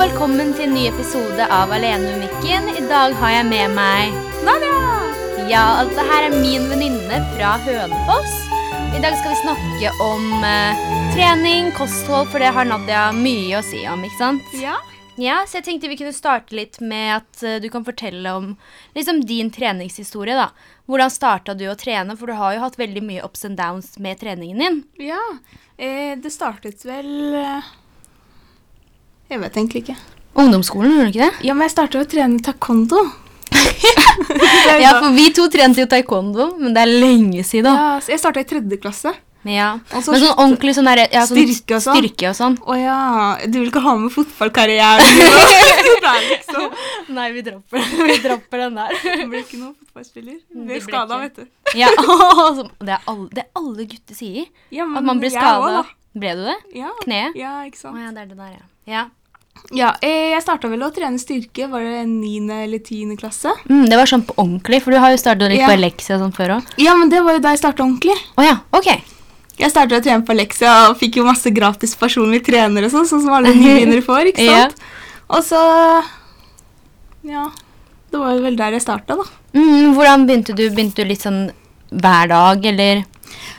velkommen 0.00 0.54
til 0.56 0.64
en 0.64 0.72
ny 0.72 0.86
episode 0.88 1.44
av 1.52 1.72
Alene 1.76 2.06
med 2.06 2.22
mikken. 2.22 2.70
I 2.72 2.82
dag 2.88 3.12
har 3.20 3.32
jeg 3.34 3.46
med 3.50 3.74
meg 3.76 4.14
Nadia! 4.46 4.78
Ja, 5.50 5.64
altså 5.82 6.06
her 6.08 6.24
er 6.30 6.36
min 6.38 6.70
venninne 6.70 7.18
fra 7.34 7.50
Hønefoss. 7.60 8.32
I 8.96 9.02
dag 9.02 9.18
skal 9.18 9.34
vi 9.34 9.40
snakke 9.42 9.90
om 10.00 10.46
eh, 10.46 10.80
trening, 11.12 11.68
kosthold, 11.76 12.30
for 12.32 12.40
det 12.40 12.48
har 12.56 12.70
Nadia 12.70 13.10
mye 13.12 13.58
å 13.58 13.66
si 13.66 13.82
om, 13.90 14.00
ikke 14.06 14.16
sant? 14.22 14.54
Ja. 14.56 14.78
Ja, 15.20 15.42
så 15.44 15.58
jeg 15.58 15.66
tenkte 15.66 15.90
vi 15.92 15.98
kunne 16.00 16.16
starte 16.16 16.56
litt 16.56 16.78
med 16.80 17.18
at 17.18 17.44
eh, 17.44 17.58
du 17.60 17.68
kan 17.68 17.84
fortelle 17.84 18.32
om 18.38 18.54
liksom 18.96 19.20
din 19.28 19.52
treningshistorie, 19.52 20.38
da. 20.38 20.48
Hvordan 20.88 21.12
starta 21.12 21.52
du 21.52 21.66
å 21.68 21.76
trene, 21.76 22.16
for 22.16 22.32
du 22.32 22.38
har 22.40 22.56
jo 22.56 22.64
hatt 22.64 22.80
veldig 22.80 23.04
mye 23.04 23.26
ups 23.26 23.44
and 23.44 23.60
downs 23.60 23.98
med 24.00 24.22
treningen 24.24 24.64
din. 24.64 24.80
ja. 25.12 25.20
Eh, 25.80 26.16
det 26.20 26.28
startet 26.28 26.82
vel 26.84 27.36
eh, 27.36 27.68
Jeg 29.30 29.40
vet 29.40 29.56
egentlig 29.56 29.84
ikke. 29.84 29.96
Ungdomsskolen, 30.40 30.92
gjorde 30.94 31.08
du 31.10 31.12
ikke 31.14 31.26
det? 31.30 31.46
Ja, 31.46 31.54
men 31.54 31.66
jeg 31.68 31.74
startet 31.76 32.04
å 32.04 32.10
trene 32.10 32.42
taekwondo. 32.44 33.00
Ja, 34.80 34.92
for 35.00 35.10
vi 35.14 35.26
to 35.34 35.46
trente 35.52 35.82
jo 35.82 35.88
taekwondo, 35.90 36.52
men 36.60 36.74
det 36.76 36.84
er 36.84 36.92
lenge 37.02 37.42
siden. 37.46 37.74
Ja, 37.74 37.96
så 38.02 38.12
jeg 38.14 38.20
starta 38.22 38.42
i 38.42 38.46
tredje 38.48 38.78
klasse. 38.80 39.12
Ja. 39.48 39.70
Og 39.96 40.04
Men 40.12 40.20
sånn 40.20 40.34
ordentlig 40.36 40.74
sånn 40.76 40.88
der, 40.90 41.00
ja, 41.08 41.22
sånn 41.28 41.38
Styrke 41.40 41.76
og 41.78 41.82
sånn. 41.84 41.96
Styrke 41.96 42.28
og 42.28 42.36
sånn. 42.36 42.56
Å 42.60 42.74
ja, 42.76 42.96
du 43.48 43.56
vil 43.58 43.70
ikke 43.70 43.82
ha 43.84 43.94
med 43.96 44.12
fotballkarrieren 44.12 45.00
din? 45.16 45.22
liksom. 46.32 46.66
Nei, 47.16 47.28
vi 47.32 47.44
dropper, 47.46 47.86
vi 48.10 48.18
dropper 48.24 48.64
den 48.66 48.76
der. 48.82 48.96
Det 49.00 49.28
blir 49.32 49.44
ikke 49.46 49.60
noen 49.62 49.72
fotballspiller. 49.78 50.36
Du 50.52 50.66
blir 50.68 50.84
skada, 50.84 51.20
vet 51.24 51.40
du. 51.40 51.46
Ja, 51.78 51.88
som- 51.96 52.68
det, 52.84 52.98
er 52.98 53.08
alle, 53.08 53.28
det 53.38 53.46
alle 53.56 53.88
gutter 53.94 54.18
sier. 54.18 54.50
Ja, 54.68 54.84
men 54.84 55.00
At 55.00 55.08
man 55.08 55.22
blir 55.24 55.32
skada. 55.32 55.86
Ble 56.20 56.34
du 56.36 56.44
det? 56.50 56.58
Ja. 56.74 56.90
Kneet? 57.04 57.36
Ja, 57.38 57.54
ikke 57.64 57.78
Å 57.78 57.82
sant. 57.86 58.00
ja, 58.02 58.10
det 58.12 58.26
er 58.26 58.30
det 58.34 58.38
der, 58.42 58.52
ja. 58.58 58.64
ja. 58.92 59.06
Ja, 59.72 59.92
eh, 60.02 60.30
jeg 60.32 60.42
starta 60.42 60.68
vel 60.68 60.80
å 60.82 60.90
trene 60.94 61.18
styrke, 61.20 61.68
var 61.70 61.80
det 61.84 62.06
9. 62.08 62.50
eller 62.64 62.78
tiende 62.82 63.16
klasse? 63.20 63.52
Mm, 63.68 63.84
det 63.90 63.96
var 64.00 64.06
sånn 64.10 64.24
på 64.26 64.34
ordentlig, 64.36 64.80
for 64.82 64.90
du 64.90 64.98
har 64.98 65.10
jo 65.14 65.16
starta 65.20 65.48
litt 65.48 65.60
Ja. 65.60 65.68
på 65.68 65.76
Alexia 65.78 66.18
sånn 66.18 66.32
før 66.34 66.56
òg. 66.56 66.62
Ja, 66.78 66.96
men 66.96 67.08
det 67.08 67.22
var 67.22 67.34
jo 67.38 67.38
da 67.44 67.50
jeg 67.54 67.58
starta 67.62 67.84
ordentlig. 67.84 68.16
Oh, 68.36 68.42
ja, 68.44 68.56
ok. 68.72 68.88
Jeg 69.60 69.70
startet 69.70 70.00
å 70.00 70.02
trene 70.02 70.24
på 70.26 70.32
Alexia 70.32 70.88
og 70.90 70.96
fikk 70.98 71.16
jo 71.20 71.24
masse 71.24 71.50
gratis 71.54 71.94
personlige 71.94 72.46
trenere 72.48 72.86
og 72.86 72.90
sånn, 72.92 73.06
sånn 73.06 73.22
som 73.22 73.32
alle 73.36 73.52
nybegynnere 73.54 74.02
får, 74.02 74.32
ikke 74.32 74.44
Ja. 74.48 74.68
sant? 74.68 74.76
Og 75.30 75.44
så 75.44 76.04
Ja. 77.22 77.50
Det 78.10 78.18
var 78.18 78.34
jo 78.34 78.42
vel 78.42 78.56
der 78.56 78.72
jeg 78.74 78.82
starta, 78.82 79.14
da. 79.16 79.24
Mm, 79.54 79.94
hvordan 79.94 80.26
begynte 80.26 80.54
du? 80.56 80.64
Begynte 80.70 81.04
du 81.04 81.04
litt 81.04 81.22
sånn 81.22 81.52
hver 81.92 82.28
dag, 82.28 82.64
eller? 82.66 83.04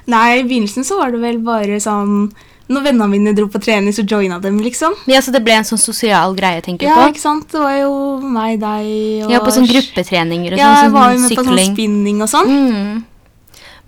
Nei, 0.07 0.39
i 0.39 0.43
begynnelsen 0.43 0.83
så 0.83 0.97
var 0.99 1.11
det 1.13 1.21
vel 1.21 1.37
bare 1.39 1.77
sånn 1.79 2.33
Når 2.71 2.85
vennene 2.87 3.09
mine 3.11 3.33
dro 3.35 3.49
på 3.51 3.59
trening, 3.63 3.91
så 3.95 4.05
joina 4.07 4.39
dem, 4.39 4.61
liksom. 4.63 4.95
Ja, 5.11 5.19
så 5.23 5.33
det 5.35 5.43
ble 5.43 5.57
en 5.59 5.67
sånn 5.67 5.81
sosial 5.81 6.35
greie, 6.37 6.61
tenker 6.63 6.87
du 6.87 6.91
Ja, 6.91 7.01
på? 7.01 7.11
ikke 7.11 7.23
sant? 7.23 7.49
Det 7.51 7.59
var 7.59 7.75
jo 7.81 7.93
meg, 8.23 8.59
deg 8.61 9.25
og 9.25 9.33
Ja, 9.33 9.41
på 9.43 9.51
sånn 9.51 9.67
gruppetreninger 9.67 10.55
og 10.55 10.61
Ja, 10.61 10.69
sånn, 10.71 10.77
jeg 10.77 10.91
sånn, 10.91 10.97
var 10.97 11.15
jo 11.15 11.23
med 11.25 11.31
på 11.35 11.47
sånn 11.49 11.73
spinning 11.73 12.21
og 12.23 12.29
sånn. 12.31 12.51
Mm. 12.51 13.03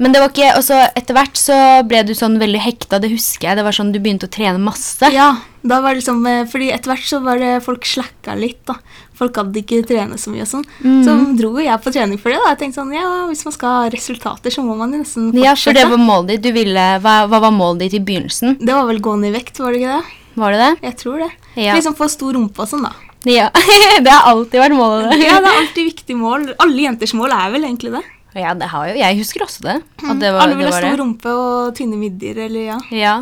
Men 0.02 0.12
det 0.12 0.20
var 0.24 0.32
ikke, 0.34 0.50
og 0.58 0.64
så 0.66 0.80
etter 0.98 1.16
hvert 1.16 1.38
så 1.40 1.56
ble 1.88 2.02
du 2.08 2.14
sånn 2.18 2.40
veldig 2.42 2.62
hekta, 2.66 3.00
det 3.00 3.12
husker 3.14 3.50
jeg. 3.52 3.60
Det 3.60 3.66
var 3.68 3.76
sånn 3.78 3.92
du 3.94 4.00
begynte 4.02 4.28
å 4.28 4.34
trene 4.34 4.60
masse. 4.60 5.10
Ja, 5.14 5.30
da 5.64 5.80
var 5.84 5.94
det 5.94 6.02
liksom 6.02 6.26
eh, 6.28 6.44
Fordi 6.50 6.72
etter 6.76 6.92
hvert 6.92 7.06
så 7.08 7.22
var 7.24 7.40
det 7.40 7.54
folk 7.64 7.86
slacka 7.88 8.36
litt, 8.36 8.64
da. 8.68 8.80
Folk 9.24 9.40
hadde 9.40 9.62
ikke 9.64 9.82
trene 9.88 10.20
så 10.20 10.34
mye 10.34 10.44
og 10.46 10.52
sånn. 10.52 10.66
Mm. 10.84 10.98
Så 11.08 11.16
dro 11.40 11.54
jeg 11.64 11.84
på 11.84 11.94
trening 11.96 12.20
for 12.22 12.34
det. 12.34 12.42
da. 12.44 12.52
Jeg 12.54 12.62
tenkte 12.64 12.82
sånn, 12.82 12.94
ja, 12.96 13.08
Hvis 13.30 13.46
man 13.48 13.56
skal 13.56 13.78
ha 13.78 13.94
resultater, 13.94 14.54
så 14.54 14.66
må 14.66 14.76
man 14.80 14.92
nesten 14.94 15.32
fortsette. 15.32 15.48
Ja, 15.48 15.56
for 15.60 15.80
det 15.80 15.88
var 15.92 16.02
målet 16.02 16.36
ditt. 16.36 16.44
Du 16.44 16.52
ville, 16.60 16.84
hva, 17.04 17.16
hva 17.32 17.40
var 17.48 17.56
målet 17.56 17.88
ditt 17.88 17.98
i 18.02 18.04
begynnelsen? 18.04 18.60
Det 18.60 18.76
var 18.76 18.86
vel 18.92 19.02
gå 19.04 19.16
ned 19.22 19.32
i 19.32 19.38
vekt, 19.40 19.64
var 19.64 19.74
det 19.74 19.82
ikke 19.82 19.98
det? 19.98 20.20
Var 20.44 20.56
det 20.56 20.62
det? 20.64 20.72
Jeg 20.90 20.98
tror 21.04 21.24
det. 21.24 21.32
Ja. 21.62 21.76
Liksom 21.78 21.96
få 21.98 22.10
stor 22.10 22.34
rumpe 22.38 22.66
og 22.66 22.70
sånn, 22.70 22.88
da. 22.88 22.94
Ja, 23.30 23.48
det 24.04 24.12
har 24.12 24.28
alltid 24.34 24.60
vært 24.60 24.76
målet. 24.78 25.16
Ja, 25.24 25.38
det 25.40 25.52
er 25.52 25.62
alltid 25.62 25.90
viktig 25.94 26.18
mål. 26.20 26.50
Alle 26.60 26.90
jenters 26.90 27.14
mål 27.16 27.36
er 27.36 27.54
vel 27.56 27.70
egentlig 27.70 27.94
det. 27.96 28.04
Ja, 28.34 28.56
det 28.58 28.68
har 28.72 28.88
jo, 28.90 28.98
jeg 28.98 29.18
husker 29.20 29.46
også 29.46 29.62
det. 29.68 29.76
At 30.02 30.20
det 30.20 30.32
var, 30.34 30.42
Alle 30.48 30.58
vil 30.58 30.68
ha 30.68 30.74
stor 30.74 30.98
rumpe 31.04 31.34
og 31.38 31.76
tynne 31.78 32.00
midjer, 32.02 32.40
eller 32.48 32.72
ja. 32.72 32.78
Ja. 32.90 33.16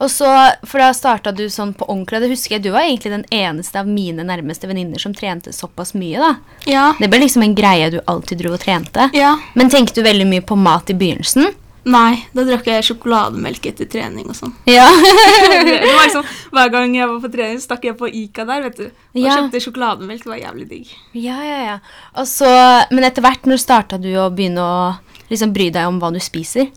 Og 0.00 0.10
så, 0.10 0.26
for 0.66 0.78
da 0.82 0.90
starta 0.96 1.32
du 1.34 1.44
sånn 1.48 1.74
på 1.74 1.86
ordentlig. 1.88 2.20
Det 2.24 2.30
husker 2.32 2.56
jeg, 2.56 2.62
Du 2.62 2.70
var 2.74 2.82
egentlig 2.82 3.12
den 3.12 3.24
eneste 3.30 3.78
av 3.80 3.86
mine 3.86 4.24
nærmeste 4.26 4.66
venninner 4.66 4.98
som 5.00 5.14
trente 5.14 5.52
såpass 5.52 5.94
mye. 5.94 6.18
da. 6.18 6.36
Ja. 6.66 6.94
Det 6.98 7.08
ble 7.10 7.20
liksom 7.20 7.42
en 7.42 7.54
greie 7.54 7.90
du 7.90 8.00
alltid 8.06 8.38
dro 8.38 8.52
og 8.54 8.60
trente. 8.60 9.10
ja. 9.14 9.36
Men 9.54 9.70
tenkte 9.70 9.94
du 10.00 10.02
veldig 10.02 10.26
mye 10.26 10.40
på 10.42 10.56
mat 10.58 10.90
i 10.90 10.94
begynnelsen? 10.94 11.54
Nei, 11.84 12.24
da 12.32 12.44
drakk 12.48 12.64
jeg 12.64 12.84
sjokolademelk 12.86 13.66
etter 13.68 13.84
trening 13.84 14.24
og 14.32 14.34
sånn. 14.38 14.54
Ja. 14.64 14.86
det 15.60 15.82
var 15.84 16.06
liksom, 16.06 16.24
Hver 16.50 16.70
gang 16.72 16.94
jeg 16.96 17.08
var 17.10 17.18
på 17.20 17.30
trening, 17.34 17.58
stakk 17.60 17.84
jeg 17.84 17.96
på 18.00 18.08
Ica 18.08 18.46
der, 18.48 18.62
vet 18.62 18.76
du. 18.78 18.84
Og 18.86 19.20
Ja. 19.20 19.34
kjøpte 19.36 19.60
sjokolademelk. 19.60 20.22
Det 20.24 20.30
var 20.32 20.38
jævlig 20.40 20.68
digg. 20.70 20.94
Ja, 21.12 21.36
ja, 21.44 21.58
ja. 21.66 21.78
Og 22.16 22.24
så, 22.26 22.48
men 22.90 23.04
etter 23.04 23.20
hvert, 23.22 23.44
når 23.44 23.60
starta 23.60 24.00
du 24.00 24.08
å 24.16 24.30
begynne 24.32 24.64
å 24.64 24.96
liksom 25.28 25.52
bry 25.52 25.68
deg 25.70 25.86
om 25.86 26.00
hva 26.00 26.10
du 26.14 26.18
spiser? 26.24 26.70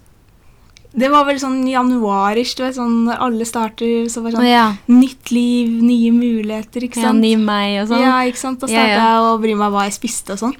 Det 0.93 1.09
var 1.11 1.25
vel 1.25 1.37
sånn 1.39 1.67
januarish, 1.67 2.55
du 2.57 2.63
vet, 2.63 2.75
sånn 2.75 3.09
alle 3.11 3.45
starter, 3.45 4.07
så 4.09 4.21
var 4.23 4.31
det 4.31 4.37
sånn 4.39 4.47
ja. 4.49 4.75
Nytt 4.87 5.31
liv, 5.31 5.69
nye 5.83 6.11
muligheter, 6.11 6.81
ikke 6.87 7.01
sant? 7.01 7.05
ja. 7.05 7.11
Ny 7.21 7.35
meg 7.37 7.81
og 7.83 7.89
sånn. 7.91 8.01
Ja, 8.01 8.15
ikke 8.25 8.37
sant? 8.41 8.59
Da 8.61 8.67
Ja, 8.67 8.79
starta 8.79 8.93
ja. 8.95 9.07
jeg 9.13 9.25
å 9.27 9.41
bry 9.43 9.53
meg 9.55 9.71
hva 9.75 9.83
jeg 9.85 9.93
spiste 9.97 10.33
og 10.33 10.39
sånn. 10.39 10.55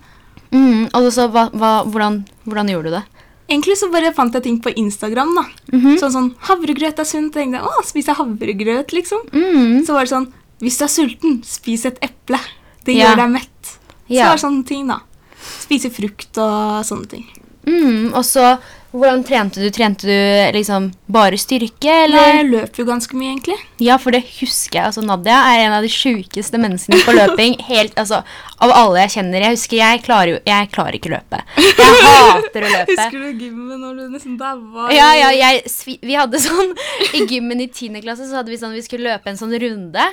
Mm, 0.51 0.89
og 0.93 1.07
så, 1.11 1.27
hva, 1.31 1.47
hva, 1.51 1.71
hvordan, 1.87 2.19
hvordan 2.45 2.69
gjorde 2.71 2.91
du 2.91 2.97
det? 2.97 3.03
Egentlig 3.49 3.77
så 3.79 3.89
bare 3.91 4.11
fant 4.13 4.33
jeg 4.35 4.43
ting 4.43 4.59
på 4.61 4.73
Instagram, 4.75 5.33
da. 5.35 5.45
Mhm. 5.71 5.97
Sånn 6.01 6.11
sånn, 6.11 6.29
havregrøt 6.49 6.99
er 6.99 7.07
sunt. 7.07 7.33
Jeg 7.33 7.47
tenkte, 7.47 7.63
å, 7.63 7.83
spiser 7.87 8.11
jeg 8.13 8.19
havregrøt, 8.19 8.91
liksom? 8.91 9.23
Mm. 9.31 9.85
Så 9.87 9.93
var 9.95 10.03
det 10.05 10.11
sånn, 10.11 10.27
hvis 10.59 10.77
du 10.77 10.83
er 10.83 10.91
sulten, 10.91 11.37
spis 11.47 11.85
et 11.85 11.97
eple. 12.03 12.39
Det 12.83 12.93
Ja. 12.95 13.09
gjør 13.15 13.23
deg 13.23 13.31
mett. 13.31 13.63
Så 13.63 14.13
Ja. 14.19 14.25
var 14.27 14.35
det 14.35 14.43
sånne 14.43 14.65
ting, 14.67 14.87
da. 14.87 14.99
Spise 15.39 15.89
frukt 15.89 16.37
og 16.37 16.83
sånne 16.83 17.07
ting. 17.07 17.25
Mm, 17.65 18.13
og 18.13 18.23
så, 18.23 18.59
hvordan 18.99 19.23
trente 19.25 19.61
du? 19.61 19.67
Trente 19.73 20.07
du 20.07 20.55
liksom 20.55 20.89
bare 21.11 21.37
styrke, 21.39 21.93
Nei, 22.11 22.23
jeg 22.39 22.47
løp 22.49 22.79
jo 22.79 22.85
ganske 22.87 23.17
mye, 23.17 23.33
egentlig. 23.35 23.57
Ja, 23.83 23.97
for 24.01 24.15
det 24.15 24.23
husker 24.39 24.79
jeg. 24.79 24.89
Altså, 24.89 25.03
Nadia 25.05 25.37
er 25.51 25.63
en 25.65 25.75
av 25.77 25.85
de 25.85 25.91
sjukeste 25.91 26.59
menneskene 26.61 26.99
på 27.05 27.15
løping. 27.15 27.57
Helt, 27.71 27.95
altså, 27.99 28.23
Av 28.63 28.73
alle 28.73 29.03
jeg 29.05 29.15
kjenner. 29.17 29.45
Jeg 29.45 29.57
husker, 29.57 29.77
jeg 29.81 30.03
klarer 30.05 30.31
jo 30.31 30.37
Jeg 30.49 30.69
klarer 30.73 30.97
ikke 30.97 31.11
løpe. 31.13 31.41
Jeg 31.61 31.97
hater 32.07 32.65
å 32.65 32.71
løpe. 32.73 32.95
Husker 32.95 33.17
du 33.21 33.43
gymmen 33.45 33.83
når 33.85 33.99
du 33.99 34.03
nesten 34.15 34.37
daua? 34.39 34.87
Ja, 34.95 35.11
ja, 35.19 35.31
jeg, 35.35 35.63
vi 36.01 36.17
hadde 36.17 36.41
sånn 36.41 36.73
I 37.13 37.25
gymmen 37.29 37.61
i 37.61 37.69
10. 37.69 38.01
klasse 38.01 38.25
så 38.29 38.39
hadde 38.39 38.53
vi 38.53 38.59
sånn 38.61 38.75
Vi 38.77 38.85
skulle 38.85 39.11
løpe 39.13 39.29
en 39.31 39.39
sånn 39.39 39.53
runde. 39.61 40.07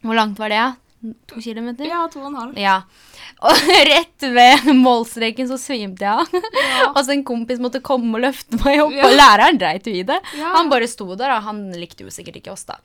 Hvor 0.00 0.16
langt 0.16 0.40
var 0.40 0.50
det, 0.52 0.58
ja? 0.60 0.70
To 1.30 1.40
kilometer? 1.40 1.86
Ja, 1.88 2.04
to 2.12 2.20
og 2.20 2.32
en 2.32 2.40
halv. 2.40 2.58
Ja. 2.60 2.80
Og 3.40 3.56
rett 3.88 4.24
ved 4.36 4.66
målstreken 4.76 5.48
så 5.48 5.56
svimte 5.56 6.04
jeg 6.04 6.12
av. 6.12 6.90
Og 6.90 6.98
så 7.06 7.14
en 7.14 7.22
kompis 7.24 7.60
måtte 7.62 7.80
komme 7.80 8.18
og 8.18 8.24
løfte 8.26 8.58
meg 8.64 8.82
opp, 8.82 8.92
Ja. 8.92 9.06
og 9.06 9.14
læreren 9.16 9.58
dreit 9.60 9.86
jo 9.88 9.94
i 9.96 10.02
det. 10.04 10.18
Ja. 10.36 10.50
Han 10.58 10.68
bare 10.72 10.88
sto 10.90 11.06
der, 11.16 11.32
og 11.38 11.42
han 11.46 11.62
likte 11.72 12.04
jo 12.04 12.12
sikkert 12.12 12.36
ikke 12.42 12.52
oss, 12.52 12.66
da. 12.68 12.76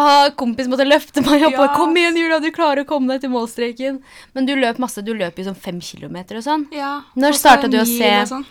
Og 0.00 0.36
kompis 0.40 0.70
måtte 0.72 0.86
løfte 0.88 1.20
meg 1.26 1.44
opp, 1.50 1.58
og 1.58 1.74
'kom 1.76 1.92
igjen, 2.00 2.16
Julia, 2.16 2.38
du 2.40 2.50
klarer 2.50 2.84
å 2.84 2.88
komme 2.88 3.12
deg 3.12 3.20
til 3.26 3.30
målstreken'. 3.34 4.00
Men 4.34 4.46
du 4.46 4.54
løp 4.56 4.78
masse, 4.78 5.04
du 5.04 5.12
løp 5.12 5.36
jo 5.36 5.44
sånn 5.50 5.56
fem 5.56 5.80
kilometer 5.80 6.36
og 6.40 6.44
sånn. 6.44 6.66
Ja, 6.72 7.02
Når 7.16 7.32
starta 7.36 7.68
du 7.68 7.76
å 7.76 7.84
se- 7.84 8.24
sånn. 8.32 8.46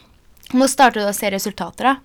Du 0.52 0.60
å 0.60 1.14
se 1.14 1.30
resultater, 1.32 1.84
da. 1.84 1.96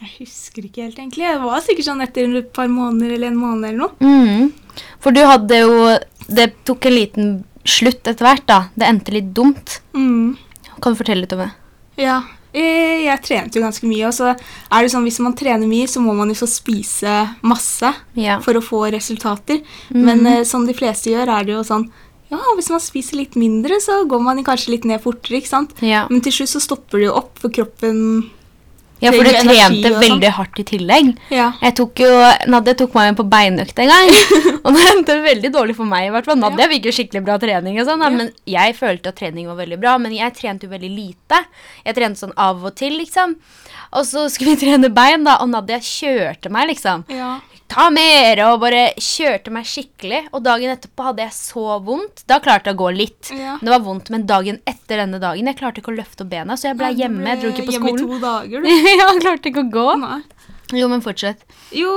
Jeg 0.00 0.10
husker 0.26 0.62
ikke 0.66 0.82
helt, 0.84 0.98
egentlig. 0.98 1.24
Jeg 1.24 1.38
var 1.40 1.60
sikkert 1.64 1.86
sånn 1.88 2.02
etter 2.04 2.36
et 2.36 2.52
par 2.52 2.68
måneder 2.68 3.14
eller 3.14 3.28
en 3.28 3.36
måned 3.40 3.64
eller 3.64 3.78
noe. 3.78 3.92
Mm. 4.00 4.52
For 5.00 5.10
du 5.10 5.20
hadde 5.24 5.60
jo 5.62 5.98
Det 6.28 6.64
tok 6.66 6.84
en 6.86 6.92
liten 6.92 7.44
slutt 7.66 8.06
etter 8.06 8.24
hvert, 8.26 8.46
da. 8.46 8.58
Det 8.74 8.86
endte 8.88 9.12
litt 9.14 9.32
dumt. 9.36 9.80
Mm. 9.94 10.36
Kan 10.80 10.92
du 10.94 10.98
fortelle 10.98 11.22
litt 11.24 11.32
om 11.36 11.44
det? 11.44 11.50
Ja. 12.00 12.22
eh, 12.52 13.04
Jeg 13.06 13.22
trente 13.24 13.56
jo 13.58 13.62
ganske 13.64 13.86
mye, 13.88 14.06
og 14.08 14.14
så 14.16 14.30
er 14.34 14.82
det 14.82 14.90
sånn 14.92 15.04
hvis 15.04 15.20
man 15.24 15.34
trener 15.36 15.66
mye, 15.68 15.86
så 15.88 16.00
må 16.04 16.14
man 16.16 16.28
jo 16.28 16.34
så 16.34 16.48
spise 16.48 17.14
masse 17.42 17.92
Ja. 18.14 18.38
for 18.40 18.54
å 18.54 18.62
få 18.64 18.86
resultater. 18.92 19.62
Mm. 19.92 20.02
Men 20.04 20.26
eh, 20.26 20.42
som 20.44 20.66
de 20.66 20.74
fleste 20.74 21.10
gjør, 21.10 21.28
er 21.28 21.44
det 21.44 21.52
jo 21.56 21.62
sånn 21.64 21.90
Ja, 22.28 22.38
hvis 22.56 22.70
man 22.70 22.80
spiser 22.82 23.16
litt 23.20 23.36
mindre, 23.38 23.76
så 23.80 24.00
går 24.08 24.20
man 24.20 24.42
kanskje 24.42 24.72
litt 24.74 24.84
ned 24.84 25.00
fortere, 25.00 25.38
ikke 25.38 25.46
sant? 25.52 25.76
Ja. 25.80 26.08
Men 26.10 26.20
til 26.20 26.32
slutt 26.32 26.48
så 26.56 26.60
stopper 26.60 26.98
det 26.98 27.06
jo 27.06 27.12
opp, 27.14 27.38
for 27.38 27.48
kroppen 27.54 28.30
ja, 29.02 29.10
for 29.12 29.22
du 29.26 29.30
trente 29.30 29.90
sånn. 29.90 30.00
veldig 30.00 30.30
hardt 30.38 30.60
i 30.62 30.64
tillegg. 30.64 31.10
Ja. 31.30 31.50
Jeg 31.60 31.74
tok 31.76 32.00
jo, 32.00 32.08
Nadia 32.48 32.74
tok 32.78 32.94
meg 32.96 33.10
med 33.12 33.18
på 33.20 33.26
beinøkt 33.28 33.78
en 33.84 33.90
gang, 33.92 34.12
og 34.64 34.70
det 34.76 34.84
endte 34.94 35.16
veldig 35.26 35.50
dårlig 35.52 35.76
for 35.76 35.84
meg. 35.90 36.06
i 36.08 36.14
hvert 36.14 36.24
fall. 36.30 36.38
Nadia 36.40 36.68
fikk 36.72 36.88
jo 36.88 36.94
skikkelig 36.96 37.24
bra 37.26 37.36
trening, 37.42 37.76
og 37.82 37.86
sånn, 37.90 38.00
Ja. 38.06 38.10
men 38.14 38.32
jeg 38.46 38.76
følte 38.78 39.12
at 39.12 39.16
trening 39.20 39.46
var 39.50 39.58
veldig 39.60 39.78
bra. 39.82 39.96
Men 39.98 40.12
jeg 40.16 40.32
trente 40.38 40.64
jo 40.64 40.72
veldig 40.72 40.90
lite. 40.94 41.42
Jeg 41.84 41.94
trente 41.98 42.22
sånn 42.24 42.32
av 42.36 42.64
og 42.64 42.74
til, 42.78 42.96
liksom. 42.98 43.36
Og 43.96 44.04
så 44.08 44.26
skulle 44.32 44.56
vi 44.56 44.64
trene 44.66 44.88
bein, 44.92 45.24
da, 45.24 45.36
og 45.44 45.48
Nadia 45.52 45.78
kjørte 45.78 46.50
meg, 46.50 46.68
liksom. 46.72 47.04
Ta 47.72 47.88
mer! 47.90 48.40
Og 48.50 48.60
bare 48.62 48.82
kjørte 49.02 49.52
meg 49.54 49.66
skikkelig. 49.68 50.22
Og 50.32 50.44
dagen 50.46 50.72
etterpå 50.72 51.08
hadde 51.08 51.24
jeg 51.24 51.34
så 51.36 51.78
vondt. 51.84 52.22
Da 52.30 52.38
klarte 52.44 52.70
jeg 52.70 52.78
å 52.78 52.82
gå 52.84 52.92
litt. 52.94 53.32
Ja. 53.34 53.56
Det 53.60 53.72
var 53.72 53.82
vondt, 53.84 54.10
men 54.14 54.26
dagen 54.28 54.60
etter 54.68 55.02
denne 55.02 55.20
dagen 55.22 55.50
Jeg 55.50 55.58
klarte 55.58 55.82
ikke 55.82 55.92
å 55.92 55.98
løfte 55.98 56.24
opp 56.24 56.30
bena, 56.32 56.56
så 56.56 56.70
jeg 56.70 56.78
ble 56.80 56.92
hjemme. 56.94 57.26
Jeg 57.32 57.42
dro 57.42 57.52
ikke 57.52 57.66
på 57.66 57.76
hjemme 57.76 57.92
skolen. 57.92 58.04
i 58.04 58.06
to 58.06 58.22
dager, 58.22 58.62
du. 58.62 58.70
jeg 59.00 59.20
klarte 59.24 59.52
ikke 59.52 59.66
å 59.66 59.72
gå. 59.78 59.88
Nei. 60.04 60.20
Jo, 60.74 60.88
men 60.90 61.02
fortsett. 61.04 61.44
Jo, 61.74 61.92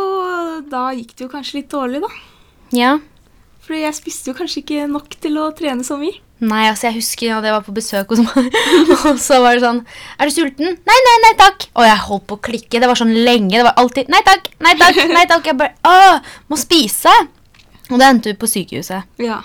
da 0.69 0.89
gikk 0.93 1.15
det 1.17 1.25
jo 1.25 1.31
kanskje 1.31 1.61
litt 1.61 1.71
dårlig, 1.73 2.03
da. 2.05 2.11
Ja. 2.75 2.91
For 3.69 3.77
jeg 3.77 3.93
spiste 3.93 4.31
jo 4.31 4.33
kanskje 4.33 4.63
ikke 4.63 4.85
nok 4.89 5.13
til 5.21 5.35
å 5.37 5.51
trene 5.53 5.83
så 5.85 5.93
mye. 5.99 6.15
Nei, 6.41 6.63
altså 6.71 6.87
jeg 6.87 6.95
husker 6.95 7.35
da 7.43 7.49
jeg 7.51 7.53
var 7.53 7.65
på 7.67 7.73
besøk 7.75 8.13
hos 8.13 8.21
meg, 8.23 8.55
og 9.11 9.19
så 9.21 9.37
var 9.43 9.57
det 9.57 9.61
sånn 9.61 9.81
Er 10.17 10.29
du 10.29 10.33
sulten? 10.33 10.77
Nei, 10.87 10.99
nei, 11.05 11.15
nei 11.25 11.31
takk. 11.37 11.67
Og 11.75 11.85
jeg 11.85 11.99
holdt 12.07 12.25
på 12.31 12.37
å 12.39 12.41
klikke. 12.49 12.79
Det 12.81 12.89
var 12.89 12.97
sånn 12.97 13.11
lenge. 13.27 13.53
Det 13.53 13.65
var 13.67 13.77
alltid 13.77 14.09
Nei 14.09 14.23
takk, 14.25 14.47
nei 14.63 14.73
takk, 14.79 14.97
nei 15.11 15.25
takk. 15.29 15.51
Jeg 15.51 15.59
bare 15.59 15.75
Å, 15.85 16.17
må 16.49 16.57
spise. 16.57 17.13
Og 17.91 17.99
det 17.99 18.07
endte 18.07 18.33
vi 18.33 18.39
på 18.41 18.49
sykehuset. 18.49 19.05
Ja. 19.21 19.41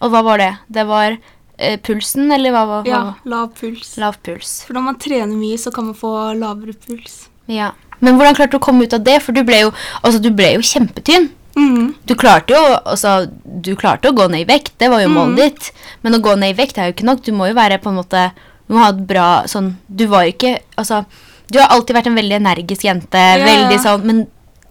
Og 0.00 0.12
hva 0.14 0.22
var 0.24 0.40
det? 0.40 0.52
Det 0.72 0.84
var 0.88 1.18
eh, 1.18 1.76
pulsen, 1.84 2.30
eller 2.32 2.54
hva 2.54 2.64
var 2.70 2.88
ja 2.88 3.02
lav 3.28 3.50
puls. 3.58 3.96
Lav 4.00 4.16
puls. 4.24 4.60
For 4.68 4.78
når 4.78 4.86
man 4.88 5.00
trener 5.02 5.34
mye, 5.36 5.58
så 5.60 5.72
kan 5.74 5.90
man 5.90 5.98
få 5.98 6.14
lavere 6.38 6.76
puls. 6.86 7.26
Ja. 7.50 7.74
Men 8.00 8.16
hvordan 8.16 8.36
klarte 8.38 8.56
du 8.56 8.60
å 8.60 8.66
komme 8.66 8.88
ut 8.88 8.96
av 8.96 9.04
det? 9.04 9.18
For 9.24 9.36
du 9.36 9.42
ble 9.44 9.66
jo, 9.66 9.74
altså, 10.02 10.20
du 10.22 10.30
ble 10.36 10.54
jo 10.56 10.64
kjempetynn. 10.64 11.28
Mm. 11.56 11.94
Du 12.04 12.12
klarte 12.20 12.52
jo 12.52 12.64
altså, 12.84 13.30
du 13.44 13.72
klarte 13.80 14.10
å 14.10 14.16
gå 14.16 14.26
ned 14.28 14.44
i 14.44 14.48
vekt, 14.48 14.74
det 14.80 14.90
var 14.92 15.00
jo 15.00 15.12
målet 15.12 15.38
ditt. 15.40 15.70
Men 16.04 16.18
å 16.18 16.22
gå 16.24 16.34
ned 16.36 16.52
i 16.52 16.58
vekt 16.58 16.78
er 16.78 16.90
jo 16.90 16.96
ikke 16.96 17.08
nok. 17.08 17.22
Du 17.24 17.32
må 17.36 17.48
jo 17.48 17.56
være 17.56 17.80
på 17.82 17.92
en 17.92 18.00
måte 18.02 18.28
Du 18.66 18.74
må 18.74 18.82
ha 18.82 18.90
et 18.92 19.02
bra 19.08 19.28
sånn 19.48 19.76
Du 19.86 20.08
var 20.10 20.26
jo 20.26 20.34
ikke 20.34 20.56
Altså, 20.76 21.04
du 21.48 21.60
har 21.62 21.70
alltid 21.72 21.96
vært 21.96 22.08
en 22.10 22.18
veldig 22.18 22.40
energisk 22.40 22.84
jente. 22.84 23.20
Ja. 23.20 23.44
Veldig 23.46 23.78
sånn 23.82 24.06
Men 24.06 24.24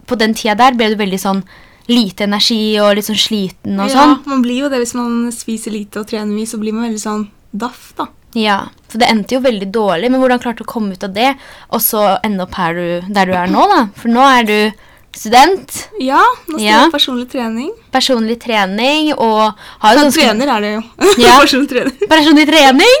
på 0.06 0.18
den 0.20 0.36
tida 0.38 0.54
der 0.60 0.76
ble 0.78 0.92
du 0.92 1.00
veldig 1.00 1.18
sånn 1.18 1.40
lite 1.90 2.26
energi 2.26 2.76
og 2.82 2.96
litt 2.98 3.06
sånn 3.06 3.18
sliten 3.18 3.78
og 3.78 3.90
ja, 3.90 3.94
sånn. 3.94 4.14
man 4.26 4.42
blir 4.42 4.64
jo 4.64 4.70
det 4.70 4.80
hvis 4.82 4.94
man 4.98 5.28
spiser 5.34 5.74
lite 5.74 6.00
og 6.00 6.08
trener 6.10 6.30
mye, 6.34 6.46
så 6.50 6.58
blir 6.58 6.74
man 6.74 6.88
veldig 6.88 7.02
sånn 7.02 7.24
daff, 7.54 7.92
da. 7.98 8.08
Ja, 8.36 8.68
Så 8.90 8.98
det 9.00 9.08
endte 9.08 9.36
jo 9.36 9.40
veldig 9.44 9.68
dårlig. 9.72 10.10
Men 10.10 10.20
hvordan 10.20 10.42
klarte 10.42 10.62
du 10.62 10.66
å 10.66 10.72
komme 10.72 10.94
ut 10.94 11.06
av 11.06 11.14
det, 11.14 11.30
og 11.70 11.80
så 11.82 12.18
ende 12.26 12.44
opp 12.44 12.58
her 12.58 12.76
du, 12.76 13.12
der 13.14 13.30
du 13.30 13.34
er 13.38 13.50
nå, 13.50 13.64
da? 13.70 13.86
For 13.96 14.12
nå 14.12 14.26
er 14.26 14.48
du 14.50 14.58
student, 15.16 15.88
Ja, 16.00 16.20
nå 16.48 16.58
skal 16.58 16.66
Ja. 16.66 16.78
ha 16.84 16.90
personlig 16.92 17.28
trening. 17.32 17.70
personlig 17.92 18.38
trening 18.42 19.12
og 19.16 19.54
har 19.80 19.94
jo 19.96 20.02
ganske 20.04 20.20
trener 20.22 20.48
er 20.56 20.60
det 20.60 20.72
jo. 20.74 20.82
Ja. 21.24 21.38
personlig 21.40 21.68
trener. 21.74 22.08
Personlig 22.08 22.46
trening! 22.46 22.96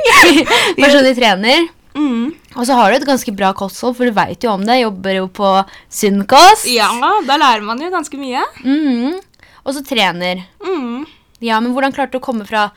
personlig 0.76 1.14
trener. 1.20 1.68
Mm. 1.96 2.34
Og 2.56 2.66
så 2.68 2.74
har 2.76 2.90
du 2.92 2.96
et 2.98 3.06
ganske 3.08 3.32
bra 3.36 3.52
kosthold, 3.56 3.96
for 3.96 4.04
du 4.08 4.12
veit 4.16 4.42
jo 4.44 4.50
om 4.52 4.64
det. 4.64 4.80
Jobber 4.82 5.14
jo 5.16 5.28
på 5.32 5.50
sunn 5.88 6.24
kost. 6.28 6.66
Ja, 6.68 6.90
da 7.24 7.36
lærer 7.40 7.62
man 7.64 7.80
jo 7.80 7.88
ganske 7.92 8.18
mye. 8.20 8.42
Mm. 8.64 9.16
Og 9.64 9.74
så 9.76 9.82
trener. 9.84 10.42
Mm. 10.64 11.06
Ja, 11.40 11.58
men 11.60 11.72
hvordan 11.72 11.92
klarte 11.96 12.12
du 12.16 12.18
å 12.20 12.24
komme 12.24 12.46
fra 12.48 12.70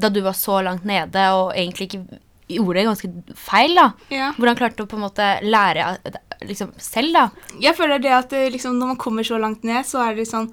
da 0.00 0.08
du 0.08 0.20
var 0.24 0.32
så 0.36 0.60
langt 0.64 0.84
nede 0.88 1.24
og 1.36 1.52
egentlig 1.54 1.88
ikke 1.90 2.18
gjorde 2.56 2.78
det 2.80 2.86
ganske 2.88 3.10
feil, 3.38 3.74
da? 3.78 3.86
Ja. 4.12 4.30
Hvordan 4.36 4.58
klarte 4.58 4.80
du 4.80 4.86
å 4.86 4.90
på 4.90 4.98
en 4.98 5.04
måte 5.06 5.26
lære 5.46 5.86
liksom, 6.48 6.72
selv, 6.80 7.12
da? 7.16 7.54
Jeg 7.62 7.76
føler 7.78 8.02
det 8.02 8.14
at 8.16 8.34
liksom, 8.54 8.78
når 8.80 8.94
man 8.94 9.00
kommer 9.00 9.26
så 9.26 9.38
langt 9.40 9.64
ned, 9.66 9.86
så 9.88 10.02
er 10.06 10.18
det 10.18 10.28
sånn 10.30 10.50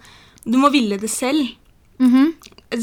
Du 0.47 0.55
må 0.61 0.69
ville 0.71 0.95
det 1.01 1.09
selv. 1.11 1.49
Mhm. 1.99 2.33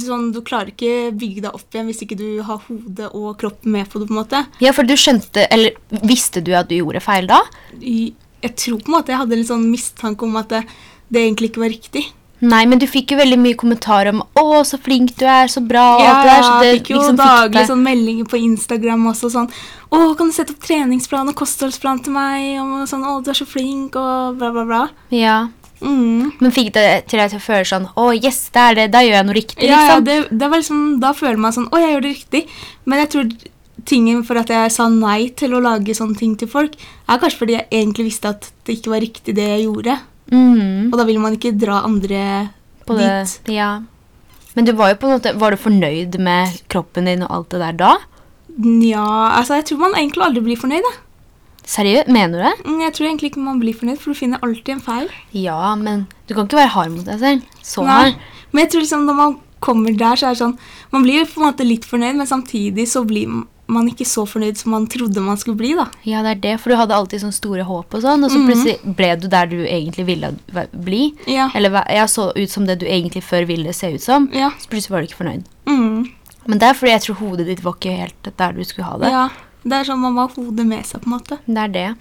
Sånn, 0.00 0.30
du 0.32 0.40
klarer 0.40 0.72
ikke 0.72 1.12
bygge 1.12 1.42
deg 1.44 1.54
opp 1.56 1.74
igjen 1.74 1.88
hvis 1.90 2.02
ikke 2.06 2.16
du 2.16 2.28
har 2.44 2.62
hodet 2.66 3.10
og 3.12 3.34
kroppen 3.40 3.72
med 3.74 3.88
på 3.92 4.00
det. 4.00 4.08
på 4.08 4.14
en 4.14 4.20
måte. 4.22 4.40
Ja, 4.64 4.72
for 4.72 4.82
du 4.88 4.94
skjønte 4.96 5.44
Eller 5.52 5.76
visste 6.08 6.40
du 6.40 6.54
at 6.56 6.70
du 6.70 6.78
gjorde 6.78 7.02
feil 7.04 7.28
da? 7.28 7.42
Jeg 7.80 8.54
tror 8.56 8.80
på 8.80 8.88
en 8.88 8.96
måte 8.96 9.12
jeg 9.12 9.20
hadde 9.20 9.36
en 9.36 9.48
sånn 9.50 9.70
mistanke 9.70 10.24
om 10.24 10.36
at 10.40 10.48
det, 10.52 10.62
det 11.12 11.20
egentlig 11.20 11.50
ikke 11.52 11.64
var 11.64 11.72
riktig. 11.72 12.04
Nei, 12.44 12.64
men 12.68 12.80
du 12.80 12.84
fikk 12.90 13.14
jo 13.14 13.18
veldig 13.20 13.38
mye 13.40 13.56
kommentarer 13.56 14.12
om 14.12 14.22
'Å, 14.22 14.60
så 14.68 14.78
flink 14.80 15.14
du 15.16 15.24
er, 15.24 15.48
så 15.48 15.62
bra', 15.64 15.96
og 15.96 16.02
alt 16.04 16.22
det 16.24 16.30
der. 16.30 16.42
Så 16.42 16.52
det 16.60 16.72
fikk 16.76 16.90
jo 16.92 16.98
liksom 16.98 17.16
daglig 17.16 17.66
sånn 17.70 17.84
meldinger 17.84 18.28
på 18.28 18.40
Instagram 18.40 19.06
også 19.12 19.30
sånn 19.32 19.48
'Å, 19.48 20.16
kan 20.18 20.28
du 20.28 20.32
sette 20.32 20.52
opp 20.52 20.60
treningsplan 20.60 21.28
og 21.28 21.36
kostholdsplan 21.40 22.02
til 22.04 22.12
meg?' 22.12 22.60
Og 22.60 22.88
sånn 22.90 23.04
'Å, 23.04 23.22
du 23.24 23.30
er 23.30 23.38
så 23.38 23.46
flink', 23.48 23.96
og 23.96 24.36
bla, 24.38 24.50
bla, 24.52 24.64
bla. 24.64 24.88
Ja. 25.10 25.48
Mm. 25.80 26.32
Men 26.40 26.50
fikk 26.50 26.72
det 26.72 27.08
til 27.08 27.18
deg 27.18 27.30
til 27.30 27.38
å 27.38 27.48
føle 27.48 27.64
sånn 27.64 27.88
'Å, 27.96 28.12
yes, 28.22 28.50
det 28.52 28.60
er 28.60 28.74
det. 28.74 28.90
Da 28.92 28.98
gjør 29.00 29.18
jeg 29.18 29.26
noe 29.26 29.40
riktig', 29.40 29.68
Ja, 29.68 29.80
ja 29.80 30.00
liksom. 30.00 30.04
det, 30.04 30.38
det 30.38 30.50
var 30.50 30.58
liksom, 30.58 31.00
da 31.00 31.12
føler 31.12 31.38
man 31.38 31.52
sånn 31.52 31.68
'Å, 31.70 31.80
jeg 31.80 31.90
gjør 31.94 32.02
det 32.02 32.16
riktig'. 32.16 32.48
Men 32.84 32.98
jeg 32.98 33.10
tror 33.10 33.24
tingen 33.84 34.24
for 34.24 34.36
at 34.40 34.48
jeg 34.48 34.72
sa 34.72 34.88
nei 34.88 35.28
til 35.36 35.54
å 35.54 35.62
lage 35.62 35.94
sånne 35.96 36.16
ting 36.16 36.36
til 36.36 36.48
folk, 36.48 36.74
er 37.08 37.18
kanskje 37.18 37.38
fordi 37.38 37.56
jeg 37.56 37.68
egentlig 37.70 38.08
visste 38.08 38.28
at 38.28 38.50
det 38.64 38.78
ikke 38.78 38.90
var 38.90 39.00
riktig 39.00 39.34
det 39.34 39.48
jeg 39.48 39.66
gjorde. 39.66 39.98
Mhm. 40.32 40.90
Og 40.92 40.98
da 40.98 41.04
vil 41.04 41.18
man 41.20 41.34
ikke 41.36 41.52
dra 41.58 41.82
andre 41.84 42.50
På 42.86 42.96
det, 42.96 43.40
ja. 43.52 43.82
Men 44.54 44.64
du 44.64 44.72
var 44.72 44.90
jo 44.92 44.96
på 45.00 45.08
en 45.08 45.18
måte 45.18 45.32
Var 45.36 45.50
du 45.50 45.56
fornøyd 45.60 46.18
med 46.22 46.54
kroppen 46.72 47.04
din 47.08 47.22
og 47.26 47.30
alt 47.30 47.50
det 47.50 47.60
der 47.60 47.72
da? 47.72 47.92
Nja, 48.56 49.04
altså 49.40 49.56
jeg 49.58 49.64
tror 49.66 49.78
man 49.82 49.96
egentlig 49.98 50.22
aldri 50.22 50.40
blir 50.46 50.56
fornøyd. 50.60 50.84
Da. 50.86 50.92
Seriøst? 51.66 52.08
Mener 52.12 52.38
du 52.38 52.44
det? 52.44 52.52
Mm, 52.68 52.80
Jeg 52.84 52.92
tror 52.94 53.06
egentlig 53.08 53.30
ikke 53.32 53.40
man 53.42 53.58
blir 53.58 53.74
fornøyd, 53.74 53.98
for 53.98 54.12
du 54.12 54.18
finner 54.18 54.38
alltid 54.44 54.76
en 54.76 54.80
feil. 54.84 55.08
Ja, 55.32 55.74
men 55.74 56.06
du 56.28 56.34
kan 56.36 56.46
ikke 56.46 56.60
være 56.60 56.74
hard 56.76 56.92
mot 56.94 57.04
deg 57.08 57.18
selv. 57.18 57.42
Så 57.64 57.82
Nei. 57.82 57.96
hard. 58.12 58.20
Men 58.52 58.62
jeg 58.62 58.70
tror 58.70 58.84
liksom 58.84 59.06
når 59.08 59.16
man 59.18 59.34
kommer 59.64 59.96
der, 59.98 60.14
så 60.20 60.28
er 60.28 60.36
det 60.36 60.42
sånn 60.44 60.58
Man 60.92 61.02
blir 61.02 61.22
jo 61.22 61.26
på 61.32 61.40
en 61.42 61.48
måte 61.48 61.66
litt 61.66 61.84
fornøyd, 61.88 62.14
men 62.20 62.26
samtidig 62.30 62.86
så 62.86 63.02
blir 63.08 63.26
man 63.32 63.46
ikke 63.68 64.04
så 64.06 64.26
fornøyd 64.28 64.56
som 64.56 64.70
man 64.72 64.86
trodde 64.86 65.20
man 65.20 65.36
skulle 65.36 65.56
bli, 65.56 65.74
da. 65.74 65.86
Ja, 66.04 66.22
det 66.22 66.30
er 66.30 66.40
det, 66.40 66.60
for 66.60 66.70
du 66.70 66.76
hadde 66.76 66.94
alltid 66.94 67.20
sånne 67.22 67.32
store 67.32 67.62
håp 67.64 67.94
og 67.94 68.02
sånn, 68.02 68.24
og 68.24 68.30
så 68.30 68.38
Mhm. 68.38 68.46
plutselig 68.48 68.96
ble 68.96 69.16
du 69.20 69.28
der 69.28 69.46
du 69.46 69.64
egentlig 69.64 70.06
ville 70.06 70.34
bli. 70.72 71.14
Ja. 71.26 71.50
Eller 71.54 71.70
jeg 71.88 72.08
så 72.08 72.32
ut 72.36 72.50
som 72.50 72.66
det 72.66 72.78
du 72.80 72.86
egentlig 72.86 73.22
før 73.24 73.46
ville 73.46 73.72
se 73.72 73.94
ut 73.94 74.00
som. 74.02 74.28
Ja. 74.32 74.50
Så 74.58 74.68
plutselig 74.68 74.90
var 74.90 75.00
du 75.00 75.06
ikke 75.08 75.24
fornøyd. 75.24 75.44
Mm. 75.66 76.10
Men 76.46 76.58
det 76.58 76.62
er 76.68 76.74
fordi 76.74 76.90
jeg 76.92 77.00
tror 77.02 77.16
hodet 77.16 77.46
ditt 77.46 77.62
var 77.64 77.72
ikke 77.72 77.96
helt 77.96 78.36
der 78.36 78.52
du 78.52 78.64
skulle 78.64 78.84
ha 78.84 78.98
det. 78.98 79.08
ja. 79.10 79.28
Det 79.66 79.72
er 79.72 79.84
sånn 79.84 79.98
man 79.98 80.14
ha 80.16 80.26
hodet 80.28 80.66
med 80.66 80.84
seg, 80.84 81.00
på 81.00 81.06
en 81.06 81.18
måte. 81.18 81.38
Det 81.48 81.56
er 81.56 81.68
det. 81.68 81.96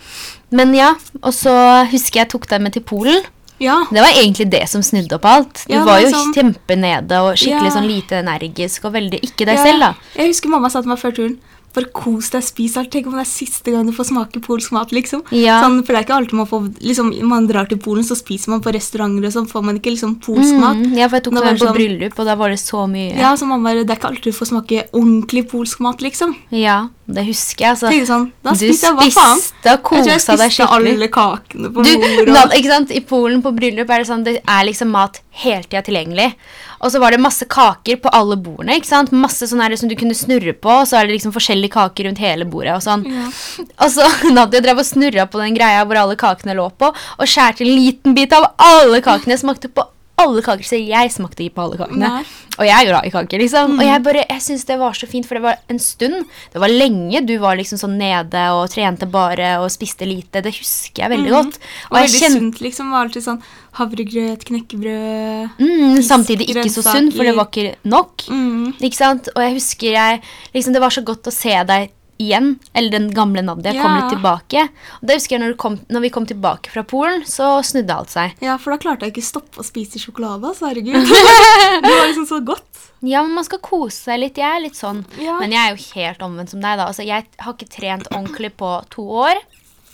Men 0.51 0.73
ja, 0.75 0.95
og 1.23 1.31
så 1.31 1.87
husker 1.89 2.19
jeg 2.19 2.29
tok 2.29 2.45
deg 2.49 2.59
med 2.61 2.73
til 2.73 2.81
Polen. 2.81 3.23
Ja. 3.57 3.85
Det 3.89 4.01
var 4.01 4.09
egentlig 4.11 4.49
det 4.51 4.67
som 4.67 4.81
snudde 4.81 5.13
opp 5.13 5.23
alt. 5.23 5.63
Du 5.65 5.73
Ja, 5.73 5.85
var 5.85 6.01
jo 6.01 6.09
sånn- 6.09 6.33
kjempenede 6.35 7.11
og 7.23 7.37
skikkelig 7.37 7.71
Ja. 7.71 7.75
sånn 7.79 7.87
lite 7.87 8.15
energisk 8.19 8.83
og 8.83 8.91
veldig 8.93 9.21
ikke 9.23 9.45
deg 9.45 9.55
Ja, 9.55 9.63
selv, 9.63 9.79
da. 9.79 9.93
Jeg 10.17 10.27
husker 10.27 10.49
mamma 10.49 10.69
sa 10.69 10.81
til 10.81 10.89
meg 10.89 10.97
før 10.99 11.15
turen 11.15 11.37
bare 11.73 11.89
kos 11.91 12.29
deg, 12.33 12.43
spis 12.45 12.75
alt. 12.77 12.91
Tenk 12.93 13.07
om 13.09 13.13
det 13.17 13.23
er 13.25 13.29
siste 13.31 13.71
gang 13.73 13.87
du 13.87 13.93
får 13.95 14.11
smake 14.11 14.41
polsk 14.45 14.71
mat, 14.75 14.91
liksom. 14.93 15.23
Ja. 15.33 15.59
Sånn, 15.63 15.79
for 15.83 15.93
det 15.93 16.01
er 16.01 16.05
ikke 16.07 16.17
alltid 16.19 16.33
man 16.37 16.49
får 16.49 16.67
liksom, 16.81 17.11
Man 17.27 17.47
drar 17.47 17.65
til 17.69 17.77
Polen, 17.81 18.03
så 18.05 18.15
spiser 18.15 18.49
man 18.53 18.61
på 18.61 18.73
restauranter, 18.75 19.25
og 19.25 19.33
sånn 19.33 19.49
får 19.49 19.63
man 19.65 19.79
ikke 19.79 19.93
liksom 19.95 20.15
polsk 20.21 20.53
mat. 20.61 20.77
Mm, 20.77 20.97
ja, 20.97 21.07
for 21.09 21.17
jeg 21.17 21.23
tok 21.25 21.33
med 21.33 21.43
på 21.43 21.65
sånn- 21.65 21.77
bryllup, 21.77 22.19
og 22.19 22.25
da 22.29 22.35
var 22.35 22.49
det 22.49 22.59
så 22.59 22.85
mye. 22.89 23.15
Ja, 23.17 23.33
så 23.35 23.47
man 23.47 23.63
bare 23.63 23.83
Det 23.83 23.89
er 23.89 23.97
ikke 23.97 24.11
alltid 24.11 24.23
du 24.33 24.37
får 24.37 24.51
smake 24.53 24.83
ordentlig 24.93 25.49
polsk 25.49 25.79
mat, 25.81 25.99
liksom. 26.01 26.35
Ja, 26.51 26.89
det 27.05 27.25
husker 27.27 27.65
jeg. 27.65 27.71
Altså. 27.75 27.89
Tenk 27.91 28.07
sånn, 28.07 28.25
da 28.43 28.51
du 28.55 28.59
jeg 28.63 28.95
hva 28.95 29.07
faen? 29.11 29.39
spiste 29.41 29.71
og 29.75 30.37
deg 30.39 30.51
skikkelig. 30.55 30.91
alle 30.93 31.07
kakene 31.11 31.71
på 31.73 31.83
Du, 31.83 31.89
bordet. 31.99 32.37
og- 32.45 32.53
ikke 32.55 32.69
sant? 32.71 32.91
I 32.91 32.99
Polen 33.01 33.41
på 33.43 33.51
bryllup 33.55 33.89
er 33.89 33.97
det 34.03 34.07
sånn 34.07 34.23
det 34.23 34.37
er 34.47 34.63
liksom 34.63 34.87
mat 34.89 35.19
hele 35.31 35.63
tida 35.63 35.81
tilgjengelig. 35.83 36.33
Og 36.79 36.91
så 36.91 36.99
var 36.99 37.11
det 37.11 37.19
masse 37.19 37.43
kaker 37.45 37.97
på 37.97 38.09
alle 38.11 38.35
bordene. 38.35 38.75
ikke 38.77 38.85
sant? 38.85 39.11
Masse 39.11 39.43
sånn 39.47 39.61
her 39.61 39.75
som 39.75 39.89
du 39.89 39.95
kunne 39.95 40.13
snurre 40.15 40.53
på, 40.53 40.69
og 40.81 40.87
så 40.87 40.99
er 41.01 41.07
det 41.07 41.19
liksom 41.19 41.31
forskjellige 41.33 41.71
kaker 41.71 42.05
rundt 42.07 42.17
hele 42.19 42.45
bordet. 42.45 42.75
Og 42.75 42.81
sånn. 42.81 43.03
Ja. 43.05 43.27
Og 43.79 43.89
så 43.91 44.07
Nadia 44.33 44.61
drev 44.61 44.79
og 44.79 44.85
snurra 44.85 45.27
på 45.29 45.39
den 45.43 45.55
greia 45.55 45.85
hvor 45.85 45.95
alle 45.97 46.15
kakene 46.15 46.55
lå 46.55 46.71
på, 46.77 46.93
og 46.93 47.25
skjærte 47.27 47.61
en 47.61 47.75
liten 47.75 48.13
bit 48.15 48.31
av 48.33 48.53
alle 48.59 49.01
kakene. 49.01 49.37
Smakte 49.39 49.67
på 49.71 49.85
alle 50.21 50.43
kaker, 50.45 50.63
så 50.67 50.77
jeg 50.77 51.09
smakte 51.11 51.41
ikke 51.43 51.55
på 51.57 51.63
alle 51.65 51.77
kakene. 51.79 52.05
Nei. 52.05 52.23
Og 52.53 52.67
jeg 52.67 52.73
er 52.77 52.85
glad 52.91 53.07
i 53.07 53.11
kaker, 53.11 53.41
liksom. 53.41 53.71
Og 53.79 53.83
jeg 53.87 54.03
bare, 54.05 54.21
jeg 54.29 54.43
syns 54.45 54.65
det 54.69 54.77
var 54.77 54.93
så 54.93 55.07
fint, 55.09 55.25
for 55.25 55.39
det 55.39 55.41
var 55.43 55.57
en 55.73 55.79
stund. 55.81 56.27
Det 56.53 56.61
var 56.61 56.69
lenge 56.69 57.23
du 57.25 57.33
var 57.41 57.57
liksom 57.57 57.79
sånn 57.81 57.95
nede 57.97 58.43
og 58.53 58.67
trente 58.71 59.09
bare 59.09 59.55
og 59.63 59.71
spiste 59.73 60.05
lite. 60.05 60.43
Det 60.45 60.53
husker 60.53 61.03
jeg 61.07 61.13
veldig 61.15 61.33
godt. 61.33 61.57
Og 61.57 61.95
Og 61.95 61.97
jeg 61.97 62.07
veldig 62.11 62.21
kjent... 62.21 62.37
sunt, 62.37 62.61
liksom. 62.61 62.93
Var 62.93 63.07
alltid 63.07 63.25
sånn 63.25 63.41
havregrøt, 63.79 64.45
knekkebrød 64.45 65.57
mm, 65.57 65.97
Samtidig 66.05 66.49
ikke 66.53 66.69
så 66.69 66.85
sunt, 66.85 67.15
for 67.17 67.25
det 67.25 67.33
var 67.37 67.49
ikke 67.49 67.75
nok. 67.89 68.27
mm. 68.29 68.77
Ikke 68.85 68.99
sant? 68.99 69.31
Og 69.33 69.41
jeg 69.41 69.57
husker 69.57 69.97
jeg 69.97 70.21
liksom, 70.53 70.73
Det 70.77 70.81
var 70.83 70.93
så 70.93 71.01
godt 71.05 71.27
å 71.31 71.33
se 71.33 71.57
deg 71.73 71.89
igjen. 72.23 72.53
Eller 72.73 72.95
den 72.95 73.09
gamle 73.15 73.43
Nadia 73.45 73.75
kom 73.77 73.97
litt 73.97 74.13
tilbake. 74.13 74.67
Og 74.99 75.09
det 75.09 75.19
husker 75.19 75.37
jeg 75.37 75.43
når, 75.43 75.55
du 75.55 75.61
kom, 75.63 75.77
når 75.91 76.05
vi 76.05 76.11
kom 76.15 76.27
tilbake 76.29 76.73
fra 76.73 76.85
Polen, 76.87 77.25
så 77.29 77.55
snudde 77.65 77.95
alt 77.95 78.13
seg. 78.13 78.37
Ja, 78.43 78.57
for 78.61 78.75
da 78.75 78.81
klarte 78.81 79.07
jeg 79.07 79.15
ikke 79.15 79.25
stoppe 79.27 79.63
å 79.63 79.67
spise 79.67 80.01
sjokolade. 80.01 80.53
Så 80.57 80.69
herregud. 80.69 80.97
det 81.83 81.91
var 81.91 82.07
liksom 82.07 82.29
så 82.29 82.39
godt. 82.45 82.69
Ja, 83.03 83.23
men 83.25 83.35
man 83.35 83.47
skal 83.47 83.59
kose 83.63 83.97
seg 83.97 84.21
litt. 84.23 84.39
Jeg 84.39 84.47
er 84.47 84.63
litt 84.63 84.79
sånn. 84.79 85.03
Ja. 85.19 85.35
Men 85.41 85.51
jeg 85.55 85.59
er 85.59 85.75
jo 85.75 85.89
helt 85.97 86.23
omvendt 86.23 86.53
som 86.53 86.63
deg, 86.63 86.79
da. 86.79 86.87
Altså, 86.87 87.03
jeg 87.07 87.27
har 87.43 87.57
ikke 87.57 87.71
trent 87.73 88.07
ordentlig 88.13 88.53
på 88.59 88.77
to 88.93 89.03
år. 89.27 89.43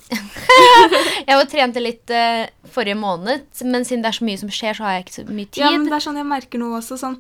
jeg 1.29 1.36
var 1.38 1.48
trente 1.50 1.81
litt 1.81 2.13
uh, 2.13 2.45
forrige 2.74 2.98
måned, 2.98 3.45
men 3.65 3.86
siden 3.86 4.01
det 4.01 4.09
er 4.09 4.17
så 4.17 4.25
mye 4.25 4.39
som 4.41 4.50
skjer, 4.53 4.77
så 4.77 4.86
har 4.86 4.95
jeg 4.95 5.05
ikke 5.05 5.17
så 5.19 5.25
mye 5.27 5.50
tid. 5.50 5.63
Ja, 5.63 5.74
men 5.75 5.89
det 5.89 5.98
er 6.00 6.05
sånn 6.05 6.17
jeg 6.17 6.29
merker 6.29 6.62
nå 6.62 6.71
også. 6.77 6.98
sånn 7.01 7.19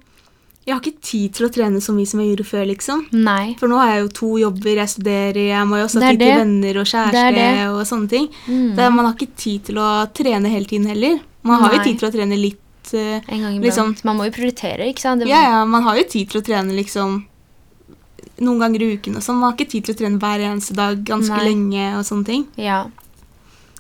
Jeg 0.69 0.75
har 0.75 0.81
ikke 0.85 1.01
tid 1.09 1.33
til 1.33 1.47
å 1.47 1.49
trene 1.55 1.81
så 1.81 1.93
mye 1.97 2.05
som 2.11 2.19
jeg 2.21 2.29
gjorde 2.35 2.45
før. 2.45 2.65
liksom. 2.69 3.03
Nei. 3.25 3.55
For 3.57 3.71
nå 3.71 3.79
har 3.81 3.95
jeg 3.95 4.03
jo 4.03 4.09
to 4.19 4.29
jobber, 4.43 4.75
jeg 4.83 4.91
studerer, 4.93 5.39
jeg 5.49 5.65
må 5.67 5.79
jo 5.81 5.87
også 5.89 6.01
ha 6.03 6.11
tid 6.13 6.19
til 6.21 6.35
venner 6.43 6.77
og 6.77 6.85
Det 6.85 6.91
kjæreste 6.93 7.23
er 7.25 7.37
det. 7.39 7.67
og 7.73 7.81
sånne 7.89 8.09
ting. 8.09 8.27
Mm. 8.45 8.75
Det, 8.77 8.89
man 8.93 9.05
har 9.09 9.13
ikke 9.17 9.35
tid 9.35 9.63
til 9.71 9.75
å 9.81 9.89
trene 10.13 10.51
hele 10.53 10.69
tiden 10.69 10.85
heller. 10.91 11.19
Man 11.41 11.63
har 11.63 11.73
jo 11.73 11.83
tid 11.89 11.99
til 12.03 12.09
å 12.09 12.13
trene 12.13 12.37
litt 12.39 12.65
Uh, 12.91 13.19
En 13.27 13.41
gang. 13.43 13.61
Liksom- 13.61 13.97
Man 14.03 14.17
må 14.17 14.25
jo 14.25 14.31
prioritere, 14.31 14.87
ikke 14.89 14.99
sant? 15.01 15.19
Det- 15.21 15.27
Ja, 15.29 15.41
ja, 15.43 15.65
man 15.65 15.83
har 15.83 15.95
jo 15.95 16.03
tid 16.09 16.27
til 16.31 16.41
å 16.41 16.43
trene 16.43 16.73
liksom 16.73 17.23
noen 18.39 18.59
ganger 18.59 18.81
i 18.81 18.95
uken 18.97 19.15
og 19.17 19.21
sånn. 19.21 19.35
Man 19.37 19.51
har 19.51 19.57
ikke 19.57 19.69
tid 19.69 19.85
til 19.85 19.93
å 19.93 19.97
trene 19.99 20.17
hver 20.19 20.39
eneste 20.39 20.73
dag 20.73 21.03
ganske 21.05 21.29
Nei. 21.29 21.45
lenge 21.51 21.97
og 21.99 22.03
sånne 22.07 22.25
ting. 22.25 22.47
Ja. 22.57 22.87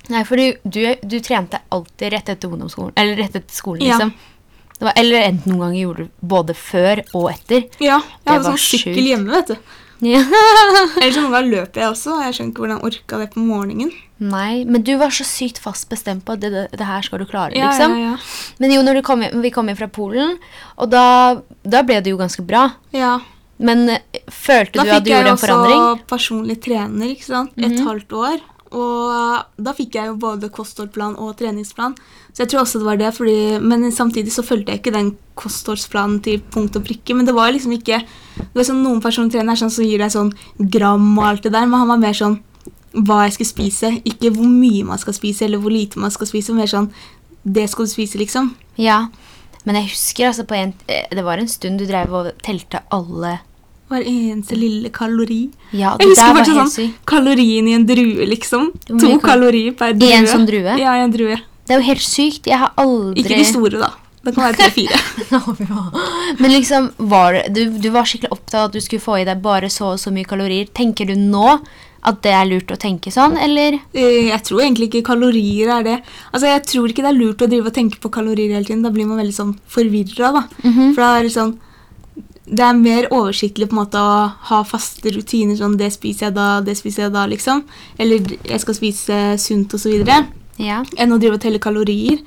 Nei, 0.09 0.23
for 0.23 0.35
du, 0.37 0.53
du, 0.67 0.95
du 1.07 1.19
trente 1.21 1.59
alltid 1.71 2.11
rett 2.11 2.29
etter 2.29 2.49
ungdomsskolen, 2.49 2.93
eller 2.97 3.15
rett 3.15 3.35
etter 3.35 3.53
skolen, 3.55 3.81
liksom. 3.81 4.09
Det 4.09 4.38
var, 4.87 4.93
eller 4.95 5.21
enten 5.27 5.51
noen 5.51 5.59
ganger 5.65 5.79
gjorde 5.81 6.03
du 6.05 6.09
både 6.21 6.53
før 6.55 7.01
og 7.13 7.29
etter. 7.33 7.65
Ja, 7.83 7.99
jeg 8.25 8.31
hadde 8.33 8.43
sånn 8.47 8.57
sykkel 8.57 8.95
sjukt. 8.95 9.07
hjemme, 9.09 9.31
vet 9.35 9.47
du. 9.47 9.55
Ja. 9.99 10.21
Eller 11.01 11.11
så 11.11 11.19
noen 11.25 11.33
ganger 11.33 11.49
løper 11.51 11.81
jeg 11.81 11.89
også. 11.91 12.13
og 12.15 12.21
Jeg 12.23 12.35
skjønner 12.37 12.51
ikke 12.53 12.61
hvordan 12.63 12.77
jeg 12.77 12.87
orka 12.87 13.17
det 13.19 13.25
på 13.33 13.41
morgenen. 13.43 13.89
Nei, 14.19 14.63
men 14.63 14.83
du 14.87 14.93
var 14.99 15.11
så 15.11 15.25
sykt 15.27 15.59
fast 15.59 15.89
bestemt 15.91 16.23
på 16.27 16.37
at 16.37 16.39
det, 16.39 16.51
det, 16.53 16.61
det 16.79 16.87
her 16.87 17.01
skal 17.03 17.19
du 17.19 17.25
klare, 17.27 17.51
Ja, 17.57 17.67
liksom. 17.73 17.97
ja, 17.99 18.13
ja. 18.13 18.55
Men 18.63 18.71
jo, 18.71 18.81
når 18.87 18.99
du 18.99 19.01
kom, 19.03 19.25
vi 19.43 19.51
kom 19.51 19.67
inn 19.67 19.75
fra 19.79 19.89
Polen, 19.91 20.37
og 20.79 20.87
da, 20.91 21.03
da 21.67 21.81
ble 21.83 21.99
det 22.03 22.13
jo 22.13 22.19
ganske 22.21 22.45
bra. 22.47 22.69
ja. 22.95 23.17
Men 23.59 23.89
eh, 23.91 24.21
følte 24.31 24.79
Da 24.79 24.83
du 24.87 24.89
at 24.95 25.03
du 25.03 25.09
gjorde 25.11 25.31
en 25.33 25.37
forandring? 25.41 25.81
Da 25.83 25.87
fikk 25.91 25.99
jeg 25.99 25.99
også 25.99 26.07
personlig 26.13 26.55
trener 26.63 27.09
ikke 27.11 27.25
sant? 27.27 27.51
et 27.59 27.73
Mhm. 27.75 27.87
halvt 27.89 28.13
år. 28.15 28.37
Og 28.71 29.63
da 29.65 29.73
fikk 29.75 29.95
jeg 29.99 30.07
jo 30.07 30.15
både 30.15 30.47
kostholdplan 30.49 31.17
og 31.19 31.35
treningsplan. 31.35 31.97
Så 32.33 32.43
jeg 32.43 32.51
tror 32.51 32.61
også 32.61 32.79
det 32.79 32.87
var 32.87 32.99
det, 33.01 33.13
fordi, 33.15 33.37
men 33.59 33.87
samtidig 33.91 34.31
så 34.31 34.45
fulgte 34.45 34.71
jeg 34.71 34.81
ikke 34.81 34.95
den 34.95 35.13
kostholdsplanen 35.39 36.19
til 36.23 36.43
punkt 36.53 36.77
og 36.77 36.85
prikke. 36.85 37.15
Men 37.17 37.27
det 37.27 37.35
var 37.35 37.51
liksom 37.51 37.73
ikke 37.75 38.01
det 38.39 38.55
var 38.55 38.67
sånn, 38.67 38.83
Noen 38.85 39.01
personlige 39.03 39.37
trenere 39.37 39.57
er 39.57 39.63
sånn 39.63 39.73
som 39.73 39.87
gir 39.87 39.99
deg 39.99 40.13
sånn 40.13 40.29
gram 40.71 41.09
og 41.17 41.25
alt 41.25 41.47
det 41.47 41.53
der, 41.55 41.67
men 41.67 41.81
han 41.81 41.91
var 41.91 42.01
mer 42.01 42.15
sånn 42.15 42.39
hva 42.93 43.23
jeg 43.27 43.35
skulle 43.37 43.51
spise. 43.53 43.91
Ikke 44.07 44.31
hvor 44.33 44.47
mye 44.49 44.85
man 44.87 45.01
skal 45.01 45.13
spise, 45.17 45.45
eller 45.45 45.61
hvor 45.61 45.73
lite 45.73 46.01
man 46.01 46.13
skal 46.13 46.29
spise. 46.29 46.55
Mer 46.57 46.69
sånn 46.71 46.89
det 47.43 47.67
skal 47.71 47.85
du 47.87 47.91
spise, 47.91 48.19
liksom. 48.19 48.53
Ja. 48.79 49.07
Men 49.67 49.75
jeg 49.79 49.91
husker 49.91 50.29
altså 50.29 50.45
på 50.47 50.55
en 50.55 50.71
eh, 50.87 51.03
Det 51.11 51.23
var 51.25 51.37
en 51.37 51.49
stund 51.51 51.81
du 51.81 51.85
drev 51.85 52.13
og 52.15 52.29
telte 52.45 52.79
alle 52.95 53.33
Hver 53.89 54.05
eneste 54.07 54.55
lille 54.55 54.87
kalori. 54.95 55.49
Ja, 55.75 55.95
Jeg 55.99 56.13
husker 56.13 56.37
faktisk 56.37 56.75
sånn 56.77 56.93
kalorien 57.09 57.67
i 57.67 57.75
en 57.75 57.85
drue, 57.89 58.27
liksom. 58.29 58.69
To 58.87 59.15
kalorier 59.23 59.73
per 59.77 59.95
drue. 59.97 60.09
I 60.09 60.19
en 60.21 60.29
sånn 60.29 60.45
drue? 60.47 60.75
Ja, 60.79 60.93
i 60.95 61.03
en 61.03 61.13
drue. 61.13 61.39
Det 61.69 61.75
er 61.75 61.83
jo 61.83 61.85
helt 61.85 62.01
sykt. 62.01 62.47
Jeg 62.49 62.57
har 62.57 62.71
aldri 62.81 63.21
Ikke 63.21 63.37
de 63.37 63.45
store, 63.45 63.77
da. 63.77 63.91
Det 64.25 64.31
kan 64.33 64.47
være 64.49 64.57
tre-fire. 64.57 64.97
Men 66.41 66.51
liksom, 66.51 66.89
var 66.97 67.37
det, 67.37 67.43
du, 67.53 67.77
du 67.77 67.91
var 67.93 68.09
skikkelig 68.09 68.33
opptatt 68.33 68.55
av 68.57 68.65
at 68.71 68.73
du 68.73 68.81
skulle 68.81 69.03
få 69.03 69.19
i 69.21 69.27
deg 69.27 69.43
bare 69.43 69.69
så 69.71 69.93
og 69.93 70.01
så 70.01 70.09
mye 70.11 70.27
kalorier. 70.27 70.67
Tenker 70.75 71.07
du 71.07 71.13
nå 71.13 71.59
at 72.09 72.19
det 72.25 72.33
er 72.33 72.49
lurt 72.49 72.73
å 72.73 72.79
tenke 72.79 73.13
sånn, 73.13 73.37
eller? 73.37 73.77
Eh, 73.93 74.31
jeg 74.31 74.41
tror 74.47 74.63
egentlig 74.63 74.89
ikke 74.89 75.05
kalorier 75.11 75.69
er 75.77 75.85
det. 75.85 75.95
Altså, 76.33 76.49
Jeg 76.49 76.65
tror 76.71 76.89
ikke 76.89 77.05
det 77.05 77.13
er 77.13 77.19
lurt 77.21 77.45
å 77.45 77.51
drive 77.53 77.69
og 77.69 77.77
tenke 77.77 78.01
på 78.01 78.11
kalorier 78.17 78.55
hele 78.55 78.65
tiden. 78.65 78.83
Da 78.83 78.91
blir 78.95 79.05
man 79.05 79.21
veldig 79.21 79.35
sånn 79.37 79.55
forvirra, 79.69 80.33
da. 80.35 80.43
-hmm. 80.63 80.93
For 80.95 81.05
det 81.05 81.09
er 81.13 81.27
liksom 81.29 81.57
det 82.49 82.65
er 82.65 82.73
mer 82.73 83.05
oversiktlig 83.13 83.69
på 83.69 83.75
en 83.77 83.83
måte 83.83 84.01
å 84.01 84.31
ha 84.49 84.63
faste 84.63 85.11
rutiner. 85.13 85.55
sånn, 85.55 85.77
Det 85.77 85.93
spiser 85.93 86.25
jeg 86.25 86.33
da, 86.33 86.61
det 86.61 86.77
spiser 86.77 87.03
jeg 87.03 87.13
da, 87.13 87.27
liksom. 87.27 87.63
Eller 87.99 88.25
jeg 88.43 88.59
skal 88.59 88.73
spise 88.73 89.37
sunt 89.37 89.73
osv. 89.73 90.03
Ja. 90.59 90.83
enn 90.97 91.15
å 91.15 91.19
drive 91.21 91.39
og 91.39 91.43
telle 91.45 91.61
kalorier. 91.63 92.19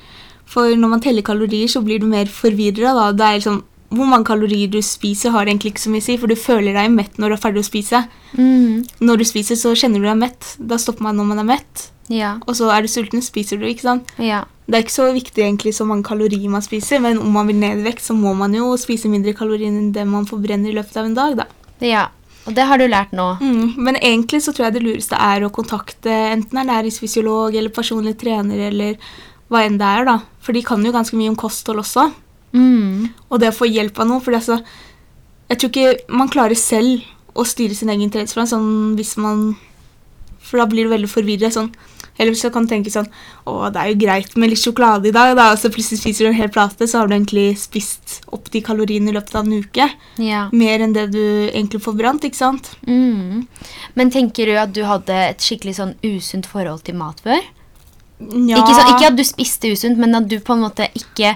For 0.48 0.74
når 0.76 0.90
man 0.94 1.02
teller 1.04 1.24
kalorier, 1.24 1.68
så 1.70 1.82
blir 1.84 2.00
du 2.02 2.08
mer 2.08 2.26
forvirra. 2.26 3.12
Det 3.16 3.36
liksom, 3.38 3.62
Hvor 3.92 4.08
mange 4.08 4.24
kalorier 4.24 4.70
du 4.72 4.80
spiser, 4.80 5.30
har 5.30 5.44
egentlig 5.44 5.74
ikke 5.74 5.82
så 5.82 5.90
mye 5.92 6.00
å 6.00 6.04
si, 6.06 6.14
for 6.16 6.26
du 6.26 6.34
føler 6.34 6.72
deg 6.72 6.88
mett 6.90 7.18
når 7.20 7.28
du 7.28 7.34
er 7.34 7.42
ferdig 7.42 7.60
å 7.60 7.66
spise. 7.66 7.98
Mm. 8.32 8.86
Når 9.04 9.20
du 9.20 9.24
spiser, 9.28 9.54
så 9.54 9.74
kjenner 9.76 10.00
du 10.00 10.06
deg 10.08 10.16
mett. 10.16 10.56
Da 10.56 10.78
stopper 10.80 11.04
man 11.04 11.18
når 11.20 11.28
man 11.28 11.42
er 11.42 11.48
mett. 11.50 11.90
Ja. 12.08 12.38
Og 12.46 12.56
så 12.56 12.70
er 12.72 12.80
du 12.80 12.88
sulten, 12.88 13.20
spiser 13.20 13.60
du. 13.60 13.66
ikke 13.68 13.84
sant? 13.84 14.08
Ja. 14.16 14.46
Det 14.64 14.78
er 14.78 14.86
ikke 14.86 14.96
så 14.96 15.10
viktig 15.12 15.44
egentlig 15.44 15.74
så 15.76 15.84
mange 15.84 16.06
kalorier 16.08 16.48
man 16.48 16.64
spiser, 16.64 17.02
men 17.04 17.20
om 17.20 17.36
man 17.36 17.50
vil 17.50 17.58
ned 17.60 17.82
i 17.82 17.86
vekt, 17.90 18.00
så 18.06 18.16
må 18.16 18.32
man 18.32 18.54
jo 18.56 18.72
spise 18.80 19.10
mindre 19.12 19.34
kalorier 19.36 19.68
enn 19.68 19.92
det 19.92 20.06
man 20.08 20.24
forbrenner 20.24 20.72
i 20.72 20.76
løpet 20.78 20.96
av 20.96 21.10
en 21.10 21.18
dag. 21.18 21.36
da. 21.42 21.46
ja. 21.84 22.08
Og 22.48 22.54
det 22.56 22.64
har 22.66 22.80
du 22.80 22.88
lært 22.90 23.12
nå. 23.14 23.26
Mm, 23.38 23.78
men 23.86 23.98
egentlig 24.00 24.42
så 24.42 24.54
tror 24.54 24.68
jeg 24.68 24.76
det 24.76 24.84
lureste 24.84 25.18
er 25.18 25.44
å 25.46 25.52
kontakte 25.54 26.10
enten 26.10 26.58
ernæringsfysiolog 26.64 27.54
eller 27.54 27.74
personlig 27.74 28.16
trener 28.18 28.66
eller 28.70 28.98
hva 29.52 29.62
enn 29.66 29.78
det 29.78 29.86
er, 29.86 30.06
da. 30.08 30.16
For 30.42 30.56
de 30.56 30.64
kan 30.66 30.82
jo 30.82 30.94
ganske 30.94 31.18
mye 31.18 31.30
om 31.30 31.38
kosthold 31.38 31.82
også. 31.84 32.08
Mm. 32.56 33.12
Og 33.30 33.40
det 33.40 33.52
å 33.52 33.56
få 33.56 33.68
hjelp 33.70 34.00
av 34.02 34.08
noe. 34.08 34.24
For 34.24 34.34
altså, 34.34 34.58
jeg 35.52 35.60
tror 35.60 35.70
ikke 35.70 36.16
man 36.18 36.32
klarer 36.32 36.58
selv 36.58 37.04
å 37.38 37.46
styre 37.48 37.76
sin 37.76 37.92
egen 37.92 38.10
treningsplan 38.12 38.50
sånn 38.50 38.72
hvis 38.98 39.14
man 39.20 39.52
For 40.42 40.60
da 40.60 40.66
blir 40.68 40.88
du 40.88 40.92
veldig 40.92 41.08
forvirret. 41.08 41.54
Sånn. 41.54 41.70
Eller 42.20 42.36
så 42.36 42.50
kan 42.52 42.66
du 42.66 42.72
tenke 42.72 42.90
sånn 42.92 43.06
Å, 43.48 43.70
det 43.72 43.80
er 43.80 43.88
jo 43.92 44.00
greit 44.02 44.34
med 44.36 44.52
litt 44.52 44.60
sjokolade 44.60 45.08
i 45.08 45.14
dag, 45.14 45.32
da. 45.38 45.48
Og 45.54 45.60
så 45.60 45.70
plutselig 45.72 46.02
spiser 46.02 46.26
du 46.26 46.32
en 46.32 46.38
hel 46.38 46.50
plate, 46.52 46.86
så 46.88 47.00
har 47.00 47.08
du 47.08 47.16
egentlig 47.16 47.46
spist 47.60 48.20
opp 48.32 48.50
de 48.52 48.62
kaloriene 48.64 49.10
i 49.10 49.16
løpet 49.16 49.38
av 49.38 49.48
en 49.48 49.64
uke. 49.64 49.88
Ja. 50.22 50.44
Mer 50.52 50.84
enn 50.84 50.94
det 50.96 51.08
du 51.14 51.22
egentlig 51.48 51.82
får 51.84 51.96
brant, 51.98 52.28
ikke 52.28 52.38
sant? 52.38 52.74
Mm. 52.86 53.48
Men 53.98 54.12
tenker 54.14 54.50
du 54.50 54.60
at 54.60 54.74
du 54.76 54.84
hadde 54.88 55.16
et 55.32 55.42
skikkelig 55.42 55.78
sånn 55.80 55.96
usunt 56.04 56.48
forhold 56.50 56.84
til 56.86 56.98
mat 57.00 57.22
før? 57.24 57.40
Ja. 58.22 58.60
Ikke, 58.60 58.76
så, 58.76 58.84
ikke 58.92 59.08
at 59.10 59.18
du 59.18 59.24
spiste 59.26 59.72
usunt, 59.72 59.98
men 59.98 60.14
at 60.14 60.28
du 60.30 60.38
på 60.44 60.54
en 60.54 60.62
måte 60.66 60.86
ikke 60.98 61.34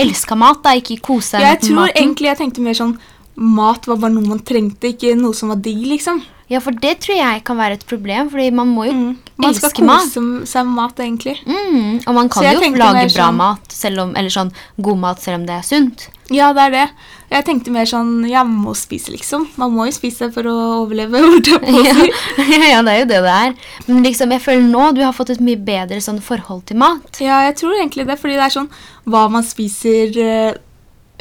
elska 0.00 0.38
mat. 0.38 0.62
da, 0.64 0.76
Ikke 0.78 1.00
kosa 1.02 1.38
deg 1.38 1.44
med 1.44 1.50
maten. 1.50 1.68
Jeg 1.68 1.74
tror 1.74 2.02
egentlig 2.02 2.30
jeg 2.30 2.40
tenkte 2.42 2.64
mer 2.64 2.78
sånn 2.78 2.96
Mat 3.34 3.88
var 3.90 3.98
bare 3.98 4.14
noe 4.14 4.28
man 4.30 4.38
trengte, 4.46 4.92
ikke 4.92 5.16
noe 5.18 5.34
som 5.34 5.50
var 5.50 5.58
digg, 5.58 5.80
liksom. 5.90 6.20
Ja, 6.52 6.60
for 6.60 6.76
det 6.76 6.98
tror 7.00 7.16
jeg 7.16 7.44
kan 7.48 7.56
være 7.56 7.78
et 7.78 7.86
problem, 7.88 8.28
fordi 8.30 8.50
man 8.52 8.68
må 8.68 8.84
jo 8.88 8.92
Mm. 8.92 9.16
Man 9.36 9.54
skal 9.54 9.70
elske 9.70 9.84
mat. 9.84 10.02
kose 10.14 10.46
seg 10.46 10.66
med 10.66 10.74
mat, 10.76 10.96
egentlig. 11.00 11.38
Mm, 11.46 12.02
og 12.06 12.14
man 12.14 12.28
kan 12.28 12.44
jo 12.44 12.60
lage 12.60 13.14
bra 13.14 13.30
sånn- 13.30 13.34
mat, 13.34 13.74
om, 13.98 14.12
eller 14.16 14.30
sånn 14.30 14.52
god 14.80 14.98
mat 14.98 15.20
selv 15.20 15.40
om 15.40 15.46
det 15.46 15.54
er 15.56 15.62
sunt. 15.62 16.08
Ja, 16.30 16.52
det 16.52 16.62
er 16.62 16.70
det. 16.70 16.90
Jeg 17.30 17.44
tenkte 17.44 17.70
mer 17.70 17.84
sånn 17.84 18.28
Jeg 18.28 18.46
må 18.46 18.74
spise, 18.76 19.10
liksom. 19.10 19.48
Man 19.56 19.72
må 19.72 19.86
jo 19.86 19.92
spise 19.92 20.32
for 20.32 20.42
å 20.44 20.86
overleve. 20.86 21.18
ja, 22.54 22.68
ja, 22.70 22.82
det 22.82 22.92
er 22.92 22.98
jo 23.00 23.08
det 23.10 23.22
det 23.24 23.34
er. 23.34 23.54
Men 23.88 24.04
liksom, 24.04 24.30
jeg 24.30 24.40
føler 24.40 24.68
nå 24.70 24.94
du 24.94 25.02
har 25.02 25.12
fått 25.12 25.30
et 25.30 25.40
mye 25.40 25.56
bedre 25.56 26.00
sånn 26.00 26.20
forhold 26.22 26.64
til 26.66 26.76
mat. 26.76 27.20
ja, 27.20 27.42
jeg 27.48 27.56
tror 27.56 27.74
egentlig 27.80 28.06
det, 28.06 28.18
fordi 28.20 28.38
det 28.38 28.46
er 28.46 28.54
sånn 28.60 28.70
Hva 29.06 29.28
man 29.30 29.42
spiser 29.42 30.16
eh, 30.16 30.54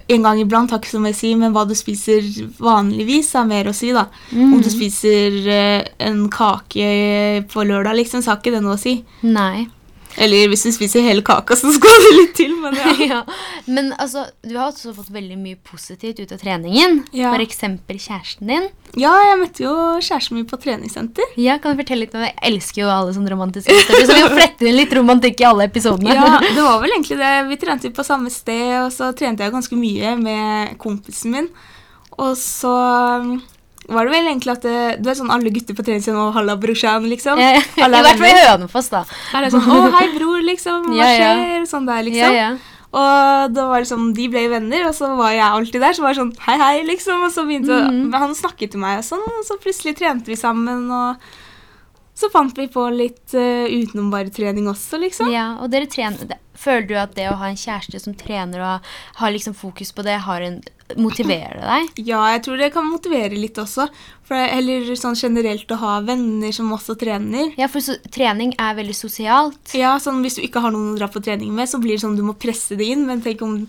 en 0.08 0.26
gang 0.26 0.40
iblant, 0.42 0.72
har 0.72 0.82
ikke 0.82 0.92
så 0.92 1.00
mye 1.04 1.16
å 1.16 1.20
si, 1.20 1.34
men 1.40 1.54
hva 1.56 1.64
du 1.70 1.76
spiser 1.78 2.26
vanligvis, 2.60 3.34
har 3.38 3.48
mer 3.48 3.70
å 3.72 3.76
si, 3.76 3.94
da. 3.96 4.08
Om 4.34 4.60
du 4.64 4.70
spiser 4.74 5.38
eh, 5.48 5.86
en 6.04 6.26
kake 6.34 6.90
på 7.52 7.64
lørdag, 7.70 7.96
liksom, 8.02 8.24
så 8.24 8.34
har 8.34 8.42
ikke 8.42 8.56
det 8.58 8.64
noe 8.66 8.76
å 8.76 8.82
si. 8.82 8.98
Nei. 9.24 9.68
Eller 10.22 10.50
hvis 10.52 10.66
du 10.68 10.72
spiser 10.76 11.06
hele 11.06 11.24
kaka, 11.26 11.56
så 11.58 11.72
skal 11.74 12.04
det 12.06 12.12
litt 12.18 12.34
til, 12.38 12.54
men 12.62 12.78
ja. 12.78 12.94
ja. 13.14 13.20
Men 13.66 13.92
altså, 13.98 14.26
du 14.46 14.56
har 14.58 14.70
også 14.70 14.94
fått 14.96 15.12
veldig 15.14 15.38
mye 15.40 15.60
positivt 15.66 16.22
ut 16.22 16.34
av 16.36 16.42
treningen. 16.44 17.02
Ja. 17.16 17.34
Eksempel 17.44 18.00
kjæresten 18.00 18.52
din. 18.52 18.70
Ja, 19.00 19.12
jeg 19.28 19.40
møtte 19.42 19.66
jo 19.66 19.74
kjæresten 20.00 20.38
min 20.38 20.48
på 20.50 20.60
treningssenter. 20.62 21.34
Ja, 21.42 21.58
kan 21.62 21.74
du 21.74 21.82
fortelle 21.82 22.06
litt 22.06 22.16
om 22.16 22.24
det? 22.24 22.32
Jeg 22.32 22.54
elsker 22.54 22.84
jo 22.86 22.92
alle 22.94 23.16
sånne 23.16 23.34
romantiske 23.34 23.74
historier, 23.74 24.08
så 24.08 24.18
vi 24.18 24.26
har 24.26 24.36
flette 24.36 24.70
inn 24.70 24.78
litt 24.78 24.96
romantikk 24.96 25.44
i 25.44 25.48
alle 25.50 25.68
episodene. 25.68 26.16
Ja, 26.16 26.40
det 26.44 26.62
var 26.62 26.80
vel 26.84 26.94
egentlig 26.96 27.20
det. 27.20 27.34
Vi 27.50 27.60
trente 27.62 27.90
jo 27.90 27.96
på 27.98 28.06
samme 28.08 28.32
sted, 28.34 28.68
og 28.84 28.92
så 28.96 29.12
trente 29.18 29.46
jeg 29.46 29.56
ganske 29.56 29.80
mye 29.80 30.16
med 30.20 30.78
kompisen 30.82 31.36
min. 31.36 31.50
Og 32.22 32.38
så 32.38 32.74
var 33.88 34.06
det 34.06 34.14
vel 34.14 34.28
egentlig 34.32 34.52
at 34.54 34.62
det, 34.62 35.02
Du 35.04 35.10
er 35.10 35.16
sånn 35.20 35.32
alle 35.34 35.50
gutter 35.52 35.74
på 35.76 35.84
treningssiden 35.84 36.16
og 36.20 36.34
'halla, 36.34 36.56
brorsan', 36.60 37.08
liksom. 37.10 37.38
Eh, 37.40 37.60
I 37.78 37.82
er 37.84 37.90
hvert 37.90 38.18
fall 38.18 38.28
i. 38.30 38.46
Hønefoss, 38.48 38.90
da. 38.90 39.04
Er 39.34 39.42
det 39.42 39.52
sånn 39.54 39.68
'Å, 39.68 39.92
hei, 39.98 40.08
bror', 40.18 40.44
liksom. 40.44 40.86
Hva 40.88 40.96
Ja, 40.98 41.10
ja. 41.12 41.36
skjer? 41.36 41.68
Sånn 41.68 41.86
der, 41.86 42.04
liksom. 42.04 42.34
ja. 42.34 42.58
Og 42.94 43.54
da 43.54 43.68
var 43.68 43.80
det 43.82 43.88
sånn, 43.90 44.14
de 44.14 44.28
ble 44.30 44.48
venner, 44.50 44.86
og 44.88 44.94
så 44.94 45.16
var 45.18 45.32
jeg 45.32 45.42
alltid 45.42 45.82
der. 45.82 45.94
Så 45.94 46.02
var 46.06 46.14
det 46.14 46.22
sånn 46.22 46.36
'hei, 46.38 46.58
hei', 46.58 46.86
liksom. 46.86 47.24
Og 47.26 47.32
så 47.34 47.42
begynte 47.44 47.74
Mhm. 47.90 48.14
å 48.14 48.18
han 48.20 48.34
snakket 48.36 48.72
til 48.72 48.80
meg, 48.80 49.00
og 49.00 49.04
sånn, 49.04 49.26
og 49.26 49.44
så 49.46 49.58
plutselig 49.58 49.98
trente 49.98 50.26
vi 50.28 50.36
sammen. 50.36 50.92
og 50.92 51.18
så 52.16 52.30
fant 52.30 52.58
vi 52.58 52.68
på 52.72 52.86
litt 52.94 53.34
uh, 53.34 53.66
utenom 53.70 54.12
bare 54.14 54.30
trening 54.34 54.68
også, 54.70 55.00
liksom. 55.02 55.32
Ja, 55.34 55.56
og 55.64 55.72
dere 55.74 55.90
trener, 55.90 56.28
det- 56.30 56.40
Føler 56.64 56.86
du 56.88 56.94
at 56.96 57.16
det 57.18 57.26
å 57.28 57.36
ha 57.42 57.48
en 57.50 57.58
kjæreste 57.58 58.00
som 58.00 58.14
trener 58.16 58.62
og 58.62 58.92
har 59.18 59.32
liksom 59.34 59.56
fokus 59.58 59.90
på 59.92 60.04
det, 60.06 60.20
har 60.22 60.44
en, 60.46 60.60
motiverer 61.02 61.58
det 61.58 61.66
deg? 61.66 62.04
Ja, 62.12 62.20
jeg 62.36 62.44
tror 62.46 62.62
det 62.62 62.70
kan 62.76 62.86
motivere 62.88 63.34
litt 63.36 63.58
også. 63.60 63.88
For 64.30 64.38
eller 64.38 64.86
sånn 64.96 65.18
generelt 65.18 65.74
å 65.74 65.80
ha 65.82 65.96
venner 66.06 66.54
som 66.56 66.70
også 66.72 66.96
trener. 67.02 67.50
Ja, 67.60 67.68
for 67.68 67.84
så, 67.84 67.98
trening 68.14 68.54
er 68.62 68.78
veldig 68.78 68.96
sosialt. 68.96 69.74
Ja, 69.76 69.96
sånn 70.00 70.22
Hvis 70.24 70.38
du 70.38 70.44
ikke 70.46 70.62
har 70.64 70.72
noen 70.72 70.94
å 70.94 71.00
dra 71.02 71.10
på 71.12 71.24
trening 71.26 71.52
med, 71.58 71.68
så 71.68 71.82
blir 71.82 71.98
det 71.98 72.06
sånn 72.06 72.16
du 72.16 72.24
må 72.24 72.38
presse 72.38 72.78
det 72.80 72.86
inn. 72.94 73.08
Men 73.10 73.26
tenk 73.26 73.42
om 73.44 73.64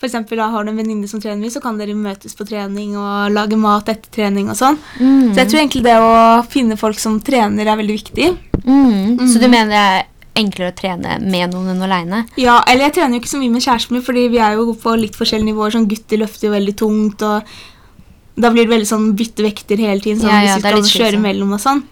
for 0.00 0.08
eksempel, 0.08 0.40
da 0.40 0.48
har 0.48 0.64
du 0.64 0.70
en 0.72 0.78
venninne 0.80 1.08
som 1.08 1.20
trener 1.20 1.36
mye, 1.42 1.52
så 1.52 1.60
kan 1.60 1.76
dere 1.76 1.92
møtes 1.92 2.32
på 2.36 2.46
trening 2.48 2.94
og 2.96 3.34
lage 3.34 3.58
mat 3.60 3.90
etter 3.92 4.08
trening 4.14 4.48
og 4.48 4.56
sånn. 4.56 4.78
Mm. 4.96 5.34
Så 5.34 5.42
jeg 5.42 5.50
tror 5.50 5.60
egentlig 5.60 5.82
det 5.84 5.96
å 6.00 6.14
finne 6.48 6.78
folk 6.80 7.02
som 7.02 7.18
trener, 7.24 7.68
er 7.68 7.76
veldig 7.76 7.96
viktig. 7.98 8.30
Mm. 8.64 9.20
Så 9.28 9.42
du 9.42 9.44
mener 9.44 9.68
det 9.74 9.82
er 9.82 10.08
enklere 10.40 10.72
å 10.72 10.76
trene 10.78 11.18
med 11.20 11.52
noen 11.52 11.74
enn 11.74 11.84
aleine? 11.84 12.22
Ja, 12.40 12.60
eller 12.64 12.88
jeg 12.88 12.96
trener 12.96 13.18
jo 13.18 13.22
ikke 13.22 13.32
så 13.34 13.42
mye 13.42 13.52
med 13.52 13.64
kjæresten 13.66 13.98
min, 13.98 14.06
fordi 14.06 14.24
vi 14.32 14.40
er 14.40 14.56
jo 14.56 14.72
på 14.80 14.96
litt 14.96 15.18
forskjellige 15.18 15.50
nivåer. 15.50 15.76
Sånn 15.76 15.88
gutter 15.90 16.22
løfter 16.22 16.48
jo 16.48 16.54
veldig 16.54 16.76
tungt, 16.80 17.26
og 17.26 18.40
da 18.40 18.52
blir 18.54 18.64
det 18.64 18.72
veldig 18.72 18.88
sånn 18.88 19.08
bytte 19.18 19.44
vekter 19.44 19.84
hele 19.84 20.00
tiden. 20.00 20.22
Sånn, 20.22 20.32
Ja, 20.32 20.42
ja, 20.46 20.56
hvis 20.56 20.64
vi 20.64 20.94
skal 20.94 21.04
kjøre 21.04 21.22
mellom 21.28 21.52
og 21.58 21.60
sånn. 21.60 21.84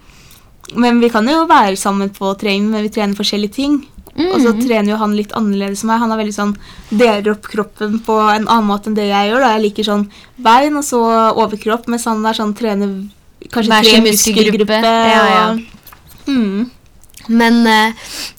Men 0.77 1.01
vi 1.01 1.09
kan 1.13 1.29
jo 1.29 1.45
være 1.49 1.77
sammen 1.81 2.11
på 2.13 2.33
trening, 2.41 2.71
men 2.73 2.85
vi 2.85 2.93
trener 2.93 3.17
forskjellige 3.19 3.57
ting. 3.57 3.79
Og 4.19 4.41
så 4.43 4.53
Mm. 4.53 4.61
trener 4.67 4.91
jo 4.91 4.97
han 4.99 5.15
litt 5.17 5.33
annerledes 5.33 5.83
enn 5.85 5.89
meg. 5.93 5.99
Han 6.01 6.13
er 6.13 6.17
veldig 6.19 6.35
sånn, 6.35 6.57
deler 6.91 7.31
opp 7.33 7.43
kroppen 7.49 8.01
på 8.05 8.17
en 8.35 8.47
annen 8.49 8.67
måte 8.67 8.89
enn 8.91 8.95
det 8.97 9.07
jeg 9.09 9.31
gjør. 9.31 9.41
Da. 9.41 9.53
Jeg 9.59 9.63
liker 9.63 9.85
sånn 9.85 10.09
bein 10.39 10.77
og 10.77 10.83
så 10.85 11.01
overkropp, 11.37 11.87
mens 11.87 12.05
han 12.05 12.25
er 12.27 12.33
sånn 12.35 12.55
trener 12.55 13.09
kanskje 13.49 13.71
Hver 13.71 13.85
tre 13.85 14.01
muskelgruppe. 14.03 14.81
Ja, 14.83 15.25
ja. 15.29 15.59
Mm. 16.27 16.71
Men 17.29 17.67
eh, 17.67 17.93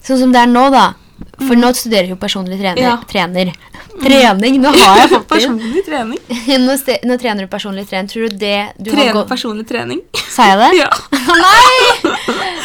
sånn 0.04 0.18
som 0.18 0.32
det 0.32 0.42
er 0.42 0.46
nå, 0.52 0.70
da. 0.70 0.94
For 1.40 1.56
nå 1.56 1.72
studerer 1.74 2.08
du 2.08 2.14
jo 2.14 2.20
personlig 2.20 2.58
trener. 2.60 2.82
Ja. 2.82 2.96
trener. 3.10 3.52
Trening, 4.00 4.60
nå 4.62 4.70
har 4.72 4.98
jeg 5.02 5.08
fått 5.10 5.26
det. 5.26 5.28
Personlig 5.34 5.82
trening. 5.84 6.18
Nå, 6.64 6.76
nå 7.10 7.16
trener 7.20 7.44
du 7.44 7.50
personlig 7.52 7.84
trening. 7.90 8.08
Tror 8.08 8.28
du 8.30 8.36
det 8.40 8.72
du 8.78 8.90
har 8.96 9.24
personlig 9.28 9.66
trening. 9.68 10.00
Sa 10.30 10.46
jeg 10.52 10.60
det? 10.60 10.70
Ja. 10.80 10.88
Nei! 11.40 12.14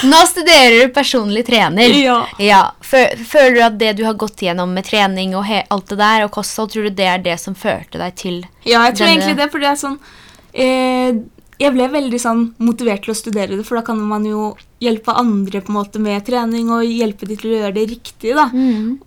Nå 0.07 0.19
studerer 0.29 0.77
du 0.85 0.93
personlig 0.95 1.43
trener. 1.47 1.91
Ja. 1.99 2.17
Ja. 2.39 2.61
Føler 2.81 3.55
du 3.57 3.61
at 3.65 3.77
det 3.81 3.93
du 3.99 4.03
har 4.07 4.15
gått 4.19 4.41
igjennom 4.45 4.71
med 4.75 4.87
trening 4.87 5.35
og 5.35 5.49
alt 5.51 5.89
det 5.91 5.97
der, 5.99 6.25
og 6.27 6.31
kosthold, 6.35 6.71
tror 6.71 6.87
du 6.87 6.95
det 7.01 7.09
er 7.17 7.23
det 7.25 7.35
som 7.41 7.55
førte 7.57 7.99
deg 8.01 8.15
til 8.19 8.41
Ja, 8.63 8.85
jeg 8.87 8.95
tror 8.95 9.05
Denne- 9.07 9.11
egentlig 9.17 9.37
det, 9.41 9.49
for 9.51 9.59
det 9.65 9.71
er 9.73 9.79
sånn 9.81 9.97
eh, 10.53 11.19
Jeg 11.61 11.71
ble 11.71 11.87
veldig 11.87 12.19
sånn 12.19 12.41
motivert 12.59 13.05
til 13.05 13.13
å 13.13 13.15
studere 13.15 13.55
det, 13.55 13.63
for 13.63 13.79
da 13.79 13.83
kan 13.87 13.99
man 13.99 14.25
jo 14.27 14.55
hjelpe 14.83 15.13
andre 15.15 15.61
på 15.63 15.71
en 15.71 15.77
måte 15.77 16.01
med 16.03 16.25
trening 16.27 16.67
og 16.75 16.83
hjelpe 16.83 17.27
de 17.29 17.37
til 17.39 17.53
å 17.53 17.59
gjøre 17.61 17.75
det 17.77 17.85
riktig, 17.93 18.33
da. 18.35 18.49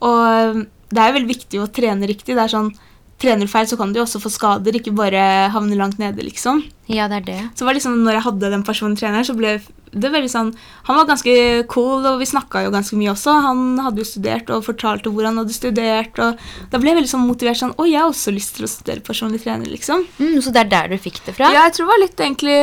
Og 0.01 0.21
eh, 0.33 0.63
det 0.89 1.03
er 1.03 1.11
jo 1.11 1.17
veldig 1.19 1.35
viktig 1.35 1.61
å 1.61 1.69
trene 1.69 2.09
riktig. 2.09 2.33
Det 2.35 2.45
er 2.47 2.55
sånn 2.55 2.71
Trener 3.19 3.49
du 3.49 3.51
feil, 3.51 3.67
så 3.67 3.75
kan 3.79 3.91
du 3.91 3.99
jo 3.99 4.05
også 4.05 4.21
få 4.23 4.31
skader, 4.31 4.77
ikke 4.79 4.95
bare 4.95 5.49
havne 5.51 5.75
langt 5.79 5.99
nede, 5.99 6.23
liksom. 6.23 6.61
Ja, 6.87 7.09
det 7.11 7.17
er 7.17 7.25
det. 7.27 7.41
Så 7.59 7.67
var 7.67 7.75
liksom, 7.75 7.97
når 8.05 8.19
jeg 8.19 8.27
hadde 8.29 8.51
den 8.53 8.63
personen 8.67 8.95
treneren, 8.99 9.27
så 9.27 9.35
ble 9.35 9.57
det 9.89 10.11
veldig 10.13 10.29
sånn 10.29 10.51
Han 10.85 10.99
var 10.99 11.07
ganske 11.09 11.33
cool, 11.73 12.05
og 12.07 12.19
vi 12.21 12.29
snakka 12.29 12.63
jo 12.67 12.73
ganske 12.75 12.97
mye 12.99 13.11
også. 13.15 13.35
Han 13.47 13.81
hadde 13.83 14.03
jo 14.03 14.09
studert 14.09 14.53
og 14.55 14.67
fortalte 14.67 15.11
hvor 15.13 15.27
han 15.27 15.41
hadde 15.41 15.57
studert, 15.57 16.21
og 16.23 16.39
da 16.71 16.81
ble 16.81 16.93
jeg 16.93 17.01
veldig 17.01 17.13
sånn 17.15 17.27
motivert 17.27 17.61
sånn 17.61 17.75
Å, 17.75 17.89
jeg 17.89 18.01
har 18.03 18.13
også 18.13 18.35
lyst 18.37 18.59
til 18.59 18.69
å 18.69 18.71
studere 18.71 19.05
personlig 19.05 19.43
trener, 19.43 19.67
liksom. 19.73 20.07
Mm, 20.21 20.39
så 20.45 20.55
det 20.55 20.67
er 20.67 20.73
der 20.77 20.93
du 20.93 21.03
fikk 21.03 21.23
det 21.27 21.35
fra? 21.39 21.51
Ja, 21.51 21.67
jeg 21.67 21.79
tror 21.79 21.89
det 21.89 21.95
var 21.95 22.05
litt 22.05 22.27
egentlig 22.29 22.59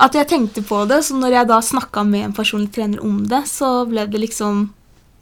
at 0.00 0.16
jeg 0.16 0.30
tenkte 0.30 0.62
på 0.64 0.84
det, 0.88 1.02
så 1.04 1.16
når 1.18 1.34
jeg 1.34 1.48
da 1.50 1.58
snakka 1.64 2.04
med 2.08 2.28
en 2.28 2.36
personlig 2.36 2.70
trener 2.76 3.02
om 3.04 3.18
det, 3.28 3.42
så 3.50 3.82
ble 3.88 4.06
det 4.08 4.22
liksom 4.22 4.68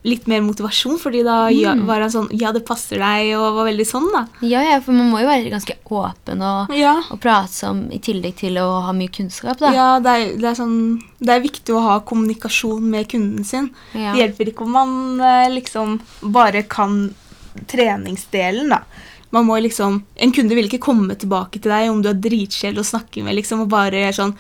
litt 0.07 0.28
mer 0.31 0.40
motivasjon, 0.47 0.99
fordi 1.02 1.25
da 1.26 1.49
ja, 1.50 1.73
var 1.85 2.00
han 2.05 2.11
sånn 2.12 2.28
Ja, 2.38 2.52
det 2.55 2.62
passer 2.64 3.00
deg, 3.02 3.33
og 3.37 3.57
var 3.57 3.67
veldig 3.67 3.87
sånn, 3.87 4.07
da. 4.14 4.21
Ja, 4.47 4.62
ja, 4.62 4.76
for 4.81 4.95
man 4.95 5.11
må 5.11 5.19
jo 5.21 5.26
være 5.28 5.50
ganske 5.50 5.75
åpen 5.90 6.43
og, 6.45 6.71
Ja. 6.76 6.95
og 7.11 7.19
pratsom 7.21 7.90
i 7.93 7.99
tillegg 7.99 8.37
til 8.38 8.57
å 8.62 8.69
ha 8.87 8.93
mye 8.95 9.11
kunnskap, 9.11 9.59
da. 9.59 9.73
Ja, 9.75 9.88
det 10.00 10.09
er, 10.14 10.37
det, 10.38 10.49
er 10.52 10.55
sånn, 10.61 10.78
det 11.19 11.35
er 11.35 11.43
viktig 11.45 11.75
å 11.75 11.83
ha 11.83 11.99
kommunikasjon 12.07 12.87
med 12.88 13.09
kunden 13.11 13.45
sin. 13.45 13.71
Ja. 13.93 14.12
Det 14.14 14.23
hjelper 14.23 14.52
ikke 14.52 14.64
om 14.69 14.73
man 14.78 15.21
eh, 15.21 15.50
liksom 15.57 15.99
bare 16.23 16.62
kan 16.62 17.11
treningsdelen, 17.67 18.69
da. 18.71 18.83
Man 19.31 19.45
må 19.45 19.59
liksom, 19.61 20.02
En 20.17 20.33
kunde 20.33 20.55
vil 20.57 20.71
ikke 20.71 20.81
komme 20.81 21.14
tilbake 21.21 21.61
til 21.61 21.71
deg 21.75 21.90
om 21.90 22.00
du 22.00 22.09
er 22.09 22.17
dritkjedelig 22.23 22.81
å 22.81 22.90
snakke 22.95 23.23
med, 23.26 23.37
liksom, 23.37 23.67
og 23.67 23.69
bare 23.75 24.07
sånn 24.17 24.33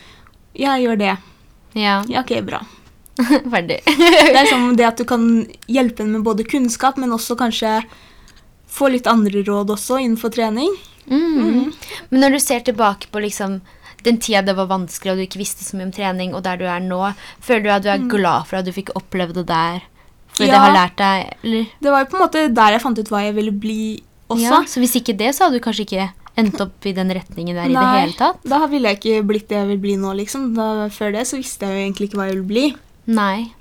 Ja, 0.56 0.78
gjør 0.80 0.96
det. 0.98 1.16
Ja, 1.76 2.02
Ja, 2.08 2.22
ok, 2.22 2.38
bra. 2.46 2.62
ferdig. 3.54 3.80
Det 3.86 4.36
er 4.42 4.50
som 4.50 4.68
det 4.78 4.86
at 4.88 5.00
du 5.00 5.04
kan 5.08 5.24
hjelpe 5.70 6.04
henne 6.04 6.18
med 6.18 6.26
både 6.26 6.46
kunnskap, 6.48 6.98
men 7.00 7.14
også 7.14 7.36
kanskje 7.40 7.80
få 8.68 8.90
litt 8.92 9.08
andre 9.10 9.42
råd 9.46 9.72
også 9.74 9.98
innenfor 10.04 10.32
trening. 10.34 10.70
Mm. 11.08 11.72
Men 12.10 12.20
når 12.22 12.36
du 12.36 12.40
ser 12.44 12.60
tilbake 12.66 13.08
på 13.12 13.22
liksom 13.24 13.60
den 14.06 14.18
tida 14.22 14.42
det 14.46 14.54
var 14.54 14.68
vanskelig, 14.70 15.12
og 15.12 15.18
du 15.18 15.24
ikke 15.24 15.40
visste 15.40 15.64
så 15.66 15.76
mye 15.78 15.88
om 15.88 15.94
trening, 15.94 16.34
og 16.36 16.44
der 16.46 16.60
du 16.60 16.66
er 16.70 16.82
nå, 16.84 17.00
føler 17.42 17.64
du 17.66 17.70
at 17.74 17.86
du 17.86 17.88
er 17.92 18.04
glad 18.12 18.46
for 18.46 18.60
at 18.60 18.68
du 18.68 18.74
fikk 18.76 18.92
oppleve 18.98 19.34
det 19.40 19.46
der? 19.48 19.82
For 20.28 20.44
det 20.44 20.52
Ja. 20.54 20.60
har 20.62 20.76
lært 20.76 20.96
deg, 21.00 21.32
eller? 21.42 21.66
Det 21.82 21.90
var 21.90 22.04
jo 22.04 22.10
på 22.12 22.18
en 22.18 22.22
måte 22.22 22.44
der 22.54 22.76
jeg 22.76 22.82
fant 22.84 22.98
ut 23.00 23.10
hva 23.10 23.24
jeg 23.24 23.34
ville 23.34 23.50
bli 23.50 23.80
også. 24.30 24.44
Ja, 24.44 24.62
så 24.68 24.78
hvis 24.84 24.94
ikke 25.00 25.16
det, 25.18 25.32
så 25.34 25.46
hadde 25.48 25.58
du 25.58 25.64
kanskje 25.64 25.86
ikke 25.88 26.10
endt 26.38 26.60
opp 26.62 26.86
i 26.86 26.92
den 26.94 27.10
retningen 27.10 27.56
der 27.56 27.66
i 27.66 27.74
det 27.74 27.86
hele 27.98 28.14
tatt? 28.14 28.44
da 28.46 28.60
ville 28.70 28.92
jeg 28.92 29.00
ikke 29.00 29.26
blitt 29.26 29.48
det 29.50 29.56
jeg 29.58 29.68
vil 29.72 29.80
bli 29.82 29.96
nå, 29.98 30.12
liksom. 30.20 30.52
Da, 30.54 30.86
før 30.94 31.16
det 31.16 31.24
så 31.26 31.40
visste 31.40 31.66
jeg 31.66 31.74
jo 31.74 31.82
egentlig 31.88 32.08
ikke 32.10 32.20
hva 32.20 32.28
jeg 32.28 32.36
ville 32.36 32.52
bli. 32.52 32.66
Nei. 33.08 33.52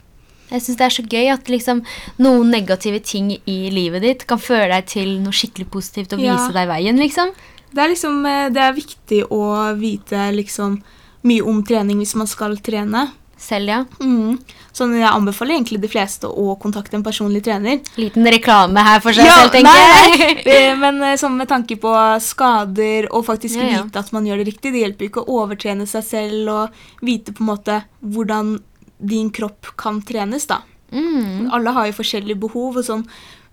Jeg 0.51 0.63
syns 0.63 0.77
det 0.79 0.85
er 0.85 0.93
så 0.95 1.03
gøy 1.11 1.27
at 1.33 1.49
liksom 1.51 1.81
noen 2.23 2.51
negative 2.53 3.01
ting 3.03 3.33
i 3.35 3.57
livet 3.73 4.03
ditt 4.05 4.25
kan 4.29 4.39
føre 4.39 4.69
deg 4.71 4.85
til 4.87 5.17
noe 5.23 5.35
skikkelig 5.35 5.67
positivt 5.73 6.13
og 6.15 6.21
Ja. 6.23 6.35
vise 6.37 6.53
deg 6.55 6.69
veien, 6.69 6.99
liksom. 7.01 7.33
Det 7.73 7.83
er 7.83 7.89
liksom, 7.91 8.21
eh, 8.25 8.49
det 8.49 8.61
er 8.63 8.73
viktig 8.77 9.23
å 9.29 9.75
vite 9.77 10.29
liksom 10.33 10.81
mye 11.27 11.43
om 11.43 11.63
trening 11.63 11.97
hvis 11.99 12.15
man 12.15 12.27
skal 12.27 12.55
trene. 12.63 13.09
Selv, 13.37 13.67
ja. 13.69 13.83
Mm. 14.01 14.39
Så 14.73 14.87
jeg 14.97 15.05
anbefaler 15.05 15.59
egentlig 15.59 15.79
de 15.81 15.87
fleste 15.91 16.25
å 16.25 16.55
kontakte 16.57 16.95
en 16.97 17.03
personlig 17.03 17.43
trener. 17.45 17.81
Liten 17.95 18.25
reklame 18.25 18.81
her 18.81 18.99
for 18.99 19.11
seg 19.13 19.25
Ja, 19.27 19.35
selv, 19.43 19.51
tenker 19.51 19.69
nei, 19.69 20.43
jeg. 20.47 20.77
Men 20.79 21.03
eh, 21.03 21.17
sånn 21.21 21.35
med 21.37 21.47
tanke 21.51 21.77
på 21.77 21.91
skader 22.23 23.07
og 23.11 23.25
faktisk 23.27 23.57
Ja, 23.59 23.67
ja. 23.67 23.83
vite 23.83 23.99
at 23.99 24.11
man 24.15 24.25
gjør 24.25 24.37
det 24.41 24.47
riktig. 24.55 24.71
Det 24.73 24.81
hjelper 24.81 25.05
jo 25.05 25.09
ikke 25.11 25.25
å 25.27 25.43
overtrene 25.43 25.85
seg 25.85 26.03
selv 26.07 26.49
og 26.49 26.69
vite 27.05 27.31
på 27.35 27.43
en 27.45 27.51
måte 27.51 27.83
hvordan 28.01 28.59
din 28.99 29.29
kropp 29.29 29.75
kan 29.77 30.01
trenes, 30.01 30.45
da. 30.47 30.61
Mm. 30.91 31.49
Alle 31.51 31.69
har 31.75 31.87
jo 31.87 31.93
forskjellige 31.93 32.39
behov. 32.39 32.77
og 32.77 32.83
sånn, 32.85 33.05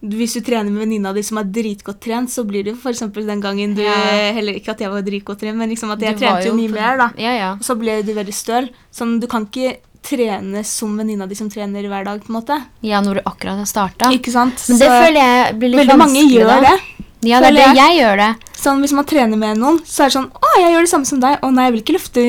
Hvis 0.04 0.34
du 0.34 0.40
trener 0.42 0.70
med 0.70 0.82
venninna 0.84 1.14
di 1.14 1.22
som 1.22 1.38
er 1.38 1.44
dritgodt 1.44 1.98
trent, 2.00 2.28
så 2.28 2.44
blir 2.44 2.62
det 2.64 2.74
f.eks. 2.76 3.00
den 3.00 3.40
gangen 3.40 3.74
du 3.74 3.80
Ja. 3.82 3.94
Heller 4.36 4.52
ikke 4.52 4.70
at 4.72 4.78
jeg 4.80 4.90
var 4.90 5.00
dritgodt 5.02 5.40
trent, 5.40 5.56
men 5.56 5.70
liksom 5.70 5.90
at 5.90 6.00
jeg 6.00 6.16
du 6.18 6.24
trente 6.26 6.44
jo 6.44 6.52
mye 6.54 6.68
på- 6.68 6.74
mer, 6.74 6.96
da. 6.98 7.10
Ja, 7.16 7.32
ja. 7.36 7.56
Så 7.60 7.74
ble 7.78 8.02
du 8.02 8.12
veldig 8.12 8.34
støl. 8.34 8.68
Sånn, 8.92 9.18
du 9.20 9.26
kan 9.26 9.46
ikke 9.46 9.78
trene 10.02 10.62
som 10.64 10.94
venninna 10.98 11.26
di 11.26 11.34
som 11.34 11.48
trener 11.48 11.82
hver 11.88 12.04
dag, 12.04 12.20
på 12.22 12.28
en 12.28 12.36
måte. 12.42 12.64
Ja, 12.82 13.00
når 13.00 13.14
du 13.14 13.20
akkurat 13.24 13.56
har 13.56 13.64
starta. 13.64 14.10
Men 14.10 14.20
det 14.20 14.34
Så 14.68 14.76
føler 14.84 15.14
jeg 15.14 15.58
blir 15.58 15.70
litt 15.70 15.88
vanskelig. 15.88 15.88
veldig 15.88 15.98
mange 15.98 16.22
gjør 16.30 16.46
da. 16.46 16.60
det. 16.60 16.80
Ja, 17.28 17.40
det 17.40 17.52
er 17.52 17.56
det 17.58 17.78
jeg 17.78 17.98
gjør 18.00 18.20
det. 18.20 18.30
Sånn, 18.64 18.80
Hvis 18.80 18.94
man 18.96 19.04
trener 19.08 19.36
med 19.40 19.58
noen, 19.60 19.80
så 19.84 20.04
er 20.04 20.10
det 20.10 20.16
sånn 20.16 20.28
Å, 20.32 20.52
jeg 20.62 20.72
gjør 20.72 20.86
det 20.86 20.90
samme 20.92 21.08
som 21.08 21.20
deg. 21.20 21.40
Å 21.44 21.50
nei, 21.52 21.66
jeg 21.66 21.74
vil 21.74 21.82
ikke 21.82 21.96
løfte 21.98 22.22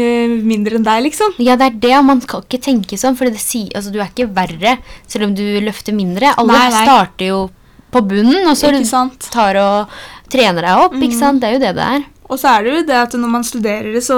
mindre 0.43 0.79
enn 0.79 0.87
deg, 0.87 1.03
liksom. 1.07 1.37
Ja, 1.39 1.55
det 1.59 1.69
er 1.69 1.77
det, 1.85 1.93
og 1.99 2.07
man 2.09 2.23
kan 2.23 2.43
ikke 2.43 2.61
tenke 2.65 2.99
sånn, 2.99 3.15
for 3.19 3.29
det 3.29 3.39
sier, 3.43 3.69
altså, 3.77 3.93
du 3.93 4.01
er 4.01 4.09
ikke 4.11 4.27
verre 4.35 4.77
selv 5.07 5.29
om 5.29 5.37
du 5.37 5.45
løfter 5.63 5.95
mindre. 5.95 6.33
Alle 6.35 6.57
Nei, 6.57 6.65
nei. 6.73 6.83
starter 6.87 7.31
jo 7.31 7.39
på 7.95 8.01
bunnen, 8.03 8.43
og 8.49 8.57
så 8.59 8.73
tar 9.31 9.61
og 9.61 9.95
trener 10.31 10.67
deg 10.67 10.83
opp, 10.83 10.99
ikke 10.99 11.15
sant? 11.15 11.39
Det 11.39 11.47
er 11.47 11.55
jo 11.55 11.63
det 11.63 11.73
det 11.77 11.87
er. 11.95 12.05
Og 12.25 12.39
så 12.41 12.55
er 12.55 12.65
det 12.65 12.71
jo 12.73 12.83
det 12.89 12.97
at 12.97 13.13
når 13.19 13.31
man 13.31 13.45
studerer 13.45 13.93
det, 13.93 14.01
så 14.03 14.17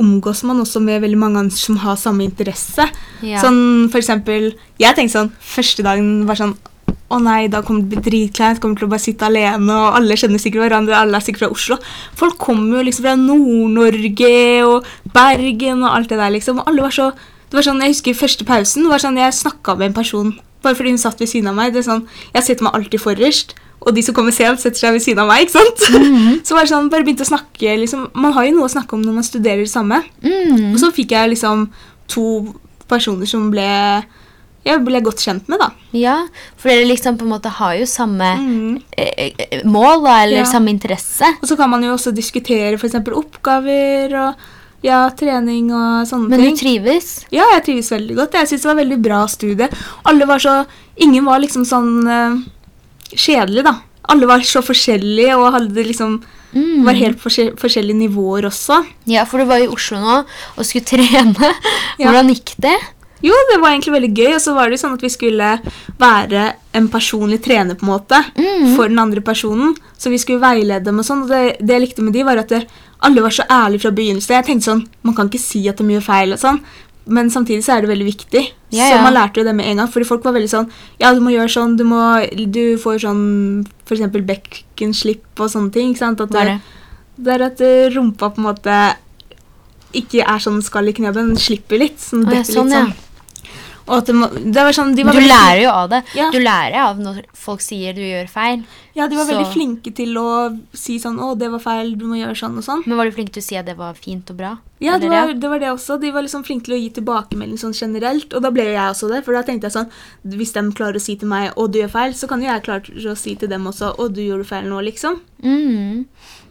omgås 0.00 0.42
man 0.46 0.60
også 0.64 0.82
med 0.82 1.02
veldig 1.04 1.20
mange 1.20 1.42
andre 1.44 1.56
som 1.56 1.78
har 1.84 1.98
samme 2.00 2.26
interesse. 2.26 2.88
Ja. 3.22 3.38
Sånn 3.42 3.88
for 3.92 4.02
eksempel 4.02 4.50
Jeg 4.80 4.96
tenkte 4.98 5.14
sånn 5.14 5.30
Første 5.38 5.84
dagen 5.86 6.24
var 6.28 6.36
sånn 6.36 6.56
å 7.14 7.22
nei, 7.22 7.48
da 7.52 7.62
kommer 7.64 7.84
det 7.84 7.94
bli 7.94 8.04
dritkleint, 8.08 8.60
kommer 8.62 8.80
til 8.80 8.88
å 8.88 8.92
bare 8.92 9.04
sitte 9.04 9.28
alene, 9.28 9.74
og 9.74 9.98
alle 9.98 10.16
kjenner 10.20 10.42
sikkert 10.42 10.66
hverandre, 10.66 10.96
alle 10.98 11.18
er 11.18 11.24
sikkert 11.24 11.46
fra 11.46 11.52
Oslo. 11.54 11.78
Folk 12.18 12.38
kommer 12.42 12.78
jo 12.80 12.86
liksom 12.88 13.06
fra 13.06 13.14
Nord-Norge 13.20 14.34
og 14.68 14.88
Bergen 15.14 15.84
og 15.84 15.92
alt 15.92 16.10
det 16.12 16.20
der, 16.20 16.34
liksom. 16.34 16.60
Og 16.62 16.72
alle 16.72 16.88
var 16.88 16.98
så 16.98 17.12
Det 17.44 17.58
var 17.60 17.66
sånn, 17.68 17.82
Jeg 17.84 17.92
husker 17.92 18.14
første 18.18 18.44
pausen 18.44 18.88
var 18.88 18.98
sånn, 18.98 19.20
jeg 19.20 19.30
snakka 19.30 19.76
med 19.78 19.92
en 19.92 19.94
person 19.94 20.32
bare 20.64 20.74
fordi 20.78 20.94
hun 20.94 20.98
satt 20.98 21.20
ved 21.20 21.28
siden 21.28 21.50
av 21.52 21.58
meg. 21.58 21.72
det 21.74 21.82
er 21.82 21.90
sånn, 21.90 22.06
Jeg 22.34 22.46
setter 22.46 22.64
meg 22.64 22.74
alltid 22.74 23.00
forrest, 23.00 23.54
og 23.84 23.94
de 23.94 24.02
som 24.02 24.16
kommer 24.16 24.32
sent, 24.32 24.60
setter 24.60 24.80
seg 24.80 24.96
ved 24.96 25.04
siden 25.04 25.22
av 25.22 25.28
meg. 25.28 25.44
ikke 25.44 25.58
sant? 25.58 25.84
Så 26.46 26.56
var 26.56 26.64
det 26.64 26.72
sånn, 26.72 26.90
bare 26.90 27.04
begynte 27.04 27.26
å 27.26 27.32
snakke, 27.32 27.76
liksom, 27.84 28.08
Man 28.14 28.32
har 28.32 28.48
jo 28.48 28.56
noe 28.56 28.68
å 28.68 28.74
snakke 28.74 28.96
om 28.96 29.04
når 29.04 29.18
man 29.20 29.26
studerer 29.26 29.64
det 29.64 29.72
samme. 29.72 30.02
Mm. 30.24 30.72
Og 30.72 30.80
så 30.80 30.90
fikk 30.94 31.12
jeg 31.12 31.34
liksom 31.34 31.68
to 32.08 32.54
personer 32.88 33.28
som 33.28 33.50
ble 33.52 33.68
jeg 34.64 34.80
ble 34.84 35.00
godt 35.04 35.20
kjent 35.20 35.48
med, 35.48 35.58
da. 35.60 35.70
Ja, 35.92 36.16
for 36.56 36.70
dere 36.70 36.86
liksom 36.88 37.18
på 37.20 37.26
en 37.26 37.32
måte 37.34 37.50
har 37.52 37.74
jo 37.76 37.84
samme 37.84 38.30
Mm. 38.38 38.82
eh, 38.96 39.30
eh, 39.38 39.62
mål, 39.64 40.02
da, 40.04 40.22
eller 40.24 40.38
Ja. 40.42 40.44
samme 40.44 40.70
interesse. 40.72 41.24
Og 41.42 41.48
så 41.48 41.56
kan 41.56 41.70
man 41.70 41.82
jo 41.82 41.92
også 41.94 42.14
diskutere 42.14 42.74
f.eks. 42.78 42.94
oppgaver 42.94 44.14
og 44.28 44.34
ja, 44.82 45.08
trening 45.10 45.70
og 45.72 46.06
sånne 46.06 46.28
Men 46.28 46.40
ting. 46.40 46.54
du 46.54 46.60
trives? 46.60 47.24
Ja, 47.32 47.44
jeg 47.54 47.64
trives 47.64 47.90
veldig 47.90 48.16
godt. 48.16 48.32
Jeg 48.32 48.48
syns 48.48 48.62
det 48.62 48.68
var 48.74 48.82
veldig 48.84 49.02
bra 49.02 49.26
studie. 49.26 49.68
Alle 50.04 50.26
var 50.26 50.38
så 50.38 50.66
Ingen 50.96 51.24
var 51.24 51.40
liksom 51.40 51.64
sånn 51.66 52.06
eh, 52.06 52.36
kjedelig, 53.16 53.64
da. 53.64 53.76
Alle 54.08 54.26
var 54.26 54.38
så 54.46 54.60
forskjellige 54.62 55.34
og 55.36 55.52
hadde 55.52 55.84
liksom 55.86 56.22
Mm. 56.54 56.84
var 56.84 56.94
helt 56.94 57.18
forskjell 57.18 57.56
forskjellige 57.58 57.96
nivåer 57.98 58.44
også. 58.46 58.76
Ja, 59.10 59.24
for 59.24 59.38
du 59.38 59.44
var 59.44 59.56
i 59.58 59.66
Oslo 59.66 59.98
nå 59.98 60.24
og 60.56 60.64
skulle 60.64 60.84
trene. 60.92 61.50
Hvordan 61.98 62.28
gikk 62.30 62.54
det? 62.62 62.76
Jo, 63.22 63.32
det 63.52 63.60
var 63.62 63.70
egentlig 63.70 63.92
veldig 63.94 64.12
gøy. 64.18 64.34
Og 64.34 64.40
så 64.42 64.54
var 64.54 64.68
det 64.68 64.78
jo 64.78 64.86
sånn 64.86 64.94
at 64.98 65.02
vi 65.04 65.08
skulle 65.08 65.50
være 65.98 66.42
en 66.74 66.88
personlig 66.92 67.42
trener 67.44 67.74
på 67.78 67.86
en 67.86 67.92
måte 67.94 68.18
Mm. 68.36 68.74
for 68.76 68.88
den 68.88 68.98
andre 68.98 69.20
personen. 69.20 69.76
Så 69.98 70.10
vi 70.10 70.18
skulle 70.18 70.40
veilede 70.40 70.84
dem 70.84 70.98
og 70.98 71.04
sånn. 71.04 71.22
Og 71.22 71.28
det, 71.28 71.56
det 71.60 71.74
jeg 71.78 71.80
likte 71.88 72.02
med 72.02 72.12
de, 72.12 72.22
var 72.24 72.36
at 72.38 72.48
det, 72.48 72.66
alle 73.00 73.22
var 73.22 73.30
så 73.30 73.44
ærlige 73.48 73.80
fra 73.86 73.90
begynnelsen. 73.90 74.34
Jeg 74.36 74.44
tenkte 74.46 74.64
sånn, 74.70 74.86
Man 75.02 75.14
kan 75.14 75.28
ikke 75.28 75.40
si 75.40 75.68
at 75.68 75.76
de 75.78 75.84
gjør 75.84 76.02
feil 76.02 76.32
og 76.32 76.38
sånn. 76.38 76.60
Men 77.06 77.28
samtidig 77.28 77.60
så 77.64 77.74
er 77.76 77.80
det 77.82 77.90
veldig 77.90 78.06
viktig. 78.08 78.42
Ja, 78.72 78.86
Så 78.90 79.02
man 79.02 79.12
lærte 79.12 79.36
jo 79.40 79.44
det 79.44 79.54
med 79.54 79.66
en 79.66 79.76
gang. 79.76 79.88
Fordi 79.92 80.06
folk 80.08 80.24
var 80.24 80.32
veldig 80.32 80.48
sånn 80.50 80.70
Ja, 81.00 81.12
du 81.14 81.20
må 81.20 81.30
gjøre 81.30 81.52
sånn. 81.52 81.76
Du, 81.76 81.84
må, 81.84 82.00
du 82.50 82.76
får 82.80 83.00
sånn 83.04 83.66
f.eks. 83.86 84.00
bekkenslipp 84.24 85.40
og 85.40 85.50
sånne 85.52 85.72
ting. 85.72 85.90
ikke 85.92 85.98
sant? 86.04 86.20
At 86.20 86.30
det? 86.30 86.60
det 87.16 87.34
er 87.34 87.42
at 87.46 87.60
rumpa 87.94 88.30
på 88.34 88.40
en 88.40 88.48
måte 88.48 88.78
ikke 89.94 90.26
er 90.26 90.38
sånn 90.38 90.62
skall 90.62 90.88
i 90.88 90.92
kneet, 90.96 91.14
den 91.14 91.34
slipper 91.36 91.78
litt. 91.78 91.98
Sånn, 91.98 92.26
Å, 92.28 92.34
ja, 92.34 92.42
sånn, 92.42 92.70
litt 92.70 92.78
ja. 92.78 92.84
sånn. 92.86 92.94
Og 93.84 93.98
at 93.98 94.06
det, 94.08 94.14
må, 94.16 94.26
det 94.32 94.62
var 94.64 94.72
sånn, 94.72 94.94
de 94.96 95.02
var 95.04 95.12
Du 95.12 95.18
veldig- 95.18 95.28
lærer 95.28 95.58
jo 95.60 95.68
av 95.70 95.90
det. 95.90 95.98
Ja. 96.16 96.30
Du 96.32 96.38
lærer 96.40 96.76
av 96.86 96.96
når 97.04 97.18
folk 97.36 97.60
sier 97.60 97.92
du 97.92 98.00
gjør 98.00 98.30
feil. 98.32 98.62
Ja, 98.96 99.06
de 99.08 99.16
var 99.18 99.26
så- 99.26 99.34
veldig 99.34 99.52
flinke 99.52 99.92
til 99.94 100.14
å 100.16 100.58
si 100.72 100.96
sånn 100.98 101.18
'Å, 101.20 101.36
det 101.36 101.50
var 101.50 101.58
feil, 101.60 101.92
du 101.98 102.06
må 102.06 102.16
gjøre 102.16 102.32
sånn 102.34 102.56
og 102.56 102.64
sånn'. 102.64 102.86
Men 102.86 102.96
var 102.96 103.04
du 103.04 103.10
flink 103.12 103.32
til 103.32 103.42
å 103.42 103.44
si 103.44 103.56
at 103.56 103.66
det 103.66 103.76
var 103.76 103.92
fint 103.92 104.30
og 104.30 104.38
bra? 104.38 104.56
Ja, 104.80 104.96
det 104.98 105.10
var, 105.10 105.34
det 105.34 105.50
var 105.50 105.58
det 105.58 105.68
også. 105.68 106.00
De 106.00 106.10
var 106.10 106.22
liksom 106.22 106.42
flinke 106.46 106.64
til 106.64 106.74
å 106.76 106.80
gi 106.80 106.90
tilbakemelding 106.96 107.58
sånn 107.60 107.74
generelt. 107.76 108.32
Og 108.32 108.40
da 108.40 108.50
ble 108.50 108.64
jo 108.64 108.72
jeg 108.72 108.88
også 108.94 109.08
det, 109.12 109.22
for 109.22 109.34
da 109.34 109.42
tenkte 109.42 109.64
jeg 109.68 109.72
sånn 109.72 109.90
Hvis 110.26 110.52
de 110.54 110.60
klarer 110.72 110.94
å 110.96 111.00
si 111.00 111.16
til 111.16 111.28
meg 111.28 111.52
'Å, 111.54 111.70
du 111.70 111.78
gjør 111.80 111.90
feil', 111.90 112.14
så 112.14 112.26
kan 112.26 112.40
jo 112.40 112.46
jeg 112.46 112.62
klare 112.62 112.82
å 113.12 113.16
si 113.16 113.34
til 113.34 113.48
dem 113.50 113.64
også 113.66 113.94
'Å, 113.98 114.08
du 114.14 114.22
gjorde 114.22 114.46
feil 114.46 114.64
nå', 114.64 114.80
liksom. 114.82 115.20
Mm. 115.42 116.06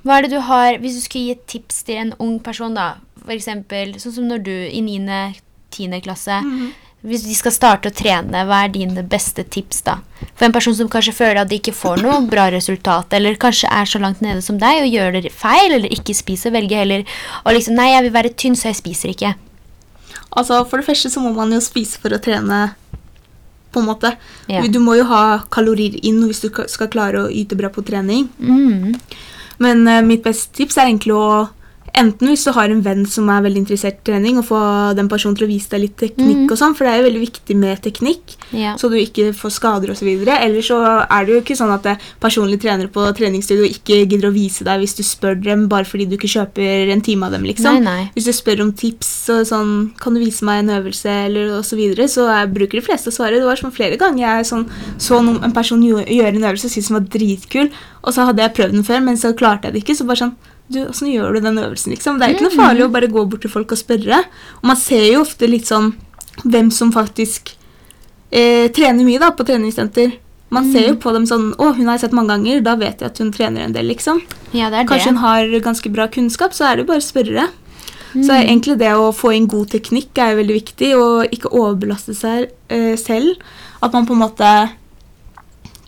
Hva 0.05 0.19
er 0.19 0.21
det 0.23 0.31
du 0.31 0.39
har 0.41 0.77
Hvis 0.77 0.95
du 0.95 1.01
skulle 1.01 1.25
gi 1.25 1.31
et 1.31 1.47
tips 1.47 1.83
til 1.83 1.95
en 1.95 2.13
ung 2.19 2.39
person, 2.39 2.75
da, 2.75 2.95
for 3.23 3.35
eksempel 3.35 3.95
sånn 4.01 4.15
som 4.19 4.29
når 4.29 4.43
du 4.45 4.55
i 4.67 4.81
9.-10. 4.85 6.01
klasse 6.05 6.41
Mhm. 6.43 6.71
Hvis 7.03 7.25
de 7.27 7.33
skal 7.35 7.51
starte 7.51 7.89
å 7.91 7.91
trene, 7.91 8.45
hva 8.47 8.61
er 8.63 8.69
dine 8.71 9.01
beste 9.03 9.43
tips 9.43 9.81
da? 9.83 9.97
For 10.37 10.45
en 10.45 10.53
person 10.55 10.75
som 10.77 10.87
kanskje 10.87 11.11
føler 11.11 11.41
at 11.41 11.49
de 11.49 11.57
ikke 11.59 11.73
får 11.75 11.99
noe 11.99 12.21
bra 12.31 12.45
resultat, 12.53 13.11
eller 13.11 13.35
kanskje 13.35 13.67
er 13.67 13.89
så 13.91 13.99
langt 13.99 14.21
nede 14.23 14.39
som 14.41 14.55
deg 14.61 14.85
og 14.85 14.87
gjør 14.87 15.17
det 15.17 15.33
feil, 15.35 15.73
eller 15.75 15.91
ikke 15.91 16.15
spiser, 16.15 16.53
velger 16.55 16.79
heller 16.85 17.03
og 17.43 17.57
liksom 17.57 17.75
Nei, 17.75 17.89
jeg 17.91 18.05
vil 18.05 18.15
være 18.15 18.31
tynn, 18.39 18.55
så 18.55 18.69
jeg 18.69 18.79
spiser 18.79 19.11
ikke. 19.11 19.33
Altså, 20.31 20.61
For 20.63 20.79
det 20.79 20.87
første 20.87 21.11
så 21.11 21.19
må 21.19 21.33
man 21.35 21.51
jo 21.51 21.59
spise 21.59 21.99
for 21.99 22.15
å 22.15 22.21
trene, 22.23 22.61
på 23.73 23.81
en 23.81 23.89
måte. 23.89 24.13
Ja. 24.47 24.61
Du 24.69 24.79
må 24.79 24.95
jo 24.95 25.03
ha 25.09 25.41
kalorier 25.51 25.97
inn 26.05 26.21
hvis 26.29 26.43
du 26.45 26.49
skal 26.69 26.91
klare 26.93 27.25
å 27.25 27.31
yte 27.33 27.57
bra 27.59 27.71
på 27.73 27.83
trening. 27.83 28.29
Mm. 28.39 28.93
Men 29.59 29.83
uh, 29.89 29.99
mitt 30.05 30.23
beste 30.23 30.53
tips 30.55 30.77
er 30.77 30.87
egentlig 30.87 31.17
å 31.17 31.49
Enten 31.93 32.25
hvis 32.25 32.41
du 32.47 32.49
har 32.55 32.71
en 32.73 32.79
venn 32.81 33.03
som 33.05 33.27
er 33.29 33.43
veldig 33.45 33.59
interessert 33.61 33.99
i 34.01 34.05
trening, 34.09 34.39
og 34.41 34.47
få 34.47 34.59
den 34.97 35.05
personen 35.11 35.35
til 35.37 35.45
å 35.45 35.49
vise 35.51 35.69
deg 35.69 35.83
litt 35.83 35.97
teknikk 36.01 36.49
og 36.49 36.57
sånn, 36.57 36.73
for 36.73 36.87
det 36.87 36.93
er 36.93 37.01
jo 37.03 37.05
veldig 37.05 37.21
viktig 37.21 37.55
med 37.61 37.81
teknikk, 37.85 38.33
Ja. 38.49 38.73
så 38.81 38.89
du 38.89 38.95
ikke 38.97 39.27
får 39.37 39.51
skader 39.59 39.91
osv. 39.93 40.07
Eller 40.09 40.61
så 40.65 40.79
er 41.05 41.25
det 41.25 41.33
jo 41.35 41.41
ikke 41.43 41.57
sånn 41.59 41.73
at 41.73 41.83
det 41.83 41.99
personlig 42.19 42.59
trenere 42.61 42.89
på 42.89 43.05
treningsstudio 43.13 43.69
ikke 43.69 44.07
gidder 44.09 44.29
å 44.29 44.33
vise 44.33 44.65
deg 44.65 44.79
hvis 44.81 44.95
du 44.97 45.03
spør 45.03 45.37
dem 45.43 45.67
bare 45.69 45.85
fordi 45.85 46.07
du 46.09 46.17
ikke 46.17 46.31
kjøper 46.33 46.89
en 46.91 47.01
time 47.01 47.25
av 47.25 47.31
dem, 47.37 47.43
liksom. 47.43 47.77
Nei, 47.77 47.85
nei. 47.85 48.11
Hvis 48.15 48.25
du 48.25 48.33
spør 48.33 48.61
om 48.65 48.73
tips 48.73 49.29
og 49.29 49.45
sånn, 49.45 49.93
kan 50.01 50.13
du 50.13 50.19
vise 50.19 50.41
meg 50.43 50.63
en 50.63 50.73
øvelse, 50.81 51.05
eller 51.27 51.59
og 51.59 51.63
så 51.63 51.77
videre, 51.77 52.09
så 52.09 52.25
jeg 52.25 52.53
bruker 52.55 52.79
de 52.81 52.85
fleste 52.87 53.13
å 53.13 53.13
svare. 53.13 53.37
Det 53.37 53.45
var 53.45 53.55
sånn 53.61 53.71
flere 53.75 53.97
ganger 54.01 54.25
jeg 54.25 54.49
sånn, 54.49 54.65
så 54.97 55.21
noen, 55.21 55.43
en 55.43 55.53
person 55.53 55.77
gjøre 55.81 56.33
en 56.33 56.49
øvelse 56.49 56.65
og 56.65 56.73
syntes 56.73 56.89
den 56.89 56.97
var 56.97 57.05
dritkul, 57.13 57.69
og 58.03 58.13
så 58.13 58.25
hadde 58.25 58.41
jeg 58.41 58.55
prøvd 58.57 58.71
den 58.79 58.83
før, 58.83 58.99
men 59.05 59.15
så 59.15 59.33
klarte 59.37 59.69
jeg 59.69 59.73
det 59.77 59.83
ikke, 59.85 59.95
så 60.01 60.07
bare 60.09 60.23
sånn, 60.25 60.35
du, 60.69 60.79
hvordan 60.85 61.11
gjør 61.11 61.35
du 61.35 61.39
den 61.43 61.59
øvelsen, 61.59 61.93
liksom? 61.93 62.19
Det 62.19 62.27
er 62.27 62.35
ikke 62.35 62.47
noe 62.47 62.55
farlig 62.55 62.85
å 62.85 62.91
bare 62.93 63.09
gå 63.11 63.25
bort 63.29 63.43
til 63.45 63.51
folk 63.51 63.71
og 63.75 63.79
spørre. 63.79 64.23
Og 64.61 64.67
man 64.71 64.79
ser 64.79 65.05
jo 65.11 65.21
ofte 65.25 65.49
litt 65.49 65.67
sånn, 65.69 65.93
hvem 66.43 66.71
som 66.73 66.93
faktisk 66.95 67.53
eh, 68.31 68.69
trener 68.73 69.05
mye 69.05 69.21
da, 69.21 69.31
på 69.35 69.45
treningssenter. 69.47 70.15
Man 70.53 70.67
ser 70.69 70.87
jo 70.91 70.95
på 71.01 71.09
dem 71.15 71.25
sånn, 71.25 71.47
å, 71.57 71.71
hun 71.73 71.87
har 71.89 71.97
jeg 71.97 72.05
sett 72.05 72.13
mange 72.13 72.35
ganger, 72.35 72.61
da 72.61 72.75
vet 72.77 73.01
jeg 73.01 73.09
at 73.09 73.19
hun 73.21 73.31
trener 73.33 73.65
en 73.65 73.73
del, 73.73 73.87
liksom. 73.89 74.21
ja, 74.53 74.69
det 74.69 74.83
er 74.83 74.87
Kanskje 74.89 75.09
det. 75.09 75.15
hun 75.15 75.23
har 75.23 75.53
ganske 75.65 75.89
bra 75.89 76.05
kunnskap, 76.13 76.53
så 76.53 76.67
er 76.69 76.77
det 76.77 76.85
jo 76.85 76.91
bare 76.93 77.01
å 77.01 77.05
spørre. 77.09 77.47
Så 77.49 77.59
Mm. 78.13 78.23
Så 78.27 78.33
egentlig 78.37 78.77
det 78.77 78.91
å 78.93 79.07
få 79.09 79.31
inn 79.33 79.47
god 79.49 79.71
teknikk 79.73 80.19
er 80.21 80.35
veldig 80.37 80.53
viktig, 80.59 80.91
og 80.93 81.33
ikke 81.33 81.49
overbelaste 81.49 82.13
seg 82.13 82.51
eh, 82.69 82.93
selv. 82.93 83.41
At 83.81 83.95
man 83.95 84.05
på 84.05 84.13
en 84.13 84.21
måte 84.21 84.49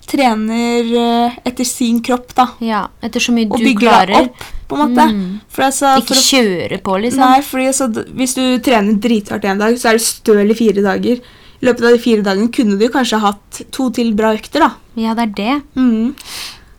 trener 0.09 0.91
eh, 1.01 1.37
etter 1.47 1.67
sin 1.67 2.01
kropp, 2.05 2.33
da. 2.37 2.47
Ja, 2.63 2.85
etter 3.05 3.23
så 3.23 3.33
mye 3.35 3.49
Og 3.49 3.57
du 3.59 3.65
bygger 3.65 3.87
klarer. 3.87 4.13
deg 4.13 4.29
opp, 4.29 4.43
på 4.69 4.77
en 4.77 4.83
måte. 4.83 5.07
Mm. 5.11 5.25
Altså, 5.67 5.93
Ikke 6.01 6.17
å, 6.17 6.25
kjøre 6.25 6.81
på, 6.85 6.97
liksom. 7.05 7.23
nei, 7.23 7.41
fordi 7.45 7.69
altså, 7.71 7.89
hvis 8.21 8.35
du 8.37 8.43
trener 8.65 8.99
drithardt 9.01 9.47
en 9.49 9.63
dag, 9.63 9.77
så 9.81 9.91
er 9.91 9.99
du 9.99 10.05
støl 10.05 10.51
i 10.51 10.57
fire 10.57 10.85
dager. 10.85 11.23
I 11.61 11.69
løpet 11.69 11.87
av 11.87 11.95
de 11.95 12.03
fire 12.03 12.25
dagene 12.25 12.51
kunne 12.53 12.77
du 12.79 12.89
kanskje 12.91 13.21
hatt 13.23 13.63
to 13.73 13.89
til 13.95 14.13
bra 14.17 14.33
økter, 14.35 14.67
da. 14.67 14.73
Ja, 14.99 15.15
det 15.17 15.29
er 15.29 15.33
det. 15.39 15.55
Mm. 15.79 16.13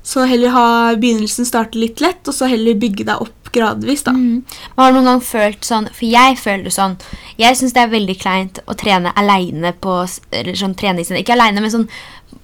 Så 0.06 0.22
heller 0.30 0.52
ha 0.54 0.66
begynnelsen 0.94 1.48
starte 1.48 1.80
litt 1.80 2.00
lett, 2.04 2.22
og 2.28 2.36
så 2.36 2.46
heller 2.50 2.78
bygge 2.78 3.08
deg 3.08 3.24
opp 3.24 3.50
gradvis, 3.56 4.04
da. 4.06 4.12
Mm. 4.12 4.44
Har 4.76 4.92
du 4.92 4.98
noen 4.98 5.08
gang 5.08 5.22
følt 5.24 5.64
sånn 5.66 5.88
For 5.94 6.04
jeg 6.08 6.36
føler 6.40 6.72
sånn 6.74 6.96
Jeg 7.38 7.56
syns 7.58 7.72
det 7.76 7.84
er 7.84 7.92
veldig 7.92 8.16
kleint 8.20 8.60
å 8.66 8.74
trene 8.78 9.12
aleine 9.16 9.72
på 9.72 9.94
Eller 10.34 10.58
sånn 10.58 10.76
treningssenter. 10.78 11.22
Ikke 11.22 11.36
aleine, 11.36 11.62
men 11.64 11.72
sånn 11.72 11.88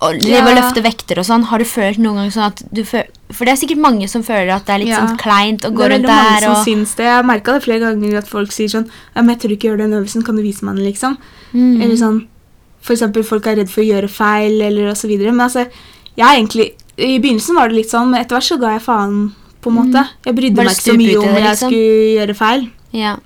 å 0.02 0.08
og 0.10 0.56
løfte 0.58 0.82
vekter 0.82 1.20
og 1.22 1.26
sånn. 1.28 1.44
Har 1.50 1.62
du 1.62 1.64
følt 1.68 1.98
noen 2.02 2.16
gang 2.22 2.30
sånn 2.34 2.48
at 2.50 2.62
du 2.74 2.82
føler 2.84 3.06
For 3.32 3.46
det 3.48 3.52
er 3.54 3.60
sikkert 3.62 3.80
mange 3.80 4.08
som 4.10 4.22
føler 4.26 4.50
at 4.54 4.66
det 4.66 4.74
er 4.74 4.78
litt 4.82 4.88
Ja. 4.92 4.98
sånn 5.06 5.16
kleint 5.16 5.62
å 5.64 5.70
Det 5.70 5.84
er 5.86 5.92
rundt 5.94 6.04
veldig 6.04 6.08
mange 6.08 6.42
som 6.42 6.64
syns 6.66 6.94
det. 6.96 7.04
Jeg 7.06 7.14
har 7.14 7.22
merka 7.22 7.52
det 7.54 7.62
flere 7.64 7.80
ganger 7.80 8.18
at 8.18 8.28
folk 8.28 8.50
sier 8.52 8.68
sånn 8.68 8.88
ja, 9.16 9.22
men 9.22 9.28
'Jeg 9.36 9.40
tør 9.40 9.52
ikke 9.56 9.68
gjøre 9.70 9.78
den 9.86 9.94
øvelsen, 9.94 10.24
kan 10.24 10.36
du 10.36 10.42
vise 10.42 10.62
meg 10.64 10.76
den?' 10.76 10.84
liksom. 10.84 11.16
Mm. 11.54 11.82
Eller 11.82 11.96
sånn 11.96 12.26
For 12.82 12.94
eksempel 12.94 13.22
folk 13.24 13.46
er 13.46 13.56
redd 13.56 13.70
for 13.70 13.80
å 13.80 13.86
gjøre 13.86 14.08
feil, 14.10 14.60
eller 14.60 14.88
og 14.90 14.96
så 14.96 15.06
videre. 15.06 15.30
Men 15.32 15.46
altså, 15.48 15.70
jeg 16.16 16.26
er 16.26 16.36
egentlig 16.36 16.72
I 16.98 17.18
begynnelsen 17.20 17.54
var 17.54 17.68
det 17.68 17.76
litt 17.76 17.90
sånn, 17.90 18.10
men 18.10 18.20
etter 18.20 18.36
hvert 18.36 18.50
så 18.50 18.60
ga 18.60 18.72
jeg 18.72 18.82
faen, 18.82 19.32
på 19.62 19.70
en 19.70 19.76
måte. 19.76 20.08
Jeg 20.26 20.34
brydde 20.34 20.56
Bare 20.56 20.66
meg 20.66 20.74
ikke 20.74 20.90
så 20.90 20.96
mye 20.98 21.08
ut 21.08 21.12
i 21.12 21.16
om 21.16 21.34
det, 21.34 21.42
jeg 21.42 21.50
liksom? 21.52 21.70
skulle 21.70 22.16
gjøre 22.18 22.36
feil. 22.36 22.70
Ja. 22.92 23.16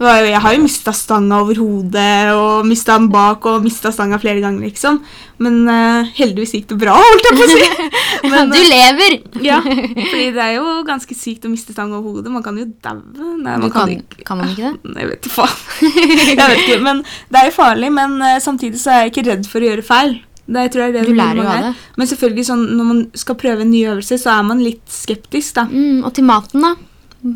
Jeg 0.00 0.40
har 0.44 0.54
jo 0.56 0.62
mista 0.64 0.92
stanga 0.92 1.38
over 1.40 1.56
hodet, 1.60 2.32
og 2.36 2.66
mista 2.68 2.96
den 2.98 3.08
bak, 3.12 3.46
og 3.48 3.64
mista 3.64 3.92
stanga 3.94 4.18
flere 4.20 4.42
ganger, 4.44 4.66
liksom. 4.66 4.98
Men 5.42 5.62
uh, 5.68 6.10
heldigvis 6.16 6.52
gikk 6.56 6.68
det 6.72 6.78
bra, 6.80 6.96
holdt 7.00 7.28
jeg 7.28 7.38
på 7.38 7.46
å 7.46 7.48
si. 7.52 7.88
Men, 8.32 8.52
du 8.52 8.58
eh, 8.58 8.68
lever! 8.70 9.16
ja, 9.44 9.60
fordi 9.62 10.28
det 10.34 10.42
er 10.42 10.54
jo 10.58 10.76
ganske 10.88 11.16
sykt 11.16 11.46
å 11.46 11.52
miste 11.52 11.76
stanga 11.76 11.98
over 11.98 12.18
hodet. 12.18 12.32
Man 12.34 12.44
kan 12.44 12.58
jo 12.60 12.66
daue. 12.84 13.02
Kan, 13.16 13.68
kan, 13.72 13.96
kan 14.26 14.40
man 14.40 14.52
ikke 14.52 14.72
det? 14.74 14.96
Jeg 15.00 15.10
vet 15.12 15.28
faen. 15.30 15.56
jeg 15.86 16.36
vet 16.36 16.62
ikke, 16.62 16.78
men 16.84 17.02
Det 17.04 17.40
er 17.40 17.50
jo 17.50 17.54
farlig, 17.56 17.90
men 17.94 18.16
uh, 18.22 18.36
samtidig 18.42 18.80
så 18.80 18.92
er 18.92 19.04
jeg 19.04 19.14
ikke 19.14 19.26
redd 19.30 19.48
for 19.50 19.62
å 19.62 19.70
gjøre 19.70 19.86
feil. 19.86 20.16
Det 20.46 20.68
tror 20.70 20.84
jeg 20.84 20.92
er 20.92 20.94
det 20.94 21.08
Du 21.08 21.16
lærer 21.16 21.40
jo 21.40 21.48
av 21.50 21.64
det. 21.64 21.72
Men 21.98 22.08
selvfølgelig 22.10 22.44
sånn, 22.46 22.62
når 22.78 22.86
man 22.86 23.00
skal 23.18 23.38
prøve 23.40 23.64
en 23.64 23.72
ny 23.72 23.82
øvelse, 23.90 24.18
så 24.22 24.36
er 24.36 24.46
man 24.46 24.62
litt 24.62 24.84
skeptisk, 24.92 25.56
da. 25.58 25.66
Mm, 25.70 26.04
og 26.06 26.12
til 26.14 26.28
maten, 26.28 26.62
da? 26.62 26.74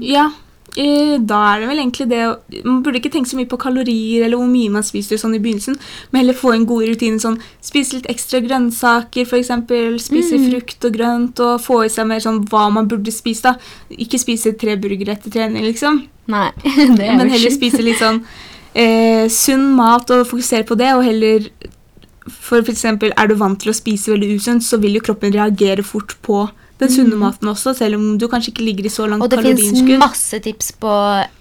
Ja, 0.07 0.29
da 0.77 1.39
er 1.51 1.61
det 1.61 1.69
vel 1.69 1.81
egentlig 1.83 2.07
det 2.11 2.21
Man 2.65 2.83
burde 2.85 3.01
ikke 3.01 3.11
tenke 3.11 3.29
så 3.31 3.37
mye 3.39 3.49
på 3.51 3.59
kalorier 3.59 4.25
eller 4.25 4.39
hvor 4.39 4.47
mye 4.47 4.71
man 4.71 4.85
spiser 4.87 5.19
sånn 5.19 5.35
i 5.35 5.41
begynnelsen, 5.43 5.79
men 6.13 6.21
heller 6.21 6.37
få 6.39 6.53
en 6.55 6.67
god 6.69 6.87
rutine 6.87 7.19
sånn 7.19 7.41
Spise 7.65 7.97
litt 7.97 8.07
ekstra 8.13 8.41
grønnsaker, 8.45 9.27
f.eks. 9.27 9.51
Spise 10.05 10.39
Mm. 10.39 10.47
frukt 10.51 10.85
og 10.87 10.95
grønt, 10.95 11.41
og 11.41 11.61
få 11.61 11.81
i 11.85 11.91
seg 11.91 12.07
mer 12.07 12.21
sånn 12.23 12.45
hva 12.47 12.69
man 12.73 12.87
burde 12.89 13.11
spise, 13.11 13.43
da. 13.43 13.57
Ikke 13.91 14.19
spise 14.19 14.55
tre 14.59 14.77
burgere 14.77 15.17
etter 15.17 15.31
trening, 15.31 15.65
liksom. 15.67 16.05
Nei. 16.31 16.51
det 16.97 17.09
er 17.09 17.17
Men 17.19 17.31
heller 17.31 17.51
spise 17.51 17.83
litt 17.83 17.99
sånn 17.99 18.23
eh, 18.75 19.27
sunn 19.29 19.75
mat 19.75 20.11
og 20.15 20.27
fokusere 20.31 20.65
på 20.69 20.79
det, 20.79 20.95
og 20.95 21.05
heller 21.05 21.51
For 22.31 22.63
eksempel, 22.63 23.11
er 23.19 23.27
du 23.27 23.35
vant 23.35 23.59
til 23.59 23.73
å 23.73 23.75
spise 23.75 24.13
veldig 24.13 24.37
usunt, 24.39 24.63
så 24.63 24.79
vil 24.79 24.95
jo 24.95 25.01
kroppen 25.03 25.33
reagere 25.35 25.83
fort 25.83 26.15
på 26.23 26.45
den 26.81 26.93
sunne 26.93 27.19
maten 27.21 27.51
også, 27.51 27.75
selv 27.77 27.99
om 27.99 28.15
du 28.19 28.27
kanskje 28.31 28.55
ikke 28.55 28.67
ligger 28.67 28.89
i 28.89 28.93
så 28.93 29.07
langt 29.07 29.21
Mm. 29.21 29.25
Og 29.25 29.31
det 29.31 29.57
fins 29.59 29.99
masse 30.01 30.39
tips 30.41 30.73
på 30.81 30.93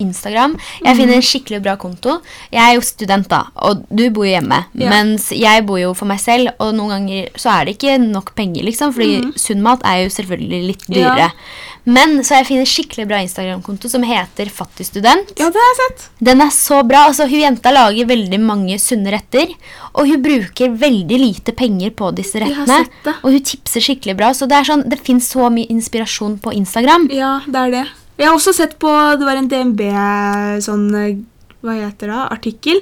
Instagram. 0.03 0.57
Jeg 0.83 0.97
finner 0.97 1.15
en 1.15 1.25
skikkelig 1.25 1.61
bra 1.63 1.75
konto. 1.79 2.17
Jeg 2.51 2.59
er 2.59 2.75
jo 2.75 2.81
student, 2.83 3.29
da, 3.31 3.45
og 3.55 3.85
du 3.89 4.09
bor 4.09 4.27
jo 4.27 4.33
hjemme. 4.35 4.65
Ja. 4.75 4.89
Mens 4.91 5.29
jeg 5.31 5.65
bor 5.65 5.79
jo 5.79 5.93
for 5.95 6.09
meg 6.09 6.19
selv, 6.19 6.51
og 6.59 6.73
noen 6.75 6.89
ganger 6.89 7.29
så 7.39 7.53
er 7.55 7.65
det 7.65 7.77
ikke 7.77 7.97
nok 8.03 8.33
penger, 8.35 8.67
liksom. 8.67 8.93
Fordi 8.93 9.31
sunn 9.39 9.63
mat 9.63 9.83
er 9.87 10.03
jo 10.03 10.13
selvfølgelig 10.17 10.61
litt 10.73 10.87
dyrere. 10.89 11.29
Ja. 11.29 11.78
Men 11.89 12.19
så 12.27 12.37
jeg 12.37 12.47
finner 12.49 12.65
en 12.65 12.69
skikkelig 12.69 13.05
bra 13.09 13.19
Instagram-konto 13.25 13.89
som 13.89 14.03
heter 14.05 14.49
Fattig 14.53 14.85
student. 14.89 15.31
Ja, 15.39 15.47
det 15.49 15.61
har 15.63 15.69
jeg 15.71 15.77
sett. 15.79 16.03
Den 16.29 16.43
er 16.45 16.51
så 16.53 16.81
bra. 16.85 17.05
altså 17.09 17.25
Hun 17.29 17.39
jenta 17.41 17.71
lager 17.73 18.09
veldig 18.11 18.39
mange 18.43 18.77
sunne 18.83 19.13
retter. 19.15 19.53
Og 19.95 20.09
hun 20.11 20.21
bruker 20.25 20.75
veldig 20.81 21.19
lite 21.23 21.55
penger 21.57 21.95
på 21.97 22.11
disse 22.17 22.37
Jeg 22.41 22.53
har 22.53 22.67
rettene. 22.67 22.85
sett 22.85 23.07
det. 23.09 23.15
Og 23.23 23.33
hun 23.37 23.47
tipser 23.53 23.85
skikkelig 23.87 24.17
bra. 24.19 24.31
Så 24.37 24.47
det 24.51 24.59
er 24.59 24.69
sånn, 24.69 24.85
det 24.91 24.99
fins 25.01 25.31
så 25.33 25.49
mye 25.53 25.69
inspirasjon 25.73 26.37
på 26.43 26.53
Instagram. 26.59 27.09
Ja, 27.15 27.39
det 27.47 27.63
er 27.65 27.71
det. 27.79 27.85
Jeg 28.19 28.27
har 28.27 28.35
også 28.35 28.51
sett 28.53 28.73
på 28.83 28.91
Det 29.17 29.23
var 29.25 29.37
en 29.39 29.47
DNB 29.47 29.79
sånn 30.65 30.89
Hva 31.63 31.75
heter 31.77 32.11
det? 32.11 32.19
Artikkel. 32.35 32.81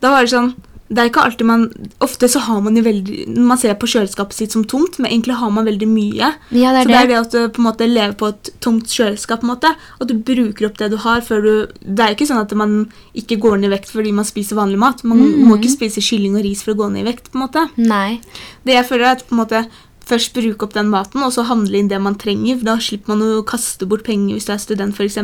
Da 0.00 0.10
var 0.14 0.24
det 0.24 0.32
sånn 0.32 0.54
det 0.88 0.98
er 0.98 1.08
ikke 1.10 1.20
alltid 1.22 1.44
man, 1.46 1.66
Ofte 2.00 2.28
så 2.32 2.40
har 2.40 2.60
man 2.64 2.74
jo 2.76 2.82
veldig 2.82 3.26
Man 3.36 3.58
ser 3.58 3.74
på 3.74 3.86
kjøleskapet 3.86 4.32
sitt 4.32 4.52
som 4.52 4.64
tomt, 4.64 4.98
men 4.98 5.10
egentlig 5.10 5.36
har 5.36 5.50
man 5.50 5.66
veldig 5.66 5.88
mye. 5.88 6.30
Ja, 6.50 6.72
det 6.72 6.84
så 6.84 6.88
det 6.88 6.88
det. 6.88 6.94
er 6.96 7.06
det 7.06 7.18
at 7.18 7.30
du 7.32 7.48
på 7.50 7.60
en 7.60 7.66
måte 7.68 7.88
lever 7.88 8.14
på 8.16 8.28
et 8.28 8.50
tomt 8.60 8.86
kjøleskap. 8.88 9.40
på 9.40 9.44
en 9.48 9.52
måte, 9.54 9.74
At 10.00 10.08
du 10.08 10.14
bruker 10.14 10.66
opp 10.66 10.78
det 10.78 10.90
du 10.90 10.96
har. 10.96 11.20
før 11.20 11.42
du, 11.42 11.66
Det 11.84 12.00
er 12.00 12.14
ikke 12.14 12.26
sånn 12.26 12.40
at 12.40 12.52
man 12.54 12.90
ikke 13.14 13.38
går 13.38 13.58
ned 13.60 13.70
i 13.70 13.76
vekt 13.76 13.90
fordi 13.92 14.12
man 14.14 14.24
spiser 14.24 14.56
vanlig 14.56 14.78
mat. 14.78 15.04
Man 15.04 15.18
Mm. 15.18 15.44
må 15.48 15.58
ikke 15.60 15.76
spise 15.76 16.00
kylling 16.00 16.36
og 16.36 16.42
ris 16.44 16.62
for 16.62 16.72
å 16.72 16.76
gå 16.76 16.90
ned 16.92 17.06
i 17.06 17.10
vekt. 17.12 17.30
på 17.32 17.36
en 17.40 17.46
måte. 17.48 17.68
Nei. 17.76 18.20
Det 18.64 18.72
jeg 18.74 18.86
føler 18.88 19.04
er 19.04 19.10
at 19.16 19.28
på 19.28 19.32
en 19.36 19.44
måte, 19.44 19.66
først 20.08 20.32
bruke 20.36 20.64
opp 20.66 20.74
den 20.74 20.88
maten, 20.92 21.22
og 21.22 21.32
så 21.34 21.44
handle 21.48 21.78
inn 21.78 21.88
det 21.90 22.00
man 22.02 22.16
trenger. 22.18 22.62
Da 22.64 22.76
slipper 22.82 23.14
man 23.14 23.22
å 23.26 23.42
kaste 23.46 23.86
bort 23.88 24.04
penger 24.06 24.34
hvis 24.38 24.48
du 24.48 24.52
er 24.54 24.62
student, 24.62 24.96
f.eks. 24.96 25.18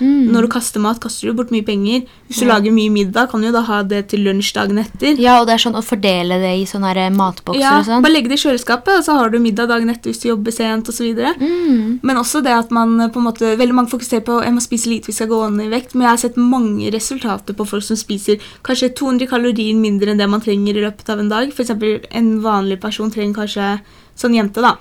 Mm. 0.00 0.32
Når 0.32 0.46
du 0.46 0.50
kaster 0.54 0.80
mat, 0.82 1.00
kaster 1.02 1.28
du 1.30 1.36
bort 1.38 1.52
mye 1.54 1.64
penger. 1.66 2.06
Hvis 2.28 2.40
du 2.40 2.46
Ja. 2.46 2.54
lager 2.54 2.72
mye 2.72 2.90
middag, 2.90 3.30
kan 3.30 3.40
du 3.40 3.46
jo 3.48 3.52
da 3.52 3.62
ha 3.62 3.82
det 3.82 4.08
til 4.08 4.24
lunsj 4.24 4.52
dagen 4.54 4.78
etter. 4.78 5.18
Ja, 5.20 5.40
og 5.40 5.46
det 5.46 5.54
er 5.54 5.62
sånn 5.68 5.76
å 5.76 5.84
fordele 5.84 6.40
det 6.40 6.52
i 6.62 6.64
sånne 6.64 7.10
matbokser 7.12 7.60
Ja, 7.60 7.78
og 7.78 7.86
sånn. 7.86 8.02
Bare 8.02 8.12
legge 8.12 8.28
det 8.32 8.38
i 8.40 8.48
kjøleskapet, 8.48 8.98
og 8.98 9.04
så 9.04 9.16
har 9.18 9.30
du 9.30 9.38
middag 9.38 9.68
dagen 9.68 9.90
etter 9.90 10.10
hvis 10.10 10.22
du 10.22 10.28
jobber 10.28 10.52
sent 10.52 10.88
osv. 10.88 11.12
Mm. 11.38 12.00
Men 12.02 12.16
også 12.16 12.42
det 12.42 12.52
at 12.52 12.70
man 12.70 13.00
eh, 13.00 13.08
på 13.08 13.20
en 13.20 13.26
måte, 13.28 13.56
veldig 13.58 13.74
mange 13.74 13.90
fokuserer 13.90 14.24
på 14.24 14.42
jeg 14.42 14.52
må 14.54 14.60
spise 14.64 14.88
lite 14.88 15.06
hvis 15.10 15.20
jeg 15.20 15.28
går 15.28 15.50
ned 15.52 15.66
i 15.66 15.74
vekt. 15.76 15.94
Men 15.94 16.06
jeg 16.06 16.10
har 16.10 16.22
sett 16.24 16.36
mange 16.36 16.90
resultater 16.92 17.54
på 17.54 17.66
folk 17.68 17.82
som 17.84 17.96
spiser 17.96 18.38
kanskje 18.64 18.94
200 18.94 19.28
kalorier 19.30 19.74
mindre 19.78 20.10
enn 20.12 20.18
det 20.18 20.28
man 20.30 20.40
trenger 20.40 20.76
i 20.76 20.84
løpet 20.86 21.08
av 21.12 21.20
en 21.20 21.28
dag. 21.28 21.52
F.eks. 21.52 21.70
en 22.10 22.30
vanlig 22.42 22.80
person 22.80 23.10
trenger 23.10 23.34
kanskje, 23.42 23.80
sånn 24.18 24.36
jente 24.36 24.62
da, 24.64 24.76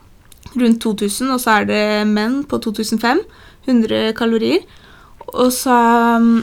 rundt 0.56 0.82
2000, 0.84 1.32
og 1.32 1.39
så 1.41 1.60
er 1.60 1.70
det 1.70 1.84
menn 2.10 2.41
på 2.50 2.60
2005. 2.62 3.22
100 3.65 4.13
kalorier. 4.17 4.63
Og 5.32 5.52
så 5.54 5.76
um, 6.17 6.41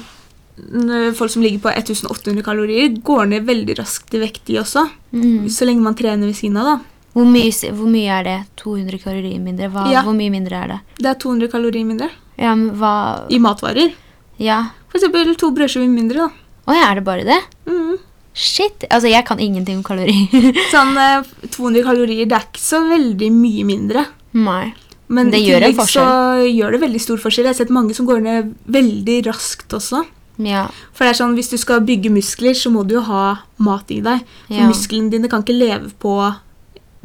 folk 1.18 1.32
som 1.32 1.42
ligger 1.42 1.64
på 1.66 1.72
1800 1.72 2.44
kalorier, 2.46 2.94
går 3.04 3.26
ned 3.32 3.48
veldig 3.48 3.78
raskt 3.80 4.14
i 4.14 4.22
vekt, 4.22 4.44
de 4.48 4.60
også. 4.62 4.86
Mm. 5.12 5.48
Så 5.52 5.68
lenge 5.68 5.84
man 5.84 5.98
trener 5.98 6.30
ved 6.30 6.38
siden 6.38 6.60
av, 6.60 6.72
da. 6.72 6.78
Hvor, 7.16 7.26
mye, 7.26 7.50
hvor 7.74 7.90
mye 7.90 8.18
er 8.20 8.26
det? 8.26 8.38
200 8.60 9.00
kalorier 9.02 9.40
mindre? 9.42 9.70
Hva, 9.72 9.88
Ja. 9.90 10.04
Hvor 10.06 10.14
mye 10.14 10.30
mindre 10.30 10.58
er 10.62 10.74
det? 10.74 10.80
Det 11.00 11.08
er 11.10 11.16
200 11.18 11.48
kalorier 11.50 11.86
mindre 11.88 12.10
Ja, 12.38 12.52
men 12.54 12.76
hva 12.78 13.26
i 13.32 13.40
matvarer. 13.42 13.94
Ja. 14.38 14.60
For 14.92 15.00
eksempel 15.00 15.32
to 15.40 15.50
brødskiver 15.50 15.88
mindre, 15.90 16.28
da. 16.28 16.44
Å 16.68 16.76
ja, 16.76 16.84
er 16.90 17.00
det 17.00 17.04
bare 17.08 17.24
det? 17.26 17.40
Mhm. 17.66 17.96
Shit. 18.38 18.84
Altså, 18.88 19.08
jeg 19.10 19.24
kan 19.26 19.40
ingenting 19.42 19.80
om 19.80 19.86
kalorier. 19.86 20.28
Sånn 20.74 20.94
eh, 21.02 21.26
200 21.50 21.82
kalorier, 21.86 22.28
det 22.30 22.36
er 22.38 22.44
ikke 22.46 22.62
så 22.62 22.78
veldig 22.86 23.30
mye 23.34 23.64
mindre. 23.66 24.04
Nei. 24.38 24.68
Men 25.08 25.30
Det 25.32 25.40
gjør 25.40 25.64
en 25.70 25.74
forskjell. 25.78 26.04
så 26.04 26.46
gjør 26.52 26.74
det 26.76 26.80
veldig 26.84 27.00
stor 27.00 27.20
forskjell. 27.22 27.46
Jeg 27.48 27.54
har 27.56 27.58
sett 27.64 27.72
mange 27.74 27.94
som 27.96 28.06
går 28.06 28.20
ned 28.22 28.50
veldig 28.68 29.18
raskt 29.26 29.72
også. 29.74 30.04
Ja. 30.44 30.66
For 30.94 31.02
det 31.08 31.14
er 31.14 31.18
sånn, 31.18 31.34
Hvis 31.34 31.50
du 31.50 31.56
skal 31.58 31.80
bygge 31.82 32.12
muskler, 32.14 32.54
så 32.54 32.70
må 32.70 32.84
du 32.86 32.94
jo 32.98 33.02
ha 33.08 33.40
mat 33.58 33.90
i 33.90 33.98
deg. 34.04 34.20
For 34.46 34.54
Ja. 34.60 34.68
Musklene 34.68 35.10
dine 35.10 35.26
kan 35.32 35.42
ikke 35.42 35.56
leve 35.58 35.90
på 35.98 36.14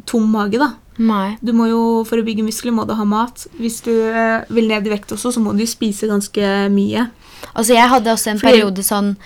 tom 0.06 0.28
mage. 0.30 0.58
da. 0.60 0.74
Nei. 0.98 1.36
Du 1.42 1.50
må 1.56 1.66
jo, 1.66 2.04
For 2.06 2.20
å 2.20 2.22
bygge 2.28 2.44
muskler 2.46 2.70
må 2.76 2.84
du 2.86 2.94
ha 2.94 3.04
mat. 3.08 3.46
Hvis 3.58 3.80
du 3.82 3.90
eh, 3.90 4.44
vil 4.50 4.68
ned 4.68 4.86
i 4.86 4.90
vekt 4.92 5.10
også, 5.16 5.32
så 5.34 5.40
må 5.42 5.56
du 5.56 5.64
spise 5.66 6.06
ganske 6.06 6.70
mye. 6.70 7.08
Altså, 7.54 7.74
jeg 7.74 7.88
hadde 7.88 8.10
også 8.12 8.30
en 8.30 8.38
Fordi- 8.38 8.52
periode 8.52 8.82
sånn 8.82 9.16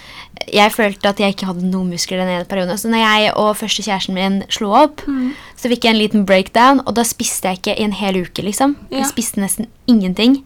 Jeg 0.53 0.73
følte 0.73 1.09
at 1.09 1.19
jeg 1.19 1.35
ikke 1.35 1.47
hadde 1.47 1.65
noen 1.69 1.91
muskler 1.91 2.19
den 2.23 2.29
ene 2.29 2.45
perioden. 2.45 2.79
Så 2.79 2.89
når 2.89 3.03
jeg 3.03 3.33
og 3.37 3.57
første 3.57 3.83
kjæresten 3.83 4.15
min 4.15 4.45
slo 4.49 4.71
opp, 4.73 5.03
så 5.57 5.69
fikk 5.69 5.83
jeg 5.85 5.95
en 5.95 5.99
liten 6.01 6.25
breakdown, 6.25 6.81
og 6.87 6.95
da 6.95 7.03
spiste 7.03 7.43
jeg 7.51 7.59
ikke 7.59 7.75
i 7.79 7.85
en 7.85 7.93
hel 7.93 8.15
uke, 8.23 8.43
liksom. 8.47 8.77
Ja. 8.91 8.99
Jeg 9.03 9.07
spiste 9.11 9.43
nesten 9.43 9.67
ingenting. 9.89 10.45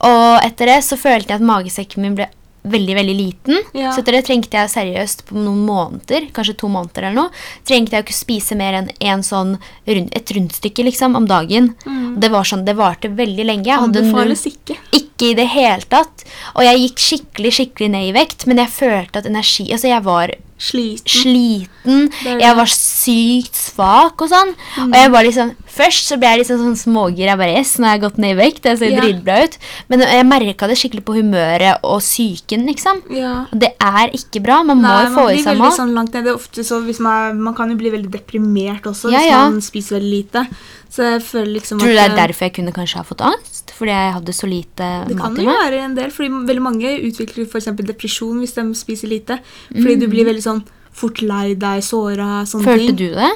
Og 0.00 0.40
etter 0.44 0.66
det 0.66 0.84
så 0.84 0.96
følte 0.96 1.34
jeg 1.34 1.40
at 1.42 1.46
magesekken 1.46 1.98
min 2.02 2.14
ble 2.14 2.28
veldig, 2.64 2.94
veldig 2.96 3.16
liten. 3.18 3.58
Ja. 3.76 3.90
Så 3.92 4.00
etter 4.00 4.12
det 4.16 4.24
trengte 4.24 4.56
jeg 4.56 4.70
seriøst 4.72 5.26
på 5.28 5.36
noen 5.36 5.66
måneder, 5.66 6.30
kanskje 6.32 6.56
to 6.56 6.68
måneder 6.72 7.10
eller 7.10 7.14
noe, 7.14 7.30
trengte 7.66 7.90
jeg 7.98 8.06
ikke 8.06 8.16
spise 8.16 8.56
mer 8.56 8.72
enn 8.78 8.88
en 9.04 9.20
sånn, 9.26 9.58
rund, 9.86 10.08
et 10.16 10.26
rundstykke 10.32 10.86
liksom, 10.88 11.16
om 11.16 11.26
dagen. 11.26 11.74
Det 12.16 12.30
var 12.30 12.44
sånn, 12.48 12.64
det 12.64 12.76
varte 12.78 13.10
veldig 13.12 13.44
lenge. 13.44 13.76
Anbefales 13.76 14.46
ikke. 14.46 14.78
ikke 14.92 15.13
i 15.22 15.34
det 15.34 15.46
hele 15.48 15.82
tatt. 15.88 16.24
Og 16.56 16.62
jeg 16.64 16.78
gikk 16.88 16.98
skikkelig, 16.98 17.52
skikkelig 17.52 17.90
ned 17.90 18.08
i 18.08 18.12
vekt, 18.12 18.46
men 18.46 18.56
jeg 18.58 18.68
følte 18.68 19.16
at 19.22 19.26
energi 19.26 19.70
Altså, 19.72 19.88
jeg 19.88 20.02
var 20.02 20.30
Sliten. 20.64 21.10
sliten, 21.10 22.08
Det 22.10 22.26
er 22.30 22.34
det. 22.38 22.40
jeg 22.40 22.56
var 22.56 22.66
sykt 22.70 23.54
svak 23.58 24.22
og 24.22 24.28
sånn. 24.30 24.54
Og 24.86 24.94
jeg 24.94 25.10
var 25.10 25.22
liksom 25.26 25.54
Først 25.74 26.06
så 26.06 26.16
ble 26.16 26.28
jeg 26.30 26.38
liksom 26.44 26.60
sånn 26.62 26.76
smågir. 26.78 27.26
Jeg 27.26 27.36
bare 27.36 27.56
Yes, 27.58 27.72
nå 27.78 27.84
har 27.88 27.96
jeg 27.98 28.02
gått 28.04 28.18
ned 28.22 28.30
i 28.30 28.38
vekt. 28.38 28.62
Jeg 28.64 28.78
ser 28.78 28.90
Ja. 28.92 29.00
dritbra 29.00 29.42
ut. 29.44 29.58
Men 29.88 30.00
jeg 30.00 30.24
merka 30.24 30.68
det 30.68 30.76
skikkelig 30.78 31.02
på 31.04 31.16
humøret 31.18 31.80
og 31.82 31.98
psyken, 32.00 32.64
liksom. 32.64 33.02
Ja. 33.10 33.46
Og 33.52 33.58
det 33.58 33.72
er 33.80 34.08
ikke 34.14 34.40
bra. 34.40 34.62
Man 34.62 34.80
må 34.80 34.86
jo 35.02 35.10
få 35.16 35.34
i 35.34 35.42
seg 35.42 35.58
mat. 35.58 35.72
sånn 35.74 35.92
langt 35.92 36.12
nede. 36.14 36.32
Ofte 36.32 36.62
så 36.62 36.80
hvis 36.86 37.00
man, 37.00 37.30
er- 37.32 37.34
man 37.34 37.54
kan 37.54 37.68
jo 37.70 37.74
bli 37.76 37.90
veldig 37.90 38.08
deprimert 38.10 38.82
også 38.86 39.10
Ja, 39.10 39.18
hvis 39.18 39.30
ja. 39.30 39.50
man 39.50 39.60
spiser 39.60 39.98
veldig 39.98 40.10
lite. 40.10 40.46
Så 40.88 41.02
jeg 41.02 41.22
føler 41.22 41.54
liksom 41.60 41.78
Tror 41.80 41.86
du 41.90 41.94
det 41.94 41.98
er 42.10 42.16
derfor 42.28 42.40
jeg 42.46 42.52
kunne 42.54 42.72
kanskje 42.72 42.94
ha 42.94 43.02
fått 43.02 43.20
angst? 43.20 43.53
Fordi 43.74 43.90
jeg 43.90 44.12
hadde 44.14 44.32
så 44.36 44.46
lite 44.46 44.88
det 45.08 45.16
kan 45.18 45.32
mat 45.34 45.40
i 45.42 45.46
jo 45.46 45.54
være 45.54 45.80
en 45.82 45.94
del, 45.96 46.10
fordi 46.14 46.28
veldig 46.46 46.62
mange 46.62 46.92
utvikler 47.08 47.48
eksempel 47.58 47.88
depresjon 47.88 48.38
hvis 48.42 48.54
de 48.54 48.64
spiser 48.78 49.10
lite. 49.10 49.40
Fordi 49.72 49.96
du 49.98 50.06
blir 50.12 50.28
veldig 50.28 50.44
sånn 50.44 50.62
fort 50.94 51.22
lei 51.26 51.54
deg, 51.58 51.82
såra, 51.82 52.44
sånne 52.46 52.62
Mm. 52.62 52.70
Følte 52.70 52.86
ting. 52.86 52.96
du 52.96 53.08
det? 53.18 53.32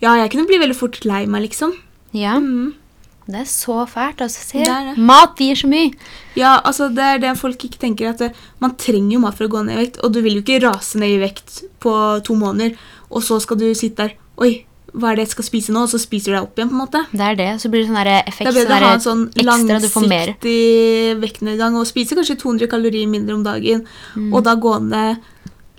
Ja, 0.00 0.14
jeg 0.22 0.30
kunne 0.32 0.46
bli 0.48 0.58
veldig 0.58 0.76
fort 0.76 1.04
lei 1.04 1.26
meg, 1.26 1.42
liksom. 1.50 1.74
Ja. 2.12 2.38
Mm. 2.40 2.72
Det 3.26 3.40
er 3.40 3.48
så 3.48 3.86
fælt. 3.88 4.20
altså. 4.20 4.40
Se, 4.44 4.58
Det 4.58 4.66
det. 4.66 4.96
mat 4.98 5.36
gir 5.36 5.54
så 5.56 5.68
mye. 5.68 5.92
Ja, 6.36 6.60
altså 6.64 6.88
det 6.94 7.04
er 7.04 7.18
det 7.18 7.38
folk 7.38 7.56
ikke 7.64 7.78
tenker 7.80 8.10
at 8.10 8.18
det, 8.18 8.34
Man 8.60 8.76
trenger 8.76 9.12
jo 9.12 9.20
mat 9.20 9.34
for 9.34 9.46
å 9.46 9.48
gå 9.48 9.64
ned 9.64 9.78
i 9.78 9.84
vekt, 9.86 9.98
og 10.04 10.12
du 10.12 10.20
vil 10.20 10.34
jo 10.36 10.42
ikke 10.42 10.62
rase 10.64 10.98
ned 10.98 11.08
i 11.08 11.18
vekt 11.22 11.64
på 11.80 12.22
to 12.24 12.34
måneder, 12.34 12.76
og 13.10 13.22
så 13.22 13.40
skal 13.40 13.56
du 13.56 13.72
sitte 13.74 13.96
der 13.96 14.14
Oi, 14.36 14.66
hva 14.94 15.10
er 15.10 15.18
det 15.18 15.24
jeg 15.26 15.32
skal 15.34 15.46
spise 15.48 15.74
nå? 15.74 15.82
Og 15.84 15.90
så 15.90 15.98
spiser 15.98 16.30
du 16.32 16.36
deg 16.38 16.44
opp 16.46 16.58
igjen, 16.60 16.70
på 16.70 16.76
en 16.78 16.82
måte. 16.84 17.00
Det 17.10 17.26
er 17.26 17.38
det. 17.40 17.48
Så 17.62 17.70
blir 17.72 17.82
det 17.82 17.90
sånn 17.90 17.98
effekt. 18.14 18.46
Det 18.46 18.52
er 18.54 18.58
bedre 18.60 18.78
å 18.78 18.88
ha 18.88 18.92
en 18.94 19.04
sånn 19.04 19.24
ekstra, 19.34 19.78
du 19.82 19.88
får 19.90 20.08
mer. 20.08 20.26
langsiktig 20.32 21.20
vektnedgang 21.24 21.78
og 21.80 21.86
spise 21.90 22.14
kanskje 22.18 22.38
200 22.38 22.70
kalorier 22.70 23.08
mindre 23.10 23.34
om 23.34 23.42
dagen, 23.46 23.86
Mm. 24.14 24.32
og 24.34 24.44
da 24.46 24.54
gå 24.54 24.74
ned 24.82 25.18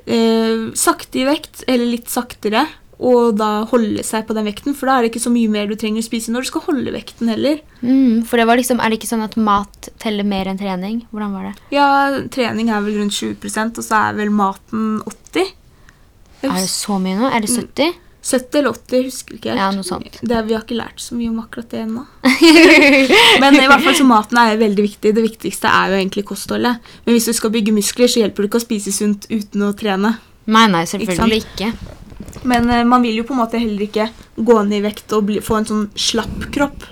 eh, 0.07 0.71
sakte 0.77 1.21
i 1.21 1.25
vekt, 1.25 1.63
eller 1.67 1.85
litt 1.89 2.11
saktere, 2.11 2.67
og 2.99 3.35
da 3.35 3.65
holde 3.65 4.03
seg 4.07 4.27
på 4.27 4.35
den 4.37 4.45
vekten, 4.45 4.75
for 4.77 4.87
da 4.87 4.97
er 4.99 5.01
det 5.03 5.11
ikke 5.11 5.23
så 5.25 5.31
mye 5.33 5.49
mer 5.51 5.67
du 5.67 5.75
trenger 5.75 5.99
å 6.03 6.05
spise 6.05 6.31
når 6.31 6.45
du 6.45 6.49
skal 6.51 6.61
holde 6.67 6.93
vekten 6.93 7.27
heller. 7.27 7.57
Mm, 7.81 8.23
for 8.25 8.37
det 8.37 8.45
var 8.47 8.55
liksom, 8.55 8.79
Er 8.79 8.89
det 8.89 8.99
ikke 9.01 9.09
sånn 9.11 9.23
at 9.25 9.35
mat 9.35 9.89
teller 9.99 10.23
mer 10.23 10.45
enn 10.45 10.57
trening? 10.57 11.01
Hvordan 11.11 11.33
var 11.33 11.43
det? 11.49 11.55
Ja, 11.75 11.89
trening 12.31 12.69
er 12.69 12.81
vel 12.85 12.99
rundt 13.01 13.11
20% 13.17 13.77
og 13.81 13.83
så 13.83 13.99
er 14.09 14.13
vel 14.21 14.29
maten 14.29 15.01
80 15.03 15.51
Jeg 16.43 16.51
Er 16.51 16.61
det 16.61 16.69
så 16.69 16.99
mye 17.01 17.17
nå? 17.19 17.31
Er 17.33 17.41
det 17.41 17.49
70? 17.49 17.95
70 18.25 18.57
eller 18.59 18.73
80, 18.73 18.95
jeg 18.95 19.05
husker 19.05 19.35
ikke 19.37 19.51
helt. 19.51 19.61
Ja, 19.61 19.67
noe 19.75 19.85
sånt. 19.85 20.15
Det, 20.21 20.37
vi 20.47 20.55
har 20.55 20.63
ikke 20.63 20.77
lært 20.79 21.01
så 21.03 21.13
mye 21.13 21.29
om 21.29 21.41
akkurat 21.43 21.67
det 21.69 21.83
ennå. 21.83 22.05
Men 23.43 23.57
i 23.59 23.67
hvert 23.69 23.83
fall 23.85 23.97
så 23.99 24.07
maten 24.09 24.39
er 24.41 24.57
veldig 24.57 24.85
viktig. 24.87 25.11
Det 25.13 25.25
viktigste 25.27 25.69
er 25.69 25.93
jo 25.93 25.99
egentlig 25.99 26.25
kostholdet. 26.25 26.81
Men 27.05 27.13
hvis 27.17 27.29
du 27.29 27.35
skal 27.37 27.53
bygge 27.53 27.75
muskler, 27.75 28.09
så 28.09 28.23
hjelper 28.23 28.45
det 28.45 28.49
ikke 28.49 28.63
å 28.63 28.65
spise 28.65 28.95
sunt 28.95 29.29
uten 29.29 29.67
å 29.67 29.75
trene. 29.77 30.15
Nei, 30.49 30.65
nei, 30.73 30.81
selvfølgelig 30.89 31.43
ikke. 31.43 31.69
Men 32.49 32.65
uh, 32.69 32.81
man 32.87 33.05
vil 33.05 33.21
jo 33.21 33.27
på 33.29 33.35
en 33.35 33.43
måte 33.43 33.61
heller 33.61 33.85
ikke 33.85 34.09
gå 34.35 34.57
ned 34.65 34.79
i 34.79 34.83
vekt 34.87 35.13
og 35.13 35.29
bli, 35.29 35.37
få 35.45 35.61
en 35.61 35.69
sånn 35.69 35.85
slapp 35.93 36.49
kropp. 36.55 36.89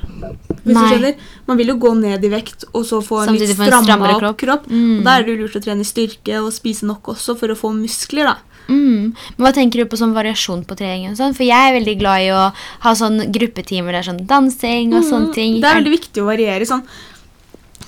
Hvis 0.63 0.77
Nei. 0.77 0.85
du 0.85 0.93
skjønner. 0.93 1.27
Man 1.49 1.59
vil 1.59 1.73
jo 1.73 1.79
gå 1.81 1.97
ned 1.99 2.23
i 2.23 2.31
vekt 2.31 2.69
og 2.71 2.85
så 2.87 3.01
få 3.03 3.23
en 3.23 3.33
Samtidig 3.33 3.55
litt 3.55 3.59
stramma 3.59 3.89
strammere 3.89 4.15
opp 4.15 4.23
kropp. 4.23 4.41
kropp. 4.45 4.69
Mm. 4.71 4.99
Og 4.99 5.05
Da 5.09 5.17
er 5.17 5.25
det 5.25 5.33
jo 5.33 5.41
lurt 5.41 5.57
å 5.59 5.65
trene 5.65 5.87
styrke 5.87 6.39
og 6.39 6.53
spise 6.55 6.87
nok 6.87 7.15
også 7.17 7.35
for 7.41 7.51
å 7.51 7.57
få 7.57 7.73
muskler. 7.75 8.29
da. 8.29 8.52
Mm. 8.67 9.13
Men 9.38 9.45
Hva 9.45 9.54
tenker 9.56 9.84
du 9.84 9.89
på 9.91 9.99
sånn 9.99 10.15
variasjon 10.15 10.63
på 10.67 10.78
trening? 10.80 11.15
sånn? 11.19 11.36
For 11.36 11.43
jeg 11.43 11.69
er 11.69 11.78
veldig 11.78 11.97
glad 11.99 12.28
i 12.28 12.30
å 12.32 12.43
ha 12.86 12.93
sånn 12.95 13.32
gruppetimer 13.34 13.91
der 13.97 14.06
sånn 14.08 14.26
dansing 14.30 14.93
og 14.93 15.04
sånne 15.08 15.34
ting. 15.36 15.58
Mm. 15.58 15.62
Det 15.62 15.69
er 15.69 15.82
veldig 15.82 15.97
viktig 15.97 16.23
å 16.23 16.30
variere. 16.30 16.69
sånn 16.69 16.86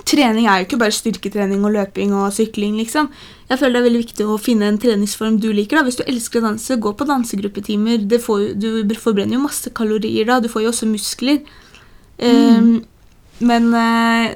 Trening 0.05 0.45
er 0.45 0.59
jo 0.61 0.67
ikke 0.67 0.77
bare 0.77 0.93
styrketrening 0.93 1.63
og 1.65 1.73
løping 1.73 2.11
og 2.13 2.33
sykling. 2.35 2.75
liksom. 2.77 3.09
Jeg 3.49 3.57
føler 3.57 3.73
det 3.73 3.79
er 3.79 3.87
veldig 3.89 4.03
viktig 4.03 4.25
å 4.29 4.37
finne 4.37 4.67
en 4.69 4.77
treningsform 4.77 5.39
du 5.41 5.51
liker. 5.51 5.77
da. 5.77 5.83
Hvis 5.83 5.97
du 5.97 6.03
elsker 6.05 6.41
å 6.41 6.49
danse, 6.51 6.77
gå 6.77 6.93
på 6.93 7.07
dansegruppetimer. 7.09 8.07
Det 8.07 8.21
får, 8.21 8.53
du 8.59 8.93
forbrenner 8.95 9.33
jo 9.33 9.45
masse 9.47 9.69
kalorier 9.73 10.25
da. 10.25 10.39
Du 10.39 10.47
får 10.49 10.61
jo 10.61 10.69
også 10.69 10.85
muskler. 10.85 11.41
Eh, 12.19 12.81
men 13.39 13.73
eh, 13.73 14.35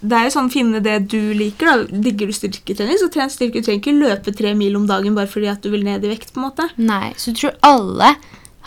det 0.00 0.16
er 0.16 0.26
jo 0.26 0.32
sånn 0.32 0.50
finne 0.52 0.80
det 0.80 0.96
du 1.12 1.32
liker. 1.36 1.66
da. 1.66 2.00
Digger 2.08 2.30
du 2.30 2.32
styrketrening, 2.32 2.98
så 3.00 3.10
tren 3.12 3.30
styrke. 3.32 3.60
Du 3.60 3.66
trenger 3.66 3.82
ikke 3.82 3.96
løpe 4.00 4.34
tre 4.36 4.54
mil 4.56 4.76
om 4.76 4.86
dagen 4.88 5.14
bare 5.14 5.28
fordi 5.28 5.50
at 5.52 5.62
du 5.62 5.70
vil 5.70 5.84
ned 5.84 6.04
i 6.04 6.12
vekt. 6.12 6.32
på 6.32 6.40
en 6.40 6.48
måte. 6.48 6.68
Nei, 6.76 7.12
Så 7.16 7.32
du 7.34 7.40
tror 7.40 7.56
alle 7.62 8.16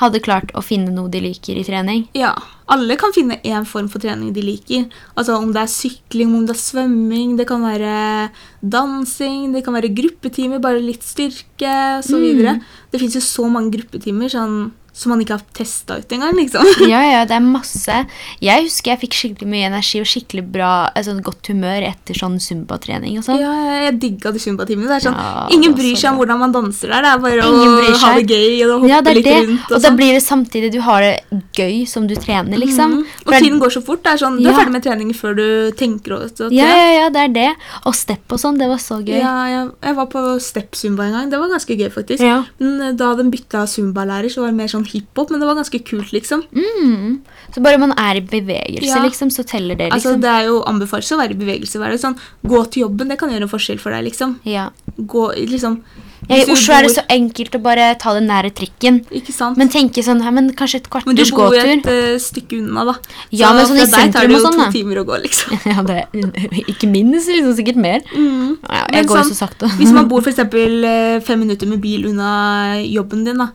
hadde 0.01 0.19
klart 0.25 0.51
å 0.57 0.61
finne 0.65 0.89
noe 0.93 1.09
de 1.09 1.21
liker 1.21 1.57
i 1.57 1.63
trening? 1.65 2.07
Ja, 2.17 2.33
alle 2.73 2.95
kan 2.97 3.13
finne 3.13 3.37
én 3.45 3.65
form 3.69 3.89
for 3.91 4.01
trening 4.01 4.33
de 4.33 4.41
liker. 4.41 4.87
Altså 5.15 5.37
Om 5.37 5.51
det 5.53 5.61
er 5.61 5.71
sykling, 5.73 6.33
om 6.33 6.45
det 6.47 6.55
er 6.55 6.61
svømming, 6.63 7.35
det 7.37 7.47
kan 7.47 7.61
være 7.61 8.29
dansing, 8.61 9.51
det 9.53 9.63
kan 9.65 9.75
være 9.77 9.93
gruppetimer, 9.93 10.61
bare 10.63 10.81
litt 10.81 11.03
styrke 11.05 11.99
osv. 11.99 12.23
Mm. 12.41 12.61
Det 12.91 13.01
fins 13.01 13.17
jo 13.19 13.21
så 13.25 13.49
mange 13.51 13.73
gruppetimer 13.75 14.31
sånn, 14.33 14.71
som 14.93 15.09
man 15.09 15.21
ikke 15.23 15.33
har 15.39 15.41
testa 15.57 15.97
ut 15.97 16.11
engang. 16.13 16.35
liksom. 16.37 16.63
Ja, 16.93 16.99
ja, 17.01 17.21
det 17.25 17.33
er 17.33 17.41
masse. 17.41 17.95
Jeg 18.43 18.65
husker 18.67 18.91
jeg 18.93 18.99
fikk 19.01 19.15
skikkelig 19.17 19.47
mye 19.49 19.65
energi 19.71 19.99
og 20.03 20.05
skikkelig 20.05 20.43
bra, 20.53 20.71
altså, 20.95 21.15
godt 21.25 21.49
humør 21.49 21.81
etter 21.87 22.13
sånn 22.13 22.35
zumba-trening 22.43 23.17
og 23.17 23.25
sånn. 23.25 23.39
Ja, 23.41 23.53
jeg 23.87 23.97
digga 24.03 24.31
de 24.35 24.39
zumbatimene. 24.43 24.87
Det 24.91 24.99
er 24.99 25.05
sånn, 25.07 25.17
Ja, 25.17 25.47
ingen 25.55 25.73
bryr 25.73 25.95
seg 25.97 26.11
om 26.13 26.19
hvordan 26.21 26.39
man 26.43 26.53
danser 26.53 26.93
der. 26.93 27.01
Det 27.01 27.11
er 27.15 27.23
bare 27.25 27.47
Ingen 27.49 27.89
å 27.89 27.97
ha 28.03 28.11
det 28.19 28.27
gøy 28.29 28.61
og 28.67 28.73
hoppe 28.75 28.89
Ja, 28.91 29.01
det 29.01 29.11
er 29.11 29.17
litt 29.19 29.25
det. 29.31 29.37
rundt. 29.47 29.65
Og 29.71 29.75
Og, 29.77 29.81
da 29.81 29.89
sånn. 29.89 29.97
blir 29.97 30.13
det 30.13 30.21
samtidig 30.27 30.71
du 30.75 30.79
har 30.85 31.01
det 31.01 31.41
gøy 31.57 31.87
som 31.89 32.05
du 32.07 32.13
trener, 32.15 32.57
liksom. 32.61 32.93
Mm. 32.99 33.05
Og 33.25 33.33
tiden 33.33 33.59
går 33.65 33.73
så 33.77 33.81
fort. 33.83 34.03
Det 34.05 34.13
er 34.13 34.21
sånn, 34.25 34.37
Du 34.37 34.43
Ja. 34.45 34.51
er 34.53 34.59
ferdig 34.61 34.71
med 34.77 34.83
treningen 34.83 35.15
før 35.17 35.35
du 35.35 35.71
tenker 35.75 36.13
over 36.19 36.29
det. 36.29 36.51
Ja, 36.53 36.69
ja, 36.69 36.89
ja, 37.01 37.09
det 37.09 37.21
er 37.25 37.33
det. 37.33 37.49
Og 37.85 37.95
step 37.95 38.29
og 38.29 38.37
sånn, 38.39 38.57
det 38.61 38.67
var 38.69 38.77
så 38.77 39.01
gøy. 39.01 39.17
Ja, 39.17 39.33
jeg, 39.49 39.71
jeg 39.81 39.95
var 39.95 40.05
på 40.05 40.21
step-zumba 40.39 41.05
en 41.09 41.13
gang. 41.17 41.29
Det 41.33 41.39
var 41.39 41.49
ganske 41.49 41.73
gøy, 41.77 41.89
faktisk. 41.89 42.21
Ja. 42.21 42.43
Men 42.59 42.81
eh, 42.81 42.91
da 42.93 43.15
den 43.15 43.31
bytta 43.31 43.65
zumba-lærer, 43.65 44.29
så 44.29 44.41
var 44.45 44.51
det 44.51 44.55
mer 44.61 44.67
sånn 44.67 44.82
om 44.83 44.89
hiphop, 44.91 45.31
men 45.31 45.41
det 45.41 45.49
var 45.49 45.57
ganske 45.59 45.79
kult, 45.87 46.13
liksom. 46.13 46.43
Mm. 46.53 47.21
Så 47.55 47.63
bare 47.63 47.79
man 47.81 47.95
er 47.97 48.19
i 48.19 48.21
bevegelse, 48.21 48.93
Ja. 48.95 49.03
liksom, 49.03 49.31
så 49.31 49.43
teller 49.43 49.75
det, 49.75 49.91
Altså, 49.91 50.13
liksom. 50.13 50.21
Det 50.21 50.29
er 50.29 50.47
jo 50.49 50.63
anbefales 50.69 51.11
å 51.11 51.19
være 51.19 51.35
i 51.35 51.41
bevegelse 51.41 51.79
Være. 51.79 51.99
Sånn, 51.99 52.17
gå 52.45 52.63
til 52.71 52.83
jobben, 52.83 53.09
det 53.09 53.19
kan 53.19 53.29
gjøre 53.29 53.47
en 53.47 53.51
forskjell 53.51 53.79
for 53.79 53.91
deg, 53.91 54.03
liksom. 54.09 54.39
ja. 54.43 54.69
Gå, 54.97 55.33
liksom 55.49 55.81
Ja, 56.29 56.37
I 56.37 56.43
Oslo 56.53 56.71
bor... 56.71 56.77
Er 56.77 56.85
det 56.87 56.95
så 56.95 57.03
enkelt 57.11 57.55
å 57.57 57.59
bare 57.59 57.87
ta 57.99 58.13
den 58.15 58.29
nære 58.29 58.53
trikken. 58.55 59.01
Ikke 59.11 59.33
sant? 59.35 59.57
Men 59.59 59.67
tenke 59.73 60.03
sånn, 60.05 60.21
her, 60.23 60.31
men 60.31 60.53
kanskje 60.55 60.79
et 60.79 60.87
Men 61.05 61.17
du 61.17 61.23
bor 61.35 61.51
jo 61.51 61.59
et 61.59 61.89
uh, 61.89 62.15
stykke 62.21 62.61
unna, 62.61 62.85
da. 62.85 62.93
Ja, 63.29 63.51
men 63.51 63.67
sånn 63.67 63.81
i 63.81 63.87
fra 63.89 64.05
deg 64.05 64.13
tar 64.13 64.29
det 64.29 64.37
jo 64.37 64.39
sånn, 64.45 64.55
to 64.61 64.69
timer 64.71 65.01
å 65.01 65.05
gå, 65.09 65.17
liksom. 65.25 65.59
Ja, 65.73 65.83
det 65.83 65.97
er 66.13 66.63
ikke 66.63 66.87
minst, 66.87 67.27
liksom, 67.27 67.51
sikkert 67.57 67.75
mer. 67.75 67.99
Mm. 68.15 68.55
Ja, 68.63 68.85
Men 68.87 69.01
jeg 69.01 69.09
går 69.11 69.19
jo 69.19 69.25
sånn, 69.25 69.35
så 69.35 69.47
sakte. 69.47 69.71
Hvis 69.81 69.91
man 69.91 70.07
bor 70.07 70.23
eksempel 70.31 70.87
eh, 70.87 71.19
fem 71.27 71.43
minutter 71.43 71.67
med 71.67 71.83
bil 71.83 72.07
unna 72.13 72.79
jobben 72.79 73.27
din, 73.27 73.43
da, 73.43 73.51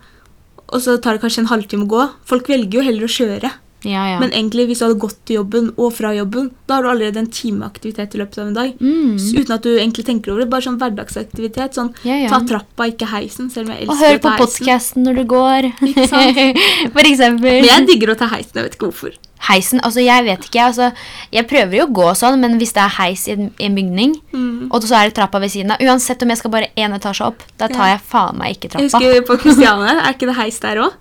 og 0.68 0.82
så 0.84 0.98
tar 1.00 1.16
det 1.16 1.24
kanskje 1.24 1.44
en 1.44 1.52
halvtime 1.52 1.86
å 1.86 1.90
gå 1.90 2.04
Folk 2.28 2.50
velger 2.50 2.80
jo 2.80 2.84
heller 2.84 3.08
å 3.08 3.12
kjøre. 3.12 3.52
Ja, 3.84 4.08
ja. 4.10 4.18
Men 4.18 4.32
egentlig, 4.34 4.66
hvis 4.66 4.80
du 4.80 4.86
hadde 4.88 4.98
gått 4.98 5.18
til 5.24 5.36
jobben 5.36 5.68
og 5.78 5.92
fra 5.94 6.10
jobben, 6.16 6.50
da 6.66 6.74
har 6.74 6.82
du 6.82 6.88
allerede 6.90 7.16
en 7.22 7.28
timeaktivitet 7.30 8.14
i 8.16 8.18
løpet 8.18 8.38
av 8.42 8.48
en 8.48 8.54
dag. 8.54 8.72
mm. 8.80 9.12
Uten 9.38 9.52
at 9.54 9.62
du 9.62 9.68
egentlig 9.78 10.04
tenker 10.08 10.32
over 10.32 10.40
det. 10.42 10.50
Bare 10.50 10.62
sånn 10.66 10.78
hverdagsaktivitet. 10.80 11.74
Sånn, 11.78 11.92
Ja. 12.04 12.28
Ta 12.28 12.40
trappa, 12.40 12.88
ikke 12.90 13.06
heisen. 13.06 13.50
Selv 13.50 13.68
om 13.70 13.76
jeg 13.76 13.88
Og 13.88 13.94
elsker 13.94 14.06
hør 14.08 14.18
å 14.18 14.18
på 14.18 14.22
ta 14.22 14.30
heisen. 14.36 14.66
podkasten 14.66 15.04
når 15.06 15.14
du 15.14 15.24
går. 15.30 15.70
Ikke 15.92 16.08
sant? 16.08 16.36
For 16.96 17.06
eksempel. 17.06 17.60
Men 17.62 17.64
jeg 17.70 17.86
digger 17.86 18.14
å 18.14 18.18
ta 18.18 18.26
heisen. 18.34 18.52
Jeg 18.54 18.64
vet 18.64 18.74
ikke 18.78 18.90
hvorfor. 18.90 19.14
Heisen, 19.48 19.78
altså 19.86 20.02
jeg 20.02 20.24
vet 20.26 20.44
ikke, 20.48 20.62
altså 20.66 20.88
Jeg 21.30 21.46
prøver 21.46 21.76
jo 21.78 21.84
å 21.86 21.92
gå 21.94 22.06
sånn, 22.18 22.40
men 22.42 22.58
hvis 22.58 22.72
det 22.74 22.82
er 22.82 22.90
heis 22.98 23.28
i 23.28 23.36
en, 23.36 23.52
i 23.60 23.64
en 23.68 23.74
bygning, 23.76 24.16
Mm. 24.34 24.66
og 24.74 24.82
så 24.82 24.96
er 24.98 25.04
det 25.08 25.14
trappa 25.14 25.38
ved 25.40 25.50
siden 25.54 25.70
av 25.70 25.78
Uansett 25.78 26.20
om 26.22 26.28
jeg 26.28 26.38
skal 26.38 26.50
bare 26.50 26.68
én 26.76 26.92
etasje 26.96 27.24
opp, 27.24 27.44
da 27.56 27.68
tar 27.68 27.92
jeg 27.94 28.00
faen 28.10 28.36
meg 28.36 28.56
ikke 28.56 28.66
Jeg 28.74 28.90
trappa. 28.90 28.98
husker 28.98 29.22
på 29.30 29.38
Kristiane. 29.38 29.94
Er 30.02 30.12
ikke 30.12 30.26
det 30.26 30.34
heis 30.36 30.58
der 30.58 30.76
òg? 30.82 30.92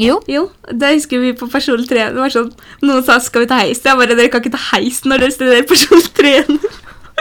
Jo. 0.00 0.18
Jo, 0.26 0.48
da 0.74 0.90
husker 0.90 1.20
vi 1.22 1.32
på 1.38 1.46
personlig 1.50 1.86
trening. 1.90 2.16
Det 2.16 2.22
var 2.24 2.32
sånn, 2.34 2.50
Noen 2.82 3.04
sa 3.06 3.20
skal 3.22 3.44
vi 3.44 3.50
ta 3.52 3.60
heis. 3.62 3.82
Jeg 3.84 3.98
bare, 4.00 4.16
Dere 4.18 4.30
kan 4.32 4.42
ikke 4.42 4.54
ta 4.56 4.62
heis 4.72 5.02
når 5.06 5.22
dere 5.22 5.34
studerer 5.36 5.68
personlig 5.70 6.10
trening. 6.18 6.80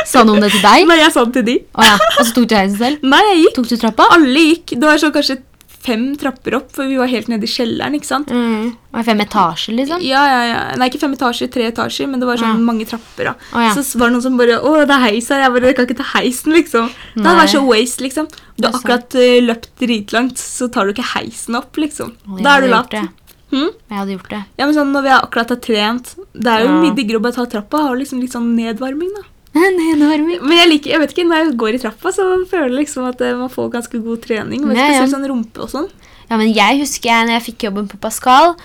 Sa 0.10 0.24
noen 0.26 0.42
det 0.42 0.50
til 0.56 0.64
deg? 0.64 0.88
Nei, 0.90 0.98
jeg 1.00 1.14
sa 1.14 1.24
det 1.28 1.36
til 1.38 1.46
de. 1.48 1.58
Å 1.78 1.86
ja. 1.86 1.96
Og 2.18 2.26
så 2.26 2.34
tok 2.36 2.48
du 2.50 2.56
heisen 2.58 2.80
selv? 2.80 3.04
Nei, 3.06 3.22
jeg 3.30 3.42
gikk. 3.44 3.58
Tok 3.60 3.70
du 3.70 3.76
trappa? 3.84 4.08
Alle 4.18 4.46
gikk. 4.50 4.74
Det 4.74 4.90
var 4.90 5.00
sånn 5.00 5.14
kanskje 5.16 5.38
fem 5.84 6.04
trapper 6.16 6.56
opp, 6.56 6.70
for 6.72 6.88
vi 6.88 6.96
var 6.98 7.08
helt 7.12 7.28
nede 7.28 7.44
i 7.44 7.52
kjelleren. 7.52 7.94
ikke 7.98 8.08
sant? 8.08 8.30
Mm. 8.32 8.70
Og 8.94 9.04
Fem 9.06 9.20
etasjer, 9.20 9.76
liksom? 9.76 10.02
Ja, 10.06 10.22
ja, 10.30 10.42
ja. 10.48 10.60
Nei, 10.80 10.88
ikke 10.90 11.00
fem 11.02 11.14
etasjer, 11.18 11.50
tre 11.52 11.66
etasjer, 11.72 12.08
men 12.08 12.20
det 12.22 12.28
var 12.30 12.38
sånn 12.40 12.56
Ja. 12.56 12.66
mange 12.72 12.86
trapper. 12.88 13.24
da. 13.26 13.34
Oh, 13.54 13.60
ja. 13.62 13.74
Så 13.76 13.98
var 14.00 14.08
det 14.10 14.14
noen 14.16 14.22
som 14.24 14.38
bare 14.38 14.60
'Å, 14.62 14.86
det 14.88 14.96
er 14.96 15.04
heis 15.12 15.28
her.' 15.30 15.42
Jeg 15.44 15.52
bare 15.52 15.66
jeg 15.68 15.76
kan 15.76 15.86
ikke 15.88 15.98
ta 15.98 16.10
heisen', 16.20 16.54
liksom. 16.54 16.90
Det 17.16 17.26
hadde 17.26 17.42
vært 17.42 17.56
så 17.56 17.66
waste, 17.68 18.02
liksom. 18.02 18.28
Du 18.58 18.68
har 18.68 18.74
akkurat 18.80 19.16
uh, 19.16 19.42
løpt 19.44 19.70
dritlangt, 19.80 20.38
så 20.38 20.72
tar 20.72 20.86
du 20.86 20.94
ikke 20.94 21.14
heisen 21.16 21.56
opp, 21.56 21.74
liksom. 21.76 22.14
Jeg 22.38 22.44
Da 22.44 22.58
er 22.58 22.62
du 22.62 22.68
lat. 22.68 22.90
det. 22.90 23.10
Hm? 23.52 23.70
Jeg 23.90 23.98
hadde 24.00 24.14
gjort 24.18 24.30
det. 24.30 24.46
Ja, 24.58 24.66
men 24.66 24.74
sånn, 24.74 24.92
Når 24.94 25.04
vi 25.04 25.10
akkurat 25.10 25.50
har 25.50 25.58
trent 25.58 26.16
Det 26.34 26.48
er 26.48 26.60
jo 26.66 26.70
Ja. 26.70 26.82
mye 26.82 26.96
diggere 26.96 27.20
å 27.20 27.22
bare 27.22 27.34
ta 27.34 27.46
trappa. 27.46 27.78
Har 27.90 27.96
liksom 27.98 28.20
litt 28.20 28.32
sånn 28.32 28.56
nedvarming, 28.56 29.12
da. 29.14 29.22
Nedvarming. 29.54 30.40
Men 30.42 30.58
jeg 30.58 30.70
liker, 30.72 30.94
jeg 30.96 31.02
vet 31.04 31.12
ikke, 31.14 31.28
når 31.30 31.44
jeg 31.44 31.58
går 31.62 31.76
i 31.78 31.82
trappa, 31.84 32.14
så 32.16 32.30
føler 32.50 32.72
jeg 32.72 32.80
liksom 32.84 33.06
at 33.10 33.22
eh, 33.22 33.36
man 33.38 33.52
får 33.54 33.70
ganske 33.78 34.00
god 34.02 34.24
trening. 34.26 34.64
Men 34.66 34.80
Ja, 34.80 34.88
ja. 34.88 34.96
spesielt 35.04 35.14
sånn 35.18 35.30
rumpe 35.30 35.62
og 35.66 35.70
sånn. 35.70 35.92
Ja, 36.30 36.38
men 36.40 36.50
jeg 36.56 36.80
husker 36.80 37.10
jeg 37.12 37.28
når 37.28 37.36
jeg 37.36 37.44
fikk 37.50 37.66
jobben 37.68 37.88
på 37.92 38.00
Pascal. 38.02 38.56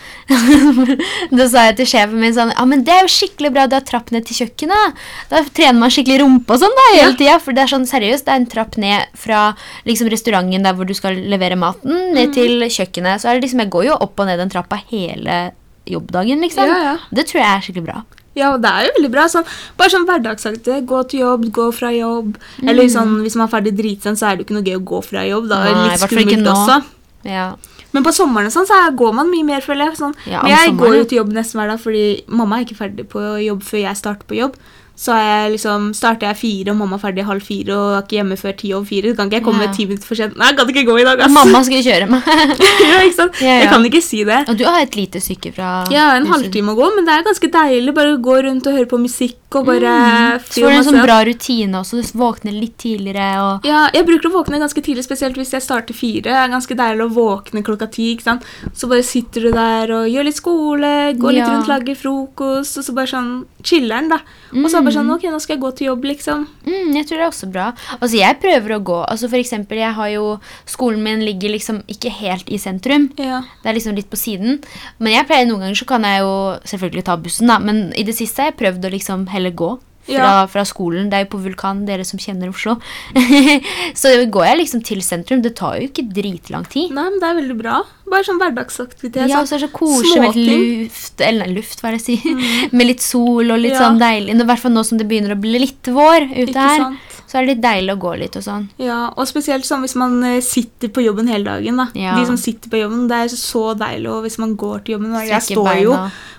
da 1.38 1.46
sa 1.50 1.66
jeg 1.68 1.76
til 1.80 1.88
sjefen 1.90 2.20
min 2.22 2.32
sånn 2.32 2.52
Ja, 2.54 2.64
men 2.70 2.84
det 2.86 2.94
er 2.94 3.02
jo 3.04 3.10
skikkelig 3.12 3.50
bra, 3.52 3.66
du 3.68 3.74
har 3.76 3.84
trapp 3.84 4.12
ned 4.14 4.24
til 4.28 4.38
kjøkkenet. 4.40 5.02
Da 5.28 5.42
trener 5.44 5.76
man 5.82 5.92
skikkelig 5.92 6.22
rumpe 6.22 6.54
og 6.56 6.62
sånn 6.62 6.76
da, 6.78 6.86
hele 6.94 7.18
tida. 7.18 7.36
For 7.42 7.56
det 7.56 7.66
er 7.66 7.72
sånn 7.74 7.88
seriøst, 7.90 8.24
det 8.24 8.32
er 8.34 8.40
en 8.40 8.48
trapp 8.54 8.78
ned 8.80 9.12
fra 9.18 9.42
liksom 9.88 10.08
restauranten 10.14 10.64
der 10.64 10.78
hvor 10.78 10.88
du 10.88 10.94
skal 10.96 11.18
levere 11.18 11.58
maten, 11.60 12.14
ned 12.16 12.32
til 12.38 12.64
kjøkkenet. 12.64 13.20
Så 13.20 13.28
er 13.28 13.36
det 13.36 13.48
liksom, 13.48 13.66
jeg 13.66 13.74
går 13.74 13.90
jo 13.90 13.98
opp 14.06 14.22
og 14.22 14.30
ned 14.30 14.40
den 14.40 14.54
trappa 14.54 14.80
hele 14.88 15.40
jobbdagen, 15.88 16.40
liksom. 16.44 16.70
Ja, 16.70 16.80
ja. 16.92 16.96
Det 17.12 17.26
tror 17.28 17.42
jeg 17.42 17.50
er 17.50 17.66
skikkelig 17.66 17.88
bra. 17.90 18.00
Ja, 18.38 18.52
det 18.62 18.70
er 18.70 18.86
jo 18.88 18.92
veldig 18.98 19.10
bra. 19.14 19.24
Sånn, 19.32 19.46
bare 19.78 19.90
sånn 19.94 20.06
hverdagsaktig. 20.08 20.78
Gå 20.86 21.00
til 21.10 21.24
jobb, 21.24 21.48
gå 21.54 21.68
fra 21.74 21.90
jobb. 21.94 22.36
Eller 22.62 22.86
sånn, 22.92 23.16
hvis 23.24 23.36
man 23.38 23.48
er 23.48 23.52
ferdig 23.56 23.74
dritsent, 23.78 24.20
så 24.20 24.30
er 24.30 24.36
det 24.38 24.44
jo 24.44 24.48
ikke 24.48 24.58
noe 24.60 24.68
gøy 24.68 24.78
å 24.78 24.84
gå 24.92 25.02
fra 25.04 25.24
jobb. 25.26 25.48
Da 25.50 25.58
er 25.64 25.74
det 25.74 25.74
Mm. 25.78 25.88
Litt 25.90 26.06
skummelt 26.06 26.52
også. 26.54 26.78
Ja. 27.24 27.48
Men 27.92 28.04
på 28.04 28.12
sommeren 28.12 28.50
sånn, 28.52 28.66
så 28.68 28.78
går 28.94 29.14
man 29.16 29.30
mye 29.32 29.44
mer, 29.44 29.60
føler 29.64 29.88
jeg. 29.88 29.96
Sånn. 29.96 30.14
Ja, 30.28 30.42
Men 30.42 30.52
jeg 30.52 30.68
sommeren, 30.68 30.78
går 30.78 30.96
jo 30.98 31.04
til 31.04 31.18
jobb 31.18 31.32
nesten 31.32 31.58
hver 31.60 31.68
dag, 31.72 31.80
fordi 31.80 32.22
mamma 32.28 32.58
er 32.60 32.64
ikke 32.66 32.76
ferdig 32.82 33.08
på 33.08 33.22
jobb 33.44 33.62
før 33.64 33.80
jeg 33.80 33.96
starter 33.96 34.26
på 34.28 34.36
jobb. 34.38 34.56
Så 34.98 35.14
jeg 35.14 35.52
liksom, 35.54 35.92
starter 35.94 36.26
jeg 36.32 36.36
fire, 36.40 36.72
og 36.72 36.78
mamma 36.80 36.96
er 36.98 37.02
ferdig 37.04 37.24
halv 37.28 37.44
fire, 37.46 37.70
og 37.76 37.92
er 37.94 38.02
ikke 38.02 38.16
hjemme 38.18 38.38
før 38.40 38.56
ti 38.58 38.72
over 38.74 38.88
fire. 38.88 39.12
Kan 39.14 39.28
ikke 39.30 39.38
jeg 39.38 39.44
komme 39.46 39.62
Ja. 39.68 39.72
ti 39.76 39.86
minutter 39.86 40.08
for 40.10 40.18
sent. 40.18 40.34
Nei, 40.36 40.48
jeg 40.50 40.56
kan 40.58 40.72
ikke 40.72 40.84
gå 40.88 40.96
i 40.98 41.04
dag, 41.06 41.20
ass. 41.22 41.32
Mamma 41.36 41.60
skal 41.62 41.84
kjøre 41.86 42.08
meg. 42.10 42.26
ja, 42.90 42.96
ikke 43.06 43.14
sant? 43.20 43.38
Ja, 43.40 43.46
ja. 43.52 43.60
Jeg 43.62 43.68
kan 43.70 43.86
ikke 43.86 44.02
si 44.02 44.24
det. 44.26 44.40
og 44.50 44.58
du 44.58 44.64
har 44.66 44.80
et 44.82 44.96
lite 44.98 45.22
stykke 45.22 45.52
fra 45.54 45.68
Ja, 45.94 46.08
en 46.18 46.26
halvtime 46.26 46.74
å 46.74 46.78
gå, 46.80 46.90
men 46.96 47.06
det 47.06 47.14
er 47.14 47.22
ganske 47.30 47.50
deilig 47.54 47.94
bare 47.94 48.16
å 48.16 48.18
gå 48.20 48.40
rundt 48.48 48.66
og 48.66 48.74
høre 48.74 48.90
på 48.90 48.98
musikk 48.98 49.36
og 49.54 49.64
bare 49.70 49.88
Mm. 49.88 50.40
Så 50.44 50.60
får 50.60 50.68
du 50.68 50.76
en 50.76 50.84
sånn 50.84 51.02
bra 51.06 51.16
rutine 51.24 51.78
også. 51.78 52.02
Du 52.02 52.18
våkner 52.18 52.52
litt 52.52 52.74
tidligere 52.82 53.28
og 53.40 53.64
Ja, 53.64 53.88
jeg 53.94 54.04
bruker 54.04 54.28
å 54.28 54.34
våkne 54.42 54.58
ganske 54.60 54.82
tidlig, 54.84 55.04
spesielt 55.06 55.36
hvis 55.38 55.54
jeg 55.54 55.62
starter 55.64 55.94
fire. 55.96 56.22
Det 56.26 56.34
er 56.34 56.50
ganske 56.52 56.74
deilig 56.76 57.06
å 57.06 57.14
våkne 57.14 57.62
klokka 57.64 57.88
ti. 57.90 58.10
ikke 58.16 58.26
sant? 58.26 58.42
Så 58.74 58.88
bare 58.90 59.02
sitter 59.06 59.46
du 59.46 59.50
der 59.52 59.90
og 59.94 60.10
gjør 60.10 60.24
litt 60.28 60.36
skole, 60.36 60.92
går 61.16 61.32
litt 61.38 61.48
rundt, 61.48 61.68
lager 61.70 61.94
frokost, 61.96 62.76
og 62.78 62.84
så 62.84 62.94
bare 62.94 63.06
sånn 63.06 63.30
chiller'n, 63.62 64.08
da. 64.12 64.20
Og 64.52 64.68
så 64.70 64.82
bare 64.88 64.96
sånn 64.96 65.14
Ok, 65.14 65.26
nå 65.28 65.40
skal 65.42 65.56
jeg 65.56 65.62
gå 65.62 65.70
til 65.78 65.90
jobb, 65.90 66.06
liksom. 66.10 66.44
Mm, 66.66 66.92
jeg 66.96 67.08
tror 67.08 67.20
det 67.20 67.24
er 67.24 67.32
også 67.32 67.48
bra. 67.52 67.66
Altså, 67.98 68.14
jeg 68.18 68.38
prøver 68.42 68.74
å 68.76 68.80
gå. 68.90 68.98
Altså, 69.04 69.30
for 69.30 69.40
eksempel, 69.40 69.80
jeg 69.82 69.96
har 69.98 70.12
jo 70.14 70.26
Skolen 70.68 71.02
min 71.04 71.24
ligger 71.24 71.52
liksom 71.54 71.82
ikke 71.90 72.12
helt 72.20 72.48
i 72.52 72.60
sentrum. 72.60 73.08
Ja. 73.20 73.42
Det 73.62 73.70
er 73.70 73.78
liksom 73.78 73.96
litt 73.98 74.10
på 74.10 74.20
siden. 74.20 74.62
Men 74.98 75.14
jeg 75.16 75.28
pleier 75.28 75.48
noen 75.48 75.66
ganger 75.66 75.80
så 75.80 75.88
kan 75.88 76.06
jeg 76.06 76.24
jo 76.24 76.34
selvfølgelig 76.72 77.06
ta 77.08 77.18
bussen, 77.20 77.50
da. 77.50 77.58
Men 77.62 77.88
i 77.98 78.06
det 78.06 78.16
siste 78.18 78.42
har 78.42 78.52
jeg 78.52 78.60
prøvd 78.62 78.88
å 78.88 78.94
liksom 78.94 79.28
heller 79.32 79.54
gå. 79.56 79.74
Fra, 80.16 80.46
fra 80.48 80.64
skolen. 80.68 81.10
Det 81.12 81.18
er 81.18 81.24
jo 81.26 81.30
på 81.36 81.40
Vulkan, 81.44 81.84
dere 81.88 82.04
som 82.08 82.20
kjenner 82.22 82.48
Oslo. 82.52 82.78
så 84.00 84.12
går 84.30 84.46
jeg 84.50 84.60
liksom 84.62 84.82
til 84.86 85.02
sentrum. 85.04 85.42
Det 85.44 85.54
tar 85.58 85.78
jo 85.78 85.88
ikke 85.90 86.06
dritlang 86.14 86.66
tid. 86.70 86.92
Nei, 86.96 87.08
men 87.10 87.20
det 87.22 87.28
er 87.28 87.38
veldig 87.42 87.58
bra. 87.60 87.82
Bare 88.08 88.24
sånn 88.24 88.40
hverdagsaktivitet. 88.40 89.28
Ja, 89.28 89.42
og 89.42 89.48
sånn 89.48 89.50
så 89.50 89.56
er 89.58 89.64
det 89.64 89.68
så 89.68 89.76
koselig 89.76 90.22
med 90.22 90.38
luft 90.48 91.20
Eller 91.24 91.44
nei, 91.44 91.56
luft, 91.58 91.82
hva 91.82 91.90
er 91.90 91.98
det 91.98 92.00
jeg 92.06 92.22
sier. 92.22 92.46
Med 92.78 92.88
litt 92.88 93.04
sol 93.04 93.52
og 93.52 93.60
litt 93.60 93.74
Ja. 93.74 93.82
sånn 93.84 94.00
deilig. 94.00 94.32
I 94.38 94.48
hvert 94.48 94.62
fall 94.64 94.72
nå 94.74 94.84
som 94.86 95.00
det 95.00 95.08
begynner 95.10 95.36
å 95.36 95.40
bli 95.40 95.60
litt 95.66 95.90
vår 95.92 96.30
ute 96.32 96.56
her. 96.56 96.84
sant? 96.86 97.07
Så 97.28 97.36
er 97.36 97.44
det 97.44 97.56
litt 97.56 97.60
deilig 97.62 97.92
å 97.92 97.98
gå 98.00 98.10
litt 98.16 98.36
og 98.40 98.44
sånn. 98.46 98.62
Ja, 98.80 99.10
og 99.12 99.26
spesielt 99.28 99.66
sånn 99.68 99.82
hvis 99.84 99.94
man 100.00 100.14
eh, 100.24 100.38
sitter 100.40 100.88
på 100.88 101.02
jobben 101.04 101.28
hele 101.28 101.44
dagen. 101.44 101.76
da. 101.76 101.84
Ja. 101.94 102.14
De 102.16 102.24
som 102.24 102.38
sitter 102.40 102.70
på 102.72 102.80
jobben, 102.80 103.02
Det 103.10 103.16
er 103.18 103.28
så 103.36 103.74
deilig 103.76 104.08
og 104.08 104.22
hvis 104.24 104.38
man 104.40 104.54
går 104.56 104.78
til 104.86 104.94
jobben. 104.96 105.12
Jeg 105.28 105.42
står 105.44 105.82
jo. 105.82 105.92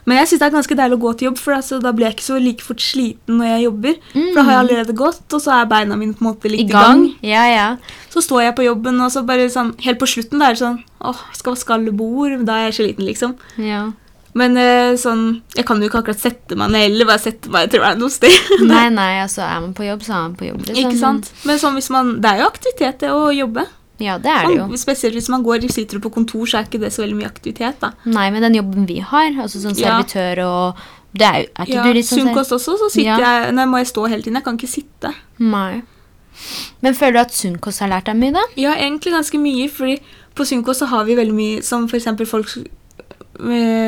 Men 0.09 0.17
jeg 0.17 0.27
syns 0.31 0.39
det 0.41 0.47
er 0.47 0.55
ganske 0.57 0.75
deilig 0.79 0.97
å 0.97 1.03
gå 1.03 1.11
til 1.19 1.27
jobb, 1.29 1.37
for 1.37 1.53
altså, 1.53 1.79
da 1.83 1.91
blir 1.93 2.07
jeg 2.09 2.15
ikke 2.17 2.25
så 2.31 2.39
like 2.41 2.65
fort 2.65 2.81
sliten 2.81 3.37
når 3.37 3.45
jeg 3.51 3.63
jobber. 3.67 3.93
For 4.15 4.33
da 4.39 4.43
har 4.47 4.51
jeg 4.55 4.63
allerede 4.65 4.97
gått, 4.97 5.21
og 5.37 5.41
så 5.45 5.53
er 5.61 5.69
beina 5.69 5.95
mine 5.95 6.17
på 6.17 6.25
en 6.25 6.31
måte 6.31 6.49
litt 6.49 6.63
i 6.63 6.65
I 6.65 6.65
i 6.65 6.73
gang. 6.73 7.03
gang. 7.05 7.15
Ja, 7.21 7.45
ja. 7.53 7.67
Så 8.09 8.25
står 8.25 8.41
jeg 8.47 8.55
på 8.57 8.65
jobben, 8.65 8.97
og 9.05 9.11
så 9.13 9.21
bare 9.25 9.45
sånn 9.53 9.75
Helt 9.85 9.99
på 10.01 10.07
slutten 10.09 10.39
da 10.41 10.49
er 10.49 10.57
det 10.57 10.63
sånn 10.63 10.81
åh, 11.05 11.19
skal 11.37 11.53
vaske 11.53 11.73
alle 11.77 11.91
bord. 11.93 12.33
Da 12.49 12.53
er 12.63 12.71
jeg 12.71 12.79
sliten, 12.81 13.05
liksom. 13.05 13.37
ja. 13.61 13.91
Men 14.39 14.55
eh, 14.61 14.93
sånn 15.01 15.23
Jeg 15.57 15.65
kan 15.67 15.81
jo 15.81 15.89
ikke 15.89 15.99
akkurat 16.03 16.21
sette 16.21 16.55
meg 16.59 16.71
ned 16.75 16.85
eller 16.91 17.09
bare 17.09 17.23
sette 17.23 17.51
meg 17.51 17.71
til 17.73 17.81
å 17.81 17.87
være 17.87 17.99
noe 17.99 18.13
sted. 18.13 18.35
Nei, 18.69 18.85
nei, 18.99 19.11
altså 19.23 19.43
er 19.47 19.59
man 19.65 19.73
på 19.77 19.87
jobb, 19.87 20.05
så 20.05 20.15
er 20.15 20.23
man 20.27 20.37
på 20.39 20.47
jobb. 20.47 20.63
Liksom. 20.69 20.85
ikke 20.85 21.01
sant? 21.01 21.33
Men 21.49 21.59
sånn 21.61 21.75
hvis 21.79 21.91
man 21.95 22.15
Det 22.23 22.31
er 22.31 22.43
jo 22.43 22.49
aktivitet, 22.53 23.01
det 23.03 23.11
å 23.15 23.27
jobbe. 23.35 23.65
Ja, 23.99 24.15
det 24.21 24.31
er 24.31 24.45
det 24.47 24.55
jo. 24.61 24.67
Spesielt 24.79 25.17
hvis 25.17 25.27
man 25.31 25.43
går 25.43 25.65
sitter 25.73 25.99
på 25.99 26.11
kontor, 26.15 26.45
så 26.47 26.61
er 26.61 26.69
ikke 26.69 26.79
det 26.79 26.93
så 26.95 27.03
veldig 27.03 27.17
mye 27.19 27.27
aktivitet. 27.27 27.81
da. 27.81 27.91
Nei, 28.07 28.29
men 28.31 28.45
den 28.47 28.55
jobben 28.55 28.87
vi 28.87 29.01
har, 29.03 29.33
altså 29.43 29.59
sånn 29.59 29.75
servitør 29.75 30.39
og 30.45 30.85
det 31.11 31.25
er, 31.25 31.37
jo- 31.41 31.49
er 31.57 31.65
ikke 31.65 31.73
Ja, 31.73 31.83
du 31.83 31.93
litt 31.97 32.05
sånn 32.05 32.19
Sunnkost 32.21 32.53
også, 32.53 32.77
så 32.77 32.89
sitter 32.93 33.19
Ja. 33.19 33.43
jeg 33.43 33.53
Nei, 33.57 33.65
må 33.65 33.77
jeg 33.81 33.87
stå 33.87 34.07
hele 34.07 34.21
tiden. 34.21 34.35
Jeg 34.35 34.43
kan 34.45 34.57
ikke 34.57 34.69
sitte. 34.69 35.13
Nei. 35.39 35.81
Men 36.81 36.93
føler 36.93 37.13
du 37.13 37.19
at 37.19 37.33
Sunnkost 37.33 37.79
har 37.79 37.89
lært 37.89 38.05
deg 38.05 38.15
mye, 38.15 38.31
da? 38.31 38.43
Ja, 38.55 38.73
egentlig 38.75 39.11
ganske 39.11 39.39
mye, 39.41 39.67
fordi 39.69 39.99
på 40.35 40.45
Sunnkost 40.45 40.79
så 40.83 40.87
har 40.87 41.03
vi 41.05 41.15
veldig 41.15 41.33
mye 41.35 41.63
som 41.65 41.87
eksempel 41.89 42.25
folk 42.29 42.47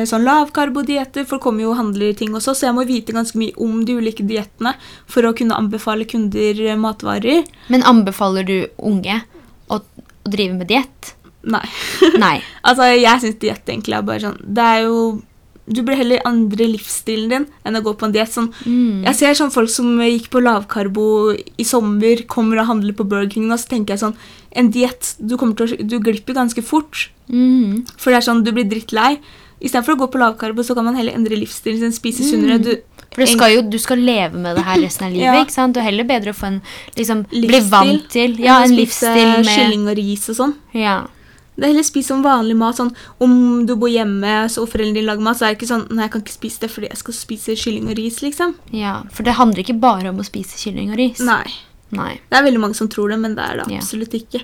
sånn 0.08 0.24
lavkarbodietter, 0.24 1.26
for 1.28 1.38
kommer 1.42 1.62
jo 1.66 1.72
og 1.72 1.78
handler 1.80 2.14
ting 2.18 2.32
også, 2.34 2.54
så 2.56 2.68
jeg 2.70 2.76
må 2.76 2.84
vite 2.88 3.12
ganske 3.16 3.38
mye 3.38 3.52
om 3.60 3.82
de 3.84 3.96
ulike 4.00 4.24
diettene 4.26 4.74
for 5.10 5.22
å 5.28 5.34
kunne 5.36 5.56
anbefale 5.58 6.06
kunder 6.08 6.60
eh, 6.68 6.76
matvarer. 6.80 7.44
Men 7.72 7.82
anbefaler 7.88 8.46
du 8.48 8.56
unge 8.78 9.20
å, 9.68 9.80
å 9.80 10.30
drive 10.30 10.56
med 10.60 10.68
diett? 10.72 11.12
Nei. 11.42 11.64
Nei. 12.22 12.36
altså, 12.68 12.86
jeg 12.94 13.20
syns 13.24 13.38
diett 13.42 13.66
egentlig 13.68 13.96
er 13.98 14.04
bare 14.06 14.20
sånn 14.22 14.36
Det 14.46 14.62
er 14.62 14.84
jo 14.84 14.98
Du 15.66 15.80
blir 15.82 15.98
heller 15.98 16.20
andre 16.28 16.68
livsstilen 16.70 17.32
din 17.32 17.46
enn 17.66 17.78
å 17.78 17.82
gå 17.82 17.92
på 17.98 18.06
en 18.06 18.14
diett. 18.14 18.30
Sånn, 18.30 18.52
Mm. 18.62 19.02
Jeg 19.08 19.14
ser 19.18 19.34
sånn 19.38 19.50
folk 19.54 19.70
som 19.70 19.88
gikk 20.02 20.28
på 20.30 20.42
lavkarbo 20.42 21.34
i 21.34 21.66
sommer, 21.66 22.22
kommer 22.30 22.60
og 22.62 22.68
handler 22.70 22.94
på 22.98 23.06
Burger 23.10 23.30
King, 23.34 23.50
og 23.50 23.58
så 23.58 23.72
tenker 23.74 23.94
jeg 23.96 24.02
sånn 24.04 24.14
En 24.54 24.70
diett 24.70 25.14
Du, 25.18 25.36
kommer 25.40 25.56
til 25.58 25.66
å- 25.74 25.86
du 25.88 25.98
glipper 25.98 26.34
ganske 26.38 26.62
fort. 26.62 27.08
Mm. 27.30 27.86
For 27.96 28.10
det 28.12 28.18
er 28.20 28.26
sånn, 28.30 28.42
du 28.44 28.52
blir 28.52 28.68
drittlei. 28.70 29.16
Istedenfor 29.62 29.94
å 29.94 30.00
gå 30.02 30.10
på 30.10 30.18
lavkarbo, 30.18 30.64
så 30.66 30.74
kan 30.74 30.84
man 30.88 30.96
heller 30.98 31.14
endre 31.14 31.36
livsstilen 31.38 31.78
sin, 31.84 31.92
spise 31.94 32.24
sunnere. 32.26 32.58
Mm. 32.58 32.64
Du, 32.66 33.06
For 33.14 33.22
du 33.22 33.30
skal 33.30 33.52
jo 33.54 33.62
du 33.70 33.78
skal 33.78 34.00
leve 34.02 34.34
med 34.42 34.56
det 34.58 34.64
her 34.66 34.80
resten 34.86 35.06
av 35.06 35.12
livet. 35.14 35.28
Ja. 35.28 35.40
ikke 35.44 35.54
sant? 35.54 35.76
Og 35.78 35.86
heller 35.86 36.08
bedre 36.08 36.34
å 36.34 36.38
få 36.38 36.48
en 36.50 36.60
liksom, 36.98 37.24
Bli 37.30 37.60
vant 37.70 38.06
til 38.10 38.34
Ja, 38.42 38.60
en 38.66 38.74
livsstil 38.74 39.36
med 39.38 39.46
kylling 39.52 39.86
og 39.92 39.98
ris 40.00 40.28
og 40.34 40.38
sånn. 40.40 40.54
Ja. 40.74 40.96
Det 41.52 41.66
er 41.68 41.74
heller 41.74 41.84
spis 41.84 42.06
som 42.08 42.22
vanlig 42.24 42.56
mat. 42.56 42.78
sånn 42.80 42.94
Om 43.20 43.32
du 43.68 43.74
bor 43.76 43.90
hjemme 43.92 44.48
så 44.50 44.64
foreldrene 44.66 44.96
dine 44.96 45.10
lager 45.10 45.22
mat, 45.22 45.36
så 45.38 45.44
er 45.46 45.52
det 45.52 45.58
ikke 45.60 45.68
sånn 45.68 45.84
Nei, 45.92 46.06
jeg 46.06 46.12
kan 46.14 46.22
ikke 46.24 46.32
spise 46.38 46.62
det 46.64 46.70
fordi 46.72 46.88
jeg 46.88 47.00
skal 47.02 47.16
spise 47.18 47.56
kylling 47.60 47.90
og 47.92 47.98
ris, 48.00 48.22
liksom. 48.24 48.54
Ja, 48.72 48.94
For 49.12 49.22
det 49.28 49.34
handler 49.36 49.60
ikke 49.62 49.76
bare 49.78 50.08
om 50.10 50.18
å 50.22 50.26
spise 50.26 50.56
kylling 50.58 50.90
og 50.94 50.98
ris. 50.98 51.20
Nei. 51.20 51.44
Nei. 51.92 52.14
Det 52.32 52.38
er 52.40 52.46
veldig 52.48 52.62
mange 52.64 52.74
som 52.78 52.88
tror 52.88 53.12
det, 53.12 53.18
men 53.20 53.34
det 53.36 53.44
er 53.44 53.60
det 53.60 53.66
Ja. 53.74 53.82
absolutt 53.84 54.16
ikke. 54.16 54.40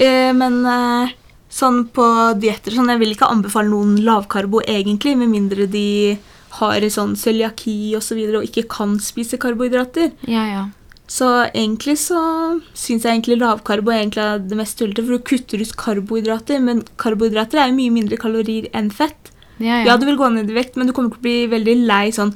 Eh, 0.00 0.32
men 0.32 0.64
eh, 0.64 1.12
sånn 1.50 1.84
på 1.92 2.04
dietter 2.40 2.72
sånn, 2.76 2.88
Jeg 2.88 3.00
vil 3.02 3.14
ikke 3.14 3.30
anbefale 3.30 3.68
noen 3.68 3.96
lavkarbo 4.06 4.62
egentlig, 4.62 5.16
med 5.18 5.32
mindre 5.32 5.66
de 5.70 6.18
har 6.60 6.80
sånn 6.90 7.16
cøliaki 7.18 7.94
osv. 7.94 7.96
Og, 7.96 8.02
så 8.02 8.18
videre, 8.18 8.38
og 8.38 8.44
ikke 8.48 8.68
kan 8.70 8.98
spise 9.02 9.38
karbohydrater. 9.38 10.12
Ja, 10.30 10.46
ja. 10.46 10.68
Så 11.10 11.26
egentlig 11.50 11.96
så 11.98 12.20
syns 12.78 13.02
jeg 13.02 13.16
egentlig 13.16 13.40
lavkarbo 13.40 13.90
er 13.90 14.04
egentlig 14.04 14.48
det 14.48 14.58
mest 14.58 14.78
tullete, 14.78 15.02
for 15.02 15.18
du 15.18 15.26
kutter 15.26 15.62
ut 15.62 15.74
karbohydrater, 15.76 16.62
men 16.62 16.84
karbohydrater 17.02 17.58
er 17.58 17.70
jo 17.72 17.78
mye 17.80 17.94
mindre 17.96 18.18
kalorier 18.20 18.70
enn 18.72 18.90
fett. 18.94 19.32
Ja, 19.58 19.82
Ja, 19.82 19.84
ja. 19.84 19.96
du 19.98 20.06
vil 20.06 20.16
gå 20.16 20.28
ned 20.32 20.48
i 20.48 20.54
vekt, 20.54 20.76
men 20.76 20.86
du 20.86 20.92
kommer 20.94 21.10
til 21.10 21.18
å 21.18 21.26
bli 21.26 21.46
veldig 21.50 21.86
lei 21.86 22.06
sånn 22.10 22.32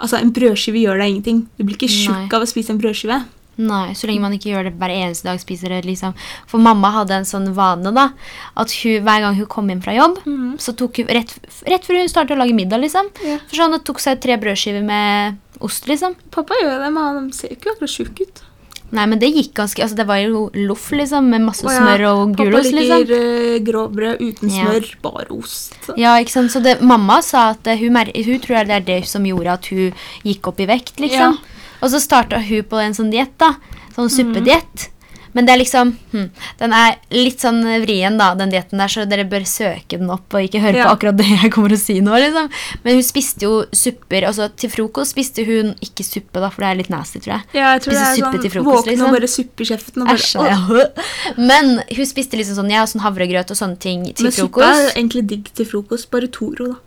Altså, 0.00 0.16
en 0.16 0.30
brødskive 0.32 0.80
gjør 0.80 0.96
deg 0.96 1.10
ingenting. 1.10 1.40
Du 1.58 1.64
blir 1.64 1.76
ikke 1.76 1.90
tjukk 1.92 2.32
av 2.32 2.40
å 2.40 2.48
spise 2.48 2.72
en 2.72 2.78
brødskive. 2.80 3.18
Nei, 3.60 3.92
så 3.98 4.08
lenge 4.08 4.24
man 4.24 4.34
ikke 4.36 4.52
gjør 4.54 4.68
det 4.68 4.74
hver 4.80 4.92
eneste 4.94 5.28
dag. 5.28 5.40
spiser 5.42 5.74
det 5.74 5.82
liksom. 5.84 6.14
For 6.48 6.62
mamma 6.62 6.92
hadde 6.94 7.18
en 7.20 7.28
sånn 7.28 7.50
vane 7.56 7.92
da, 7.96 8.10
at 8.56 8.72
hun, 8.80 9.00
hver 9.04 9.24
gang 9.26 9.36
hun 9.36 9.48
kom 9.52 9.68
hjem 9.68 9.82
fra 9.84 9.96
jobb, 9.96 10.20
mm. 10.24 10.52
så 10.62 10.74
tok 10.78 11.02
hun 11.02 11.10
rett, 11.12 11.34
rett 11.68 11.86
før 11.86 12.00
hun 12.00 12.12
startet 12.12 12.36
å 12.36 12.40
lage 12.40 12.56
middag, 12.56 12.80
liksom, 12.84 13.10
Ja. 13.26 13.38
for 13.46 13.60
sånn, 13.60 13.76
hun 13.76 13.84
tok 13.84 14.00
seg 14.02 14.20
tre 14.22 14.38
brødskiver 14.40 14.84
med 14.86 15.40
ost, 15.60 15.88
liksom. 15.90 16.16
Pappa 16.32 16.56
gjør 16.62 16.78
det, 16.86 16.92
men 16.94 17.02
han 17.02 17.32
ser 17.36 17.52
ikke 17.56 17.74
akkurat 17.74 17.92
tjukk 17.98 18.24
ut. 18.24 18.46
Nei, 18.90 19.04
men 19.06 19.20
det 19.22 19.28
gikk 19.30 19.52
ganske, 19.54 19.84
altså 19.84 20.00
det 20.00 20.06
var 20.08 20.18
jo 20.18 20.48
loff, 20.66 20.88
liksom, 20.90 21.28
med 21.30 21.44
masse 21.44 21.62
Å 21.62 21.70
ja, 21.70 21.84
smør 21.84 22.06
og 22.08 22.34
gulost, 22.40 22.72
Pappa 22.72 22.80
liksom. 22.80 23.04
liker 23.04 23.14
eh, 23.54 23.60
grovbrød 23.68 24.24
uten 24.24 24.50
Ja. 24.50 24.64
smør, 24.66 24.88
bare 25.04 25.30
ost. 25.36 25.76
Ja, 26.00 26.16
ikke 26.18 26.34
sant? 26.34 26.50
Så 26.50 26.62
det, 26.64 26.80
mamma 26.82 27.20
sa 27.22 27.50
at 27.52 27.70
hun, 27.78 27.94
hun 27.94 28.42
tror 28.42 28.66
det 28.66 28.80
er 28.80 28.86
det 28.88 29.00
som 29.06 29.22
gjorde 29.22 29.52
at 29.60 29.70
hun 29.70 29.92
gikk 30.26 30.50
opp 30.50 30.58
i 30.58 30.66
vekt, 30.66 30.96
liksom. 30.98 31.38
Ja. 31.38 31.59
Og 31.80 31.92
så 31.92 32.00
starta 32.02 32.40
hun 32.44 32.64
på 32.70 32.80
en 32.82 32.96
sånn 32.96 33.12
diett, 33.12 33.36
da. 33.40 33.54
Sånn 33.96 34.10
suppediett. 34.12 34.88
Mm. 34.88 34.96
Men 35.32 35.46
det 35.46 35.52
er 35.54 35.60
liksom 35.60 35.92
hm, 36.12 36.26
Den 36.58 36.72
er 36.74 36.96
litt 37.14 37.42
sånn 37.42 37.60
vrien, 37.84 38.16
da, 38.18 38.32
den 38.38 38.50
dietten 38.52 38.80
der, 38.82 38.90
så 38.90 39.04
dere 39.08 39.26
bør 39.30 39.44
søke 39.48 40.00
den 40.00 40.10
opp 40.10 40.34
og 40.34 40.46
ikke 40.46 40.62
høre 40.62 40.80
Ja. 40.80 40.88
på 40.88 40.96
akkurat 40.96 41.18
det 41.20 41.28
jeg 41.30 41.52
kommer 41.54 41.74
å 41.74 41.78
si 41.78 41.98
nå, 42.02 42.16
liksom. 42.24 42.50
Men 42.84 42.98
hun 42.98 43.06
spiste 43.06 43.46
jo 43.46 43.52
supper. 43.76 44.26
Altså 44.26 44.48
til 44.58 44.72
frokost 44.72 45.14
spiste 45.14 45.44
hun 45.46 45.74
ikke 45.84 46.06
suppe, 46.06 46.42
da, 46.42 46.50
for 46.50 46.64
det 46.64 46.70
er 46.70 46.80
litt 46.82 46.92
nasty, 46.92 47.22
tror 47.22 47.36
jeg. 47.36 47.46
Ja, 47.60 47.72
jeg 47.76 47.84
tror 47.86 47.96
det 47.96 48.02
er 48.02 48.18
suppe 48.18 48.32
sånn 48.32 48.44
til 48.46 48.54
frokost, 48.56 48.76
våkne 48.80 48.94
liksom. 48.94 49.06
og 49.06 49.18
bare 49.18 49.30
suppe 49.36 49.66
i 49.66 49.70
kjeften. 49.70 50.02
Og 50.02 50.10
bare, 50.10 50.18
Æsj. 50.18 50.36
Ja. 50.50 51.08
Men 51.50 51.72
hun 51.86 52.10
spiste 52.10 52.40
liksom 52.40 52.58
sånn, 52.62 52.74
ja, 52.74 52.84
sånn 52.90 53.04
havregrøt 53.06 53.54
og 53.54 53.60
sånne 53.60 53.78
ting 53.82 54.06
til 54.10 54.30
Men 54.30 54.38
suppe 54.38 54.66
er 54.66 54.92
egentlig 54.96 55.26
digg 55.30 55.50
til 55.54 55.68
frokost. 55.68 56.10
Bare 56.10 56.30
Toro, 56.32 56.72
da. 56.74 56.80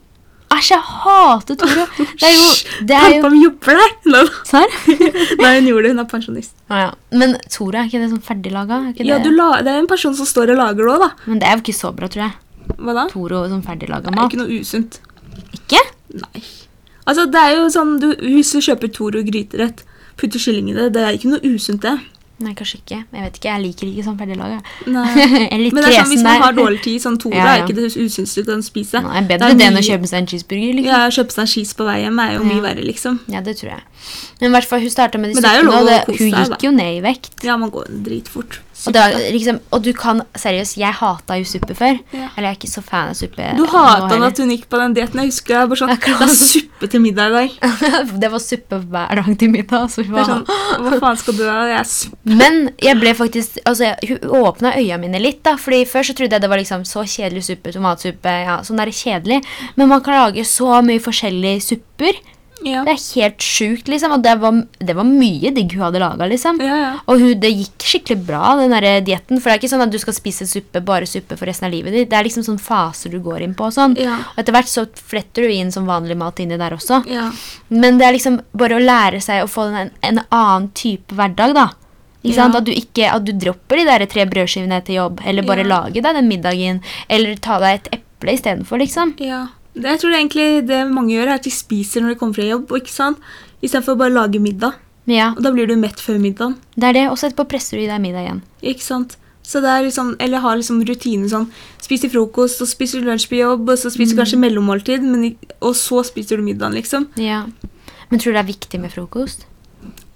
Æsj, 0.54 0.70
jeg 0.74 0.84
hater 0.84 1.56
Toro! 1.60 1.84
Det 2.22 2.28
er 2.28 2.34
jo, 2.36 2.50
det 2.90 2.96
er 2.98 3.14
jo 3.16 3.22
Pappa 3.24 3.40
jobber 3.42 3.80
der! 3.80 4.32
Serr? 4.50 4.74
Nei, 5.42 5.52
hun 5.58 5.70
gjorde 5.70 5.84
det. 5.88 5.92
Hun 5.94 6.02
er 6.04 6.10
pensjonist. 6.12 6.54
Ah, 6.70 6.80
ja. 6.84 6.90
Men 7.16 7.36
Toro, 7.50 7.78
er 7.80 7.88
ikke 7.90 8.02
det 8.04 8.10
sånn 8.12 8.24
ferdiglaga? 8.26 8.80
Er 8.94 9.08
Ja, 9.08 9.18
det? 9.18 9.30
du 9.30 9.36
la, 9.38 9.48
det 9.66 9.72
er 9.74 9.80
en 9.82 9.90
person 9.90 10.16
som 10.18 10.28
står 10.30 10.54
og 10.54 10.60
lager 10.62 10.84
det 10.84 10.94
òg, 10.96 11.06
da. 11.06 11.10
Men 11.30 11.40
det 11.42 11.48
er 11.50 11.58
jo 11.58 11.64
ikke 11.66 11.78
så 11.80 11.94
bra, 11.96 12.10
tror 12.12 12.26
jeg. 12.28 12.36
Hva 12.78 12.94
da? 13.00 13.08
Toro 13.12 13.42
som 13.52 13.64
ferdiglaga 13.66 14.12
Det 14.14 14.20
er 14.20 14.30
ikke 14.30 14.42
noe 14.44 14.60
usunt. 14.62 15.00
Ikke? 15.58 15.82
Nei. 16.22 16.44
Altså, 17.04 17.26
det 17.28 17.40
er 17.42 17.56
jo 17.58 17.66
sånn, 17.74 17.98
du, 18.00 18.06
Hvis 18.22 18.54
du 18.56 18.62
kjøper 18.64 18.92
Toro 18.96 19.24
gryterett, 19.28 19.82
putter 20.20 20.40
kylling 20.40 20.70
i 20.72 20.76
det, 20.78 20.92
det 20.96 21.02
er 21.08 21.18
ikke 21.18 21.32
noe 21.34 21.44
usunt, 21.56 21.82
det. 21.84 21.98
Nei, 22.42 22.52
kanskje 22.58 22.80
ikke. 22.82 22.98
Jeg 23.14 23.24
vet 23.24 23.36
ikke, 23.38 23.50
jeg 23.52 23.62
liker 23.62 23.88
ikke 23.88 24.04
sånn. 24.08 24.18
Jeg 24.24 25.50
er 25.54 25.62
litt 25.62 25.76
Men 25.76 25.86
det 25.86 25.92
er 25.92 26.00
sånn, 26.00 26.10
hvis 26.12 26.24
man 26.26 26.42
har 26.42 26.56
dårlig 26.58 26.82
tid, 26.82 27.02
sånn 27.04 27.20
to 27.22 27.30
Ja, 27.30 27.44
ja. 27.44 27.52
er 27.54 27.62
ikke 27.64 27.76
det 27.78 27.92
usunneste 27.94 28.42
du 28.42 28.50
kan 28.50 28.64
spise. 28.66 29.02
Nei, 29.06 29.22
Det 29.22 29.30
bedre 29.30 29.52
er 29.54 29.60
det 29.60 29.68
enn 29.70 29.78
å 29.80 29.84
kjøpe 29.86 30.10
seg 30.10 30.24
en 30.24 30.30
cheeseburger, 30.32 30.74
liksom. 30.80 30.90
Ja, 30.90 31.02
Kjøpe 31.14 31.36
seg 31.36 31.44
en 31.46 31.52
cheese 31.54 31.78
på 31.78 31.88
vei 31.88 32.00
hjem 32.02 32.20
er 32.26 32.34
jo 32.36 32.44
mye 32.50 32.66
verre, 32.66 32.86
liksom. 32.90 33.20
Ja, 33.32 33.44
det 33.46 33.56
tror 33.62 33.76
jeg. 33.76 33.86
Men 34.42 34.50
i 34.50 34.54
hvert 34.58 34.70
fall, 34.72 34.84
hun 34.84 34.94
starta 34.94 35.22
med 35.22 35.32
de 35.32 35.38
det 35.40 35.46
suppene, 35.46 35.78
og 35.78 35.88
det, 35.88 36.00
hun 36.10 36.34
gikk 36.34 36.66
jo 36.68 36.74
ned 36.76 36.98
i 36.98 37.04
vekt. 37.06 37.38
Ja, 37.46 37.56
man 37.62 37.72
går 37.74 37.94
dritfort. 38.10 38.60
Og, 38.88 38.96
var, 38.96 39.14
liksom, 39.32 39.60
og 39.72 39.84
du 39.86 39.92
kan 39.96 40.22
Seriøst, 40.38 40.76
jeg 40.80 40.96
hata 40.98 41.38
jo 41.40 41.46
suppe 41.48 41.76
før. 41.78 42.00
Ja. 42.12 42.28
Eller 42.36 42.50
jeg 42.50 42.56
er 42.56 42.58
ikke 42.58 42.72
så 42.72 42.84
fan 42.84 43.12
av 43.14 43.18
suppe. 43.18 43.50
Du 43.56 43.64
hata 43.70 44.18
at 44.28 44.42
hun 44.42 44.52
gikk 44.52 44.66
på 44.72 44.80
den 44.82 44.96
dietten. 44.98 45.22
Jeg 45.24 45.32
husker 45.32 45.56
jeg 45.56 45.72
bare 45.72 45.82
sånn, 45.82 45.94
Det 45.94 46.26
er 46.26 46.34
suppe 46.40 46.90
til 46.92 47.04
middag 47.04 47.30
i 47.30 47.36
dag. 47.36 47.78
det 48.24 48.32
var 48.34 48.44
suppe 48.44 48.80
hver 48.82 49.22
dag 49.22 49.30
til 49.40 49.54
middag. 49.54 49.88
Så 49.94 50.04
er 50.04 50.12
var, 50.12 50.28
sånn, 50.30 50.44
Hva 50.84 51.00
faen 51.06 51.22
skal 51.22 51.40
du 51.40 51.46
ha? 51.48 51.58
Jeg 51.70 51.80
er 51.80 51.90
suppe. 51.94 52.38
Men 52.44 52.60
jeg 52.84 53.00
ble 53.00 53.16
faktisk 53.20 53.62
altså, 53.70 53.94
Hun 54.10 54.38
åpna 54.44 54.76
øya 54.82 55.00
mine 55.02 55.22
litt. 55.22 55.44
da 55.46 55.56
Fordi 55.60 55.84
Før 55.90 56.10
så 56.10 56.18
trodde 56.18 56.38
jeg 56.38 56.44
det 56.44 56.52
var 56.52 56.62
liksom 56.62 56.86
så 56.88 57.06
kjedelig 57.08 57.46
suppe. 57.48 57.76
Tomatsuppe. 57.76 58.36
ja, 58.48 58.60
Sånn 58.68 58.82
der 58.82 58.94
kjedelig 58.94 59.42
Men 59.80 59.92
man 59.92 60.04
kan 60.04 60.20
lage 60.20 60.46
så 60.48 60.82
mye 60.86 61.04
forskjellige 61.04 61.64
supper. 61.72 62.20
Ja. 62.66 62.84
Det 62.88 62.94
er 62.96 63.02
helt 63.20 63.44
sjukt, 63.44 63.88
liksom. 63.92 64.12
Og 64.16 64.24
det 64.24 64.34
var, 64.42 64.60
det 64.80 64.96
var 64.98 65.08
mye 65.08 65.52
digg 65.56 65.74
hun 65.76 65.84
hadde 65.88 66.02
laga, 66.04 66.28
liksom. 66.32 66.62
Ja, 66.64 66.78
ja. 66.82 66.92
Og 67.08 67.20
hun, 67.22 67.34
det 67.44 67.52
gikk 67.54 67.84
skikkelig 67.94 68.26
bra, 68.28 68.56
den 68.60 68.72
der 68.76 69.02
dietten. 69.06 69.40
For 69.42 69.50
det 69.50 69.56
er 69.58 69.62
ikke 69.64 69.72
sånn 69.74 69.86
at 69.88 69.92
du 69.94 70.00
skal 70.02 70.16
spise 70.18 70.48
suppe, 70.50 70.82
bare 70.86 71.06
suppe 71.10 71.38
for 71.40 71.50
resten 71.50 71.68
av 71.70 71.76
livet 71.76 71.94
ditt. 71.94 72.10
Det 72.12 72.18
er 72.20 72.28
liksom 72.30 72.46
sånn 72.48 72.62
faser 72.62 73.14
du 73.14 73.20
går 73.26 73.44
inn 73.46 73.54
på 73.60 73.68
og 73.70 73.76
sånn. 73.76 73.96
Og 74.00 74.40
etter 74.42 74.56
hvert 74.56 74.72
så 74.72 74.86
fletter 74.96 75.48
du 75.48 75.54
inn 75.54 75.72
som 75.76 75.86
vanlig 75.90 76.18
mat 76.20 76.40
inni 76.44 76.58
der 76.62 76.76
også. 76.80 77.04
ja. 77.12 77.30
Men 77.74 77.98
det 77.98 78.06
er 78.06 78.14
liksom 78.16 78.36
bare 78.54 78.76
å 78.78 78.84
lære 78.84 79.20
seg 79.24 79.44
å 79.44 79.48
få 79.50 79.64
en, 79.74 79.90
en 80.06 80.20
annen 80.30 80.68
type 80.78 81.16
hverdag, 81.18 81.56
da. 81.58 81.70
Ja. 82.24 82.46
At, 82.48 82.64
du 82.64 82.72
ikke, 82.72 83.10
at 83.12 83.26
du 83.28 83.34
dropper 83.36 83.82
de 83.82 83.84
der 83.90 84.06
tre 84.08 84.24
brødskivene 84.30 84.78
til 84.88 84.96
jobb, 85.02 85.20
eller 85.28 85.44
bare 85.44 85.66
Ja. 85.66 85.68
lager 85.74 86.02
deg 86.06 86.16
den 86.16 86.30
middagen, 86.30 86.80
eller 87.12 87.36
ta 87.36 87.58
deg 87.60 87.82
et 87.82 87.90
eple 88.00 88.38
istedenfor, 88.38 88.80
liksom. 88.80 89.16
ja. 89.20 89.48
Det, 89.74 89.84
jeg 89.90 90.00
tror 90.04 90.14
egentlig 90.14 90.68
det 90.70 90.80
mange 90.92 91.16
gjør, 91.16 91.28
er 91.32 91.40
at 91.40 91.48
de 91.48 91.52
spiser 91.54 92.04
når 92.04 92.14
de 92.14 92.20
kommer 92.20 92.38
fra 92.38 92.46
jobb, 92.46 92.72
ikke 92.78 92.94
sant? 92.94 93.18
istedenfor 93.64 93.96
å 93.96 94.00
bare 94.04 94.14
lage 94.14 94.40
middag. 94.44 94.76
Ja, 95.08 95.32
Og 95.36 95.42
da 95.44 95.52
blir 95.52 95.68
du 95.68 95.76
mett 95.80 96.00
før 96.00 96.20
middagen. 96.20 96.58
det 96.76 96.90
er 96.90 96.94
det. 96.94 97.04
Og 97.12 97.18
så 97.18 97.28
etterpå 97.28 97.48
presser 97.52 97.78
du 97.78 97.84
i 97.84 97.88
deg 97.90 98.00
middag 98.04 98.24
igjen. 98.28 98.42
Ikke 98.62 98.84
sant? 98.84 99.18
Så 99.44 99.60
det 99.60 99.68
er 99.68 99.84
liksom, 99.84 100.16
Eller 100.24 100.40
ha 100.40 100.54
liksom 100.56 100.78
rutine 100.88 101.28
sånn 101.28 101.50
Spiser 101.84 102.08
frokost, 102.08 102.62
så 102.62 102.66
spiser 102.66 103.02
du 103.02 103.10
lunsj 103.10 103.28
på 103.28 103.36
jobb, 103.42 103.68
og 103.68 103.78
så 103.78 103.92
spiser 103.92 104.16
du 104.16 104.22
kanskje 104.22 104.40
mellommåltid, 104.40 105.04
men, 105.04 105.36
og 105.60 105.76
så 105.76 106.00
spiser 106.08 106.38
du 106.40 106.44
middagen, 106.44 106.74
liksom. 106.78 107.10
Ja. 107.20 107.42
Men 108.10 108.20
tror 108.20 108.32
du 108.32 108.38
det 108.38 108.44
er 108.46 108.52
viktig 108.54 108.80
med 108.80 108.94
frokost? 108.94 109.44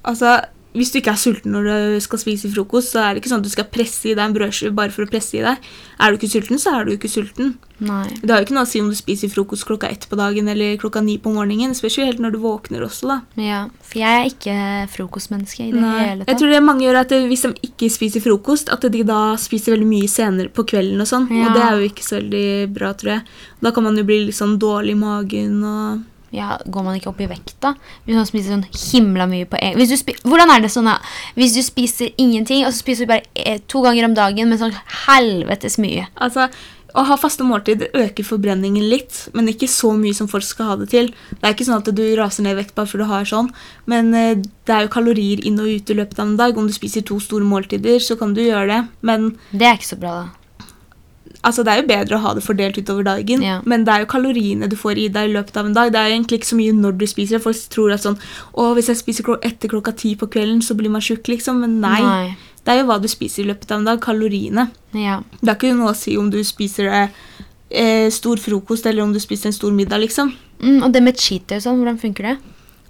Altså, 0.08 0.38
Hvis 0.78 0.94
du 0.94 1.00
ikke 1.02 1.14
er 1.16 1.22
sulten 1.22 1.56
når 1.56 1.68
du 1.68 2.02
skal 2.06 2.22
spise 2.22 2.52
frokost, 2.54 2.94
så 2.94 3.04
er 3.04 3.16
det 3.16 3.24
ikke 3.24 3.34
sånn 3.34 3.44
at 3.44 3.50
du 3.50 3.54
skal 3.54 3.70
presse 3.74 4.12
i 4.12 4.16
deg 4.16 4.24
en 4.24 4.36
brødskive 4.36 4.76
bare 4.78 4.94
for 4.94 5.08
å 5.08 5.10
presse 5.10 5.40
i 5.40 5.46
deg. 5.46 5.64
Er 5.98 6.14
du 6.14 6.20
ikke 6.20 6.30
sulten, 6.32 6.62
så 6.62 6.76
er 6.78 6.88
du 6.88 6.94
ikke 6.94 7.12
sulten. 7.12 7.56
Nei. 7.78 8.08
Det 8.24 8.32
har 8.32 8.42
jo 8.42 8.48
ikke 8.48 8.56
noe 8.56 8.66
å 8.66 8.70
si 8.70 8.80
om 8.82 8.90
du 8.90 8.98
spiser 8.98 9.30
frokost 9.30 9.68
klokka 9.68 9.90
ett 9.94 10.08
på 10.10 10.18
dagen 10.18 10.48
eller 10.50 10.80
klokka 10.82 11.02
ni 11.06 11.20
på 11.22 11.30
morgenen. 11.34 11.76
Det 11.76 11.82
spørs 11.82 12.00
jo 12.00 12.08
helt 12.08 12.22
når 12.24 12.34
du 12.34 12.40
våkner 12.42 12.86
også, 12.88 13.12
da. 13.12 13.18
Ja, 13.42 13.60
for 13.86 14.02
jeg 14.02 14.22
er 14.22 14.32
ikke 14.32 14.58
frokostmenneske 14.96 15.68
i 15.68 15.72
det 15.76 15.84
Nei. 15.84 15.94
hele 16.02 16.26
Jeg 16.26 16.42
tror 16.42 16.54
det 16.54 16.64
mange 16.66 16.88
gjør 16.88 17.02
at 17.04 17.14
hvis 17.30 17.46
de 17.46 17.54
ikke 17.70 17.92
spiser 17.94 18.26
frokost, 18.26 18.74
at 18.74 18.86
de 18.94 19.06
da 19.08 19.22
spiser 19.42 19.76
veldig 19.76 19.90
mye 19.90 20.10
senere 20.10 20.54
på 20.54 20.66
kvelden 20.74 21.06
og 21.06 21.10
sånn. 21.10 21.30
Ja. 21.30 21.48
Og 21.48 21.58
det 21.58 21.66
er 21.68 21.78
jo 21.78 21.90
ikke 21.92 22.08
så 22.08 22.18
veldig 22.18 22.48
bra, 22.74 22.94
tror 22.98 23.18
jeg. 23.18 23.26
Da 23.62 23.74
kan 23.76 23.86
man 23.86 23.98
jo 23.98 24.06
bli 24.10 24.24
litt 24.26 24.38
sånn 24.38 24.58
dårlig 24.62 24.98
i 24.98 25.02
magen 25.02 25.58
og 25.66 26.06
Ja, 26.36 26.58
Går 26.68 26.84
man 26.84 26.98
ikke 26.98 27.12
opp 27.12 27.22
i 27.24 27.30
vekt, 27.30 27.56
da? 27.64 27.74
Hvis 28.06 28.18
man 28.20 28.28
spiser 28.28 28.56
sånn 28.56 28.66
himla 28.68 29.28
mye 29.30 29.48
på 29.48 29.60
en 29.62 29.78
Hvordan 30.28 30.52
er 30.52 30.64
det 30.64 30.72
sånn, 30.74 30.90
da? 30.90 30.98
Hvis 31.38 31.56
du 31.56 31.62
spiser 31.64 32.12
ingenting, 32.18 32.66
og 32.66 32.74
så 32.74 32.84
spiser 32.84 33.08
du 33.08 33.14
bare 33.14 33.60
to 33.72 33.84
ganger 33.86 34.10
om 34.10 34.18
dagen, 34.18 34.50
men 34.50 34.60
sånn 34.60 34.76
helvetes 35.08 35.78
mye. 35.80 36.08
Altså, 36.20 36.50
å 36.98 37.04
ha 37.06 37.18
faste 37.20 37.46
måltid 37.46 37.86
øker 37.92 38.26
forbrenningen 38.26 38.86
litt, 38.90 39.28
men 39.38 39.50
ikke 39.52 39.70
så 39.70 39.92
mye 39.98 40.16
som 40.18 40.30
folk 40.32 40.46
skal 40.46 40.72
ha 40.72 40.78
det 40.82 40.90
til. 40.94 41.12
Det 41.30 41.44
er 41.44 41.56
ikke 41.56 41.68
sånn 41.68 41.82
at 41.82 41.92
du 41.96 42.04
raser 42.18 42.46
ned 42.46 42.56
i 42.56 42.62
vekt 42.62 42.76
bare 42.78 42.90
fordi 42.90 43.06
du 43.06 43.12
har 43.12 43.28
sånn, 43.30 43.52
men 43.92 44.14
eh, 44.18 44.40
det 44.40 44.74
er 44.74 44.88
jo 44.88 44.94
kalorier 44.96 45.44
inn 45.48 45.60
og 45.62 45.70
ut 45.70 45.94
i 45.94 45.98
løpet 46.00 46.20
av 46.20 46.32
en 46.32 46.40
dag. 46.40 46.58
Om 46.58 46.70
du 46.70 46.76
spiser 46.76 47.06
to 47.08 47.20
store 47.24 47.48
måltider, 47.48 48.00
så 48.04 48.18
kan 48.20 48.34
du 48.34 48.42
gjøre 48.44 48.68
det, 48.72 48.82
men 49.06 49.32
Det 49.52 49.68
er 49.68 49.80
ikke 49.80 49.94
så 49.94 50.00
bra, 50.02 50.16
da. 50.24 50.37
Altså, 51.44 51.64
det 51.64 51.72
er 51.74 51.82
jo 51.82 51.88
bedre 51.88 52.18
å 52.18 52.22
ha 52.24 52.34
det 52.34 52.44
fordelt 52.44 52.78
utover 52.78 53.04
dagen, 53.04 53.42
Ja. 53.42 53.62
men 53.66 53.84
det 53.86 53.94
er 53.94 54.00
jo 54.06 54.10
kaloriene 54.12 54.68
du 54.70 54.76
får 54.76 54.98
i 54.98 55.08
deg 55.10 55.30
i 55.30 55.34
løpet 55.34 55.58
av 55.58 55.66
en 55.66 55.74
dag. 55.74 55.92
Det 55.92 56.00
er 56.00 56.10
egentlig 56.16 56.40
ikke 56.42 56.52
så 56.54 56.58
mye 56.60 56.74
når 56.74 56.98
du 56.98 57.06
spiser. 57.08 57.40
Folk 57.40 57.56
tror 57.70 57.94
at 57.94 58.02
sånn 58.04 58.18
Å, 58.54 58.74
hvis 58.76 58.88
jeg 58.88 58.98
spiser 58.98 59.24
klok 59.24 59.46
etter 59.46 59.70
klokka 59.70 59.96
ti 59.96 60.16
på 60.16 60.28
kvelden, 60.28 60.62
så 60.62 60.76
blir 60.76 60.90
man 60.90 61.02
tjukk, 61.02 61.28
liksom. 61.28 61.60
Men 61.62 61.80
nei. 61.82 62.36
Det 62.66 62.74
er 62.74 62.82
jo 62.82 62.88
hva 62.90 63.00
du 63.02 63.08
spiser 63.08 63.44
i 63.44 63.48
løpet 63.48 63.72
av 63.72 63.80
en 63.80 63.86
dag. 63.86 64.02
Kaloriene. 64.02 64.70
Ja. 64.94 65.22
Det 65.42 65.50
er 65.50 65.56
ikke 65.56 65.76
noe 65.78 65.94
å 65.94 65.96
si 65.96 66.18
om 66.18 66.30
du 66.30 66.42
spiser 66.44 66.90
eh, 66.92 67.08
eh, 67.72 68.10
stor 68.10 68.38
frokost 68.38 68.86
eller 68.86 69.04
om 69.04 69.14
du 69.14 69.20
spiser 69.20 69.48
en 69.48 69.54
stor 69.56 69.72
middag, 69.72 70.00
liksom. 70.04 70.34
Mm, 70.62 70.84
og 70.84 70.92
det 70.92 71.04
med 71.04 71.16
cheater 71.18 71.58
og 71.58 71.62
sånn, 71.64 71.78
hvordan 71.80 72.00
funker 72.02 72.24
det? 72.34 72.38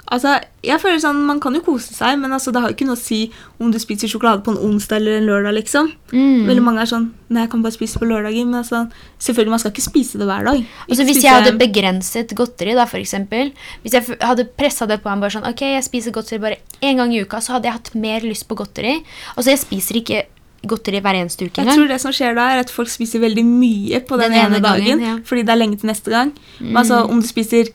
Altså, 0.07 0.37
jeg 0.63 0.79
føler 0.79 1.01
sånn, 1.03 1.17
Man 1.27 1.39
kan 1.43 1.53
jo 1.53 1.59
kose 1.65 1.91
seg, 1.93 2.17
men 2.19 2.31
altså, 2.31 2.53
det 2.55 2.61
har 2.61 2.69
jo 2.71 2.75
ikke 2.77 2.85
noe 2.87 2.95
å 2.95 3.01
si 3.01 3.31
om 3.59 3.71
du 3.73 3.77
spiser 3.79 4.07
sjokolade 4.07 4.43
på 4.45 4.53
en 4.53 4.61
onsdag 4.63 5.01
eller 5.01 5.17
en 5.17 5.25
lørdag. 5.27 5.53
liksom. 5.57 5.89
Mm. 6.13 6.45
Veldig 6.47 6.63
mange 6.63 6.81
er 6.85 6.85
sånn 6.93 7.09
Nei, 7.29 7.41
jeg 7.43 7.51
kan 7.51 7.61
bare 7.65 7.75
spise 7.75 7.99
på 7.99 8.07
lørdager. 8.07 8.45
Men 8.47 8.61
altså, 8.61 8.85
selvfølgelig, 9.19 9.49
man 9.49 9.59
skal 9.59 9.71
ikke 9.73 9.83
spise 9.89 10.17
det 10.21 10.27
hver 10.29 10.45
dag. 10.47 10.63
Altså 10.87 11.03
Hvis 11.03 11.17
spise- 11.17 11.27
jeg 11.27 11.35
hadde 11.43 11.57
begrenset 11.59 12.31
godteri, 12.39 12.73
da, 12.75 12.85
for 12.85 12.97
eksempel, 13.03 13.51
Hvis 13.83 13.93
jeg 13.93 14.17
hadde 14.21 14.47
pressa 14.57 14.87
det 14.87 15.01
på 15.03 15.09
meg 15.11 15.19
bare 15.25 15.35
sånn 15.35 15.49
Ok, 15.49 15.61
jeg 15.75 15.83
spiser 15.83 16.11
godteri 16.15 16.39
bare 16.39 16.57
én 16.81 16.95
gang 16.95 17.11
i 17.13 17.21
uka, 17.21 17.37
så 17.43 17.57
hadde 17.57 17.67
jeg 17.67 17.73
hatt 17.73 17.95
mer 17.95 18.21
lyst 18.21 18.47
på 18.47 18.55
godteri. 18.55 19.03
Altså, 19.35 19.51
jeg 19.51 19.59
spiser 19.59 19.95
ikke 19.99 20.23
godteri 20.67 20.99
hver 21.03 21.15
eneste 21.19 21.45
uke 21.45 21.63
Jeg 21.63 21.75
tror 21.75 21.87
det 21.87 21.99
som 22.01 22.11
skjer 22.11 22.33
da, 22.35 22.47
er 22.55 22.59
at 22.63 22.71
folk 22.73 22.89
spiser 22.89 23.19
veldig 23.19 23.43
mye 23.45 23.99
på 24.07 24.17
den, 24.19 24.31
Den 24.31 24.39
ene, 24.39 24.55
ene 24.55 24.63
dagen, 24.63 24.87
gangen, 24.87 25.03
ja. 25.05 25.17
fordi 25.23 25.43
det 25.43 25.53
er 25.53 25.59
lenge 25.59 25.77
til 25.79 25.87
neste 25.91 26.09
gang. 26.09 26.31
Men 26.59 26.77
altså, 26.77 27.03
om 27.09 27.21
du 27.21 27.27
spiser 27.27 27.69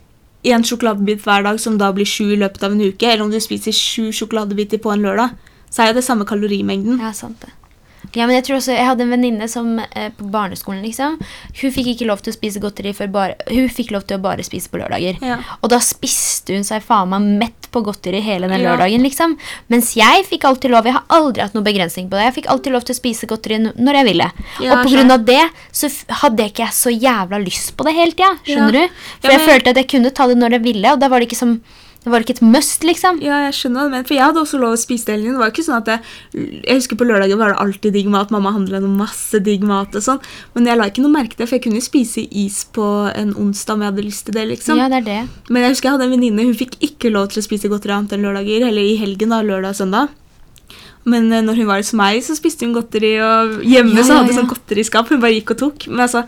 én 0.44 0.64
sjokoladebit 0.66 1.22
hver 1.22 1.46
dag, 1.46 1.60
som 1.60 1.78
da 1.78 1.92
blir 1.94 2.08
sju 2.08 2.32
i 2.32 2.38
løpet 2.40 2.62
av 2.66 2.74
en 2.74 2.84
uke, 2.84 3.08
eller 3.08 3.24
om 3.24 3.30
du 3.30 3.40
spiser 3.40 3.74
sju 3.76 4.10
sjokoladebiter 4.12 4.82
på 4.82 4.92
en 4.92 5.04
lørdag, 5.06 5.36
så 5.70 5.82
er 5.82 5.92
jo 5.92 6.00
det 6.00 6.06
samme 6.06 6.26
kalorimengden. 6.28 7.00
Ja, 7.00 7.12
sant 7.16 7.40
det. 7.44 7.54
Ja, 8.14 8.26
men 8.26 8.36
Jeg 8.36 8.44
tror 8.44 8.58
også, 8.58 8.74
jeg 8.76 8.86
hadde 8.86 9.04
en 9.06 9.12
venninne 9.14 9.48
som 9.48 9.78
eh, 9.80 10.10
på 10.16 10.28
barneskolen 10.32 10.82
liksom, 10.84 11.18
Hun 11.60 11.74
fikk 11.74 11.92
ikke 11.94 12.08
lov 12.08 12.22
til 12.24 12.32
å 12.32 12.36
spise 12.36 12.60
godteri 12.62 12.92
før 12.96 13.10
bare 13.14 13.36
Hun 13.48 13.68
fikk 13.72 13.92
lov 13.94 14.06
til 14.08 14.18
å 14.18 14.22
bare 14.22 14.44
spise 14.46 14.68
på 14.72 14.80
lørdager. 14.80 15.18
Ja. 15.24 15.38
Og 15.62 15.72
da 15.72 15.80
spiste 15.84 16.56
hun 16.56 16.66
seg 16.66 16.84
faen 16.84 17.08
meg 17.12 17.28
mett 17.42 17.68
på 17.72 17.80
godteri 17.84 18.20
hele 18.20 18.48
den 18.48 18.60
Ja. 18.60 18.72
lørdagen. 18.72 19.02
liksom. 19.02 19.38
Mens 19.72 19.94
jeg 19.96 20.26
fikk 20.28 20.44
alltid 20.44 20.70
lov 20.70 20.84
Jeg 20.84 20.92
har 20.98 21.04
aldri 21.08 21.42
hatt 21.42 21.54
noen 21.54 21.64
begrensning 21.64 22.08
på 22.10 22.18
det. 22.18 22.26
Jeg 22.28 22.34
fikk 22.42 22.50
alltid 22.52 22.72
lov 22.72 22.84
til 22.84 22.94
å 22.94 23.00
spise 23.00 23.26
godteri 23.26 23.58
når 23.72 23.94
jeg 23.94 24.04
ville. 24.04 24.30
Ja, 24.60 24.80
og 24.82 25.10
av 25.12 25.24
det 25.24 25.50
så 25.72 25.88
hadde 26.22 26.42
jeg 26.42 26.52
ikke 26.52 26.68
så 26.72 26.90
jævla 26.92 27.38
lyst 27.42 27.76
på 27.76 27.84
det 27.84 27.94
hele 27.94 28.12
tida. 28.12 28.36
Skjønner 28.44 28.72
du? 28.72 28.88
For 29.20 29.30
Ja, 29.30 29.38
jeg 29.38 29.48
følte 29.48 29.70
at 29.70 29.76
jeg 29.76 29.88
kunne 29.88 30.10
ta 30.12 30.26
det 30.26 30.36
når 30.36 30.58
jeg 30.58 30.62
ville, 30.62 30.92
og 30.92 31.00
da 31.00 31.08
var 31.08 31.20
det 31.20 31.28
ikke 31.28 31.38
som 31.38 31.60
det 32.02 32.10
var 32.10 32.24
ikke 32.24 32.34
et 32.34 32.42
must, 32.42 32.82
liksom. 32.82 33.20
Ja, 33.22 33.36
jeg 33.46 33.54
skjønner 33.54 33.90
det, 33.92 34.00
for 34.08 34.16
jeg 34.16 34.24
hadde 34.24 34.40
også 34.42 34.58
lov 34.58 34.74
å 34.74 34.80
spise 34.80 35.06
det 35.06 35.14
hele. 35.14 35.36
Det 35.36 35.42
var 35.42 35.52
ikke 35.52 35.62
sånn 35.62 35.78
at 35.78 35.90
jeg, 35.92 36.00
jeg 36.34 36.80
husker 36.80 36.98
På 36.98 37.06
lørdager 37.06 37.38
var 37.38 37.52
det 37.52 37.60
alltid 37.62 37.94
digg 37.94 38.08
mat. 38.10 38.32
Mamma 38.34 38.50
handla 38.56 38.80
masse 38.82 39.38
digg 39.46 39.62
mat 39.66 39.94
og 39.94 40.02
sånn. 40.02 40.18
Men 40.56 40.66
jeg 40.66 40.80
la 40.80 40.88
ikke 40.90 41.04
noe 41.04 41.14
merke 41.14 41.36
til 41.36 41.44
det, 41.44 41.50
for 41.50 41.60
jeg 41.60 41.64
kunne 41.68 41.78
jo 41.78 41.86
spise 41.86 42.24
is 42.26 42.64
på 42.74 42.86
en 43.14 43.30
onsdag 43.38 43.78
om 43.78 43.84
jeg 43.84 43.92
hadde 43.92 44.06
lyst 44.08 44.26
til 44.26 44.34
det. 44.34 44.48
liksom. 44.50 44.80
Ja, 44.82 44.88
det 44.90 45.02
er 45.02 45.06
det. 45.06 45.20
Men 45.48 45.62
jeg 45.62 45.76
husker 45.76 45.88
jeg 45.88 45.96
hadde 45.98 46.08
en 46.08 46.16
venninne, 46.16 46.48
hun 46.48 46.58
fikk 46.58 46.74
ikke 46.82 47.12
lov 47.14 47.30
til 47.30 47.42
å 47.42 47.46
spise 47.46 47.70
godteri 47.70 47.94
annet 47.94 48.16
enn 48.16 48.26
lørdager, 48.26 48.66
eller 48.72 48.82
i 48.82 48.98
helgen, 48.98 49.30
da, 49.30 49.38
lørdag 49.46 49.76
og 49.76 49.80
søndag. 49.84 50.18
Men 51.06 51.30
eh, 51.30 51.44
når 51.44 51.62
hun 51.62 51.70
var 51.70 51.82
hos 51.82 51.92
meg, 51.98 52.18
så 52.26 52.34
spiste 52.38 52.66
hun 52.66 52.74
godteri, 52.74 53.14
og 53.22 53.62
hjemme 53.62 53.94
Ja, 54.00 54.06
så 54.06 54.16
ja, 54.16 54.18
hadde 54.20 54.34
hun 54.34 54.40
sånn 54.42 54.50
godteriskap. 54.50 55.10
Hun 55.10 55.22
bare 55.22 55.36
gikk 55.38 55.54
og 55.54 55.62
tok. 55.62 55.86
Men 55.90 56.06
altså, 56.08 56.26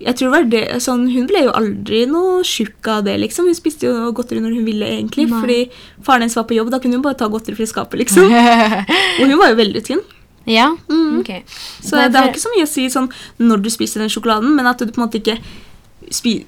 jeg 0.00 0.16
tror 0.16 0.30
det 0.30 0.32
var 0.34 0.46
det, 0.52 0.62
sånn, 0.80 1.02
Hun 1.12 1.26
ble 1.28 1.42
jo 1.44 1.50
aldri 1.52 2.06
noe 2.08 2.42
tjukk 2.46 2.88
av 2.88 3.04
det, 3.04 3.18
liksom. 3.20 3.46
Hun 3.50 3.54
spiste 3.58 3.86
jo 3.88 4.12
godteri 4.16 4.40
når 4.40 4.54
hun 4.56 4.64
ville, 4.64 4.86
egentlig. 4.96 5.26
Nei. 5.30 5.40
Fordi 5.42 5.58
faren 6.06 6.24
hennes 6.24 6.36
var 6.38 6.46
på 6.48 6.56
jobb, 6.56 6.70
da 6.72 6.78
kunne 6.80 6.96
hun 6.96 7.02
bare 7.04 7.18
ta 7.20 7.28
godteri 7.28 7.56
fra 7.58 7.66
skapet, 7.68 8.00
liksom. 8.04 8.30
Og 9.20 9.26
hun 9.28 9.38
var 9.38 9.52
jo 9.52 9.58
veldig 9.60 9.82
tynn. 9.84 10.00
ja, 10.46 10.70
Mm. 10.88 11.20
ok. 11.20 11.32
Så 11.84 11.96
Nei, 11.96 12.08
det 12.08 12.16
har 12.18 12.28
ikke 12.32 12.40
så 12.42 12.52
mye 12.56 12.64
å 12.64 12.70
si 12.70 12.86
sånn 12.90 13.10
når 13.38 13.62
du 13.62 13.70
spiser 13.70 14.00
den 14.00 14.08
sjokoladen, 14.10 14.54
men 14.56 14.66
at 14.66 14.78
du 14.80 14.86
på 14.88 14.98
en 15.02 15.06
måte 15.08 15.20
ikke 15.20 15.36
spi 16.10 16.40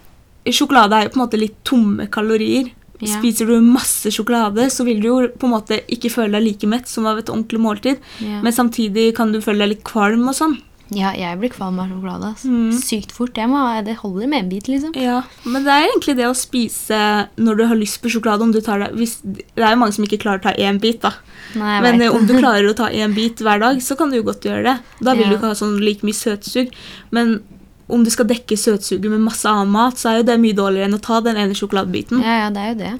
Sjokolade 0.42 0.96
er 0.96 1.04
jo 1.06 1.10
på 1.14 1.20
en 1.20 1.22
måte 1.28 1.38
litt 1.38 1.58
tomme 1.62 2.08
kalorier. 2.10 2.72
Ja. 2.98 3.12
Spiser 3.20 3.46
du 3.46 3.60
masse 3.62 4.10
sjokolade, 4.10 4.64
så 4.74 4.82
vil 4.86 4.98
du 5.02 5.06
jo 5.06 5.18
på 5.38 5.46
en 5.46 5.52
måte 5.54 5.76
ikke 5.86 6.10
føle 6.10 6.34
deg 6.34 6.42
like 6.48 6.66
mett 6.70 6.88
som 6.90 7.06
av 7.06 7.18
et 7.20 7.30
ordentlig 7.30 7.60
måltid. 7.62 8.00
Ja. 8.22 8.40
Men 8.42 8.52
samtidig 8.54 9.12
kan 9.14 9.30
du 9.30 9.38
føle 9.42 9.62
deg 9.62 9.70
litt 9.76 9.84
kvalm 9.86 10.26
og 10.26 10.34
sånn. 10.34 10.56
Ja, 10.90 11.12
jeg 11.16 11.38
blir 11.40 11.48
kvalm 11.48 11.78
av 11.80 11.88
sjokolade. 11.88 12.34
Mm. 12.44 12.72
Sykt 12.76 13.12
fort. 13.12 13.36
Må, 13.48 13.60
det 13.86 13.94
holder 14.02 14.26
med 14.28 14.44
en 14.44 14.48
bit, 14.50 14.66
liksom. 14.68 14.92
Ja, 14.98 15.22
Men 15.44 15.64
det 15.64 15.72
er 15.72 15.86
egentlig 15.88 16.16
det 16.18 16.26
å 16.28 16.34
spise 16.36 17.28
når 17.36 17.56
du 17.56 17.64
har 17.66 17.76
lyst 17.76 18.02
på 18.02 18.10
sjokolade. 18.12 18.42
om 18.42 18.52
du 18.52 18.60
tar 18.60 18.78
det, 18.78 18.90
hvis, 18.98 19.16
Det 19.22 19.44
er 19.62 19.70
jo 19.72 19.80
mange 19.80 19.94
som 19.94 20.04
ikke 20.04 20.20
klarer 20.20 20.40
å 20.42 20.42
ta 20.42 20.52
én 20.58 20.80
bit, 20.80 21.00
da. 21.00 21.14
Nei, 21.54 21.80
Men 21.80 22.02
eh, 22.02 22.12
om 22.12 22.26
du 22.26 22.34
klarer 22.38 22.68
å 22.68 22.74
ta 22.76 22.88
én 22.90 23.14
bit 23.14 23.40
hver 23.40 23.60
dag, 23.60 23.80
så 23.80 23.96
kan 23.96 24.10
du 24.10 24.16
jo 24.16 24.22
godt 24.22 24.42
gjøre 24.44 24.62
det. 24.64 24.76
Da 25.00 25.14
vil 25.14 25.24
Ja. 25.24 25.30
du 25.30 25.36
ikke 25.36 25.48
ha 25.52 25.54
sånn 25.54 25.78
like 25.80 26.02
mye 26.04 26.12
søtsug. 26.18 26.68
Men 27.10 27.40
om 27.88 28.04
du 28.04 28.10
skal 28.10 28.26
dekke 28.26 28.56
søtsuget 28.56 29.08
med 29.10 29.20
masse 29.20 29.44
annen 29.48 29.72
mat, 29.72 29.94
så 29.96 30.10
er 30.10 30.16
jo 30.20 30.28
det 30.28 30.40
mye 30.40 30.54
dårligere 30.56 30.88
enn 30.88 30.94
å 30.98 31.00
ta 31.02 31.20
den 31.20 31.36
ene 31.36 31.54
sjokoladebiten. 31.54 32.20
Ja, 32.22 32.44
ja, 32.44 32.50
det 32.50 32.60
er 32.60 32.68
jo 32.74 32.78
det. 32.84 32.92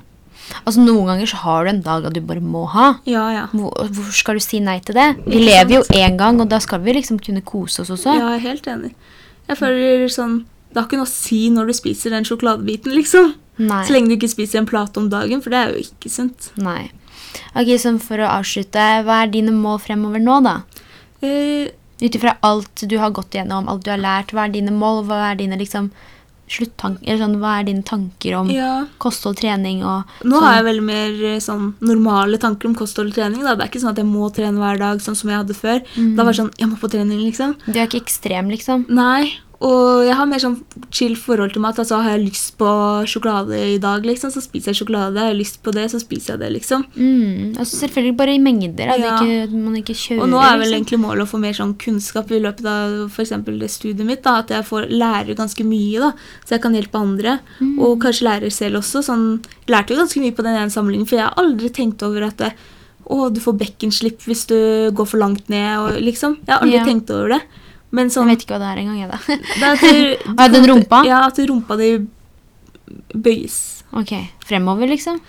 Altså, 0.62 0.82
Noen 0.82 1.08
ganger 1.10 1.30
så 1.30 1.40
har 1.42 1.64
du 1.64 1.72
en 1.72 1.82
dag 1.84 2.06
at 2.08 2.14
du 2.16 2.20
bare 2.26 2.42
må 2.44 2.64
ha. 2.74 2.88
Ja, 3.08 3.24
ja. 3.34 3.44
Hvor, 3.52 3.72
hvorfor 3.72 4.14
skal 4.16 4.38
du 4.38 4.44
si 4.44 4.60
nei 4.62 4.78
til 4.84 4.98
det? 4.98 5.08
Vi 5.26 5.42
lever 5.42 5.78
jo 5.78 5.82
én 5.96 6.18
gang, 6.20 6.40
og 6.42 6.50
da 6.52 6.60
skal 6.62 6.82
vi 6.84 6.96
liksom 6.98 7.20
kunne 7.22 7.44
kose 7.46 7.82
oss 7.84 7.92
også. 7.94 8.14
Ja, 8.16 8.32
jeg 8.34 8.40
er 8.40 8.46
helt 8.50 8.68
enig. 8.70 8.94
Jeg 9.48 9.58
føler 9.58 10.08
sånn 10.12 10.42
Det 10.72 10.78
har 10.78 10.86
ikke 10.86 10.98
noe 11.00 11.08
å 11.08 11.10
si 11.10 11.40
når 11.52 11.68
du 11.68 11.74
spiser 11.76 12.14
den 12.14 12.24
sjokoladebiten, 12.24 12.94
liksom. 12.96 13.34
Nei. 13.60 13.82
Så 13.84 13.92
lenge 13.92 14.08
du 14.08 14.16
ikke 14.16 14.30
spiser 14.32 14.62
en 14.62 14.68
plate 14.68 14.96
om 15.00 15.10
dagen, 15.12 15.42
for 15.44 15.52
det 15.52 15.58
er 15.60 15.74
jo 15.74 15.82
ikke 15.84 16.08
sunt. 16.12 16.48
Nei. 16.56 16.88
Ok, 17.52 17.74
så 17.80 17.92
For 18.00 18.22
å 18.24 18.30
avslutte, 18.38 18.86
hva 19.04 19.22
er 19.24 19.32
dine 19.34 19.52
mål 19.52 19.82
fremover 19.84 20.22
nå, 20.22 20.38
da? 20.46 20.62
Uh, 21.22 21.68
Ut 22.02 22.16
ifra 22.18 22.34
alt 22.42 22.82
du 22.90 22.96
har 22.98 23.12
gått 23.14 23.36
gjennom, 23.36 23.68
alt 23.70 23.84
du 23.86 23.92
har 23.92 24.00
lært, 24.00 24.32
hva 24.34 24.48
er 24.48 24.56
dine 24.56 24.72
mål? 24.74 25.04
Hva 25.06 25.20
er 25.28 25.36
dine 25.38 25.58
liksom 25.60 25.92
sluttanker, 26.56 27.04
eller 27.06 27.22
sånn, 27.24 27.38
hva 27.42 27.58
er 27.58 27.68
dine 27.68 27.84
tanker 27.86 28.38
om 28.38 28.50
ja. 28.52 28.72
kosthold, 29.02 29.40
trening 29.40 29.82
og 29.82 30.08
Nå 30.22 30.36
sånn? 30.36 30.46
har 30.46 30.58
jeg 30.58 30.68
veldig 30.70 30.86
mer 30.88 31.22
eh, 31.32 31.38
sånn 31.42 31.70
normale 31.84 32.40
tanker 32.42 32.70
om 32.70 32.76
kosthold 32.78 33.12
og 33.12 33.18
trening. 33.18 33.44
Da. 33.44 33.56
Det 33.56 33.66
er 33.66 33.72
ikke 33.72 33.82
sånn 33.84 33.94
at 33.94 34.02
jeg 34.02 34.10
må 34.10 34.28
trene 34.34 34.60
hver 34.60 34.82
dag, 34.82 35.02
sånn 35.04 35.18
som 35.18 35.32
jeg 35.32 35.42
hadde 35.42 35.56
før. 35.58 35.80
Mm. 35.96 36.12
Da 36.18 36.26
var 36.26 36.34
det 36.34 36.40
sånn 36.42 36.52
Jeg 36.60 36.68
må 36.70 36.78
på 36.80 36.92
trening, 36.92 37.22
liksom. 37.24 37.56
Du 37.66 37.74
er 37.74 37.88
ikke 37.88 38.02
ekstrem, 38.02 38.52
liksom? 38.52 38.86
Nei. 38.92 39.32
Og 39.62 40.02
jeg 40.02 40.16
har 40.18 40.26
mer 40.26 40.42
sånn 40.42 40.56
chill 40.90 41.14
forhold 41.18 41.52
til 41.54 41.62
mat. 41.62 41.78
Altså 41.78 42.00
Har 42.02 42.16
jeg 42.16 42.24
lyst 42.26 42.56
på 42.58 42.66
sjokolade 43.06 43.58
i 43.74 43.78
dag, 43.82 44.02
liksom, 44.06 44.32
så 44.34 44.42
spiser 44.42 44.72
jeg 44.72 44.80
sjokolade. 44.80 45.20
Har 45.20 45.30
jeg 45.30 45.38
lyst 45.38 45.60
på 45.62 45.74
det, 45.76 45.84
så 45.92 46.00
spiser 46.02 46.34
jeg 46.34 46.42
det, 46.42 46.50
liksom. 46.56 46.82
Mm. 46.96 47.52
Altså 47.62 47.78
selvfølgelig 47.78 48.16
bare 48.18 48.34
i 48.34 48.40
mengder. 48.42 48.90
Ja. 48.98 49.14
ikke, 49.20 49.46
man 49.54 49.78
ikke 49.78 49.94
kjører. 49.94 50.24
Og 50.24 50.32
nå 50.32 50.40
er 50.42 50.56
vel 50.56 50.64
liksom. 50.66 50.78
egentlig 50.80 51.00
målet 51.04 51.26
å 51.26 51.30
få 51.30 51.42
mer 51.44 51.56
sånn 51.58 51.76
kunnskap 51.78 52.34
i 52.34 52.42
løpet 52.42 52.66
av 52.72 53.20
eksempel 53.22 53.62
det 53.62 53.70
studiet 53.70 54.08
mitt. 54.08 54.24
da, 54.26 54.40
At 54.42 54.50
jeg 54.50 54.66
får 54.66 54.90
lære 54.90 55.38
ganske 55.38 55.66
mye, 55.68 56.02
da, 56.02 56.12
så 56.42 56.56
jeg 56.56 56.64
kan 56.66 56.74
hjelpe 56.74 56.98
andre. 56.98 57.38
Mm. 57.60 57.78
Og 57.78 57.96
kanskje 58.02 58.28
lærer 58.28 58.50
selv 58.50 58.82
også. 58.82 59.04
sånn, 59.06 59.26
Lærte 59.70 59.94
jo 59.94 60.02
ganske 60.02 60.20
mye 60.20 60.34
på 60.34 60.42
den 60.42 60.58
ene 60.58 60.74
samlingen, 60.74 61.06
for 61.06 61.20
jeg 61.20 61.28
har 61.28 61.38
aldri 61.38 61.70
tenkt 61.70 62.02
over 62.02 62.26
at 62.26 62.36
det, 62.42 62.52
å, 63.06 63.28
du 63.32 63.38
får 63.42 63.58
bekkenslipp 63.58 64.26
hvis 64.26 64.46
du 64.50 64.90
går 64.94 65.06
for 65.06 65.22
langt 65.22 65.48
ned. 65.48 65.78
og 65.78 66.00
liksom. 66.02 66.40
Jeg 66.46 66.54
har 66.54 66.62
aldri 66.66 66.78
Ja. 66.80 66.84
tenkt 66.84 67.10
over 67.14 67.36
det. 67.38 67.42
Men 67.92 68.08
Jeg 68.08 68.14
sånn, 68.16 68.30
vet 68.32 68.42
ikke 68.46 68.56
hva 68.56 68.62
det 68.62 68.70
er 68.72 68.80
engang, 68.82 68.98
jeg, 69.02 69.10
da. 69.12 69.18
det 69.28 69.62
er 69.62 69.72
at 69.76 69.82
du, 69.84 70.54
den 70.56 70.68
rumpa? 70.70 71.02
Ja, 71.04 71.18
at 71.28 71.38
rumpa 71.50 71.76
di 71.80 71.90
bøyes. 73.14 73.56
ok, 73.92 74.12
fremover, 74.48 74.88
liksom? 74.90 75.20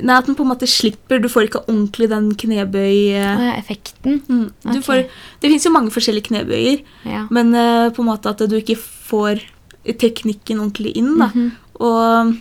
Nei, 0.00 0.14
At 0.16 0.26
den 0.28 0.36
på 0.38 0.44
en 0.46 0.50
måte 0.52 0.68
slipper. 0.70 1.18
Du 1.20 1.26
får 1.28 1.48
ikke 1.48 1.64
ordentlig 1.66 2.06
den 2.12 2.28
knebøy... 2.38 2.92
Eh, 3.18 3.40
er 3.50 3.56
effekten? 3.58 4.20
Mm. 4.30 4.44
Okay. 4.64 4.82
Får, 4.86 5.00
det 5.42 5.50
fins 5.50 5.66
jo 5.66 5.72
mange 5.74 5.90
forskjellige 5.92 6.28
knebøyer. 6.30 6.84
Ja. 7.10 7.24
Men 7.34 7.50
uh, 7.56 7.88
på 7.92 8.04
en 8.04 8.08
måte 8.12 8.30
at 8.30 8.44
du 8.48 8.54
ikke 8.60 8.76
får 8.78 9.42
teknikken 9.98 10.60
ordentlig 10.62 10.94
inn. 11.00 11.16
da. 11.18 11.28
Mhm. 11.34 11.50
Og 11.80 12.36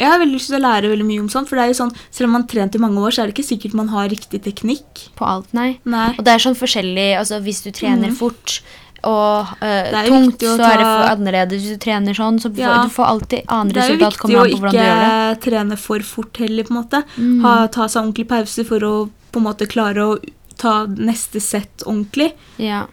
jeg 0.00 0.08
har 0.08 0.20
veldig 0.22 0.38
lyst 0.38 0.48
til 0.48 0.56
å 0.56 0.62
lære 0.64 0.88
veldig 0.94 1.04
mye 1.06 1.20
om 1.20 1.28
sånt. 1.30 1.50
For 1.50 1.58
det 1.60 1.66
er 1.66 1.72
jo 1.74 1.78
sånn, 1.82 1.92
selv 2.08 2.30
om 2.30 2.36
man 2.38 2.46
har 2.46 2.50
trent 2.54 2.78
i 2.78 2.82
mange 2.82 3.02
år, 3.04 3.12
så 3.12 3.22
er 3.22 3.28
det 3.30 3.36
ikke 3.36 3.50
sikkert 3.52 3.76
man 3.78 3.90
har 3.92 4.08
riktig 4.10 4.40
teknikk. 4.46 5.04
På 5.18 5.28
alt, 5.28 5.52
nei. 5.54 5.74
Nei. 5.84 6.08
Og 6.16 6.24
det 6.24 6.32
er 6.38 6.42
sånn 6.46 6.56
forskjellig 6.58 7.10
altså 7.20 7.42
Hvis 7.44 7.60
du 7.66 7.70
trener 7.76 8.08
Mhm. 8.08 8.16
fort 8.16 8.62
og 9.04 9.46
uh, 9.62 9.90
Det 9.90 10.02
tungt, 10.08 10.38
så 10.40 10.56
ta... 10.56 10.68
er 10.72 10.78
det 10.78 10.86
for 10.86 11.08
annerledes. 11.12 11.62
Hvis 11.62 11.74
du 11.74 11.78
trener 11.82 12.14
sånn, 12.14 12.38
så 12.40 12.50
får 12.52 12.58
Ja. 12.62 12.82
du 12.84 12.88
får 12.94 13.04
alltid 13.12 13.42
annet 13.48 13.74
Det 13.74 13.82
er 13.82 13.88
jo 13.88 13.98
resultat. 13.98 14.16
viktig 14.22 14.36
å 14.38 14.46
ikke 14.56 15.40
trene 15.42 15.78
for 15.78 15.98
fort 16.00 16.36
heller, 16.38 16.64
på 16.64 16.70
en 16.74 16.80
måte. 16.82 17.02
Mm. 17.18 17.40
Ha, 17.42 17.54
ta 17.68 17.88
seg 17.88 18.02
ordentlig 18.04 18.28
pause 18.28 18.64
for 18.68 18.80
å 18.80 18.94
på 19.32 19.40
en 19.40 19.46
måte 19.48 19.66
klare 19.66 19.96
å 20.06 20.18
ta 20.56 20.86
neste 20.86 21.40
sett 21.40 21.82
ordentlig. 21.86 22.32
Ja. 22.58 22.84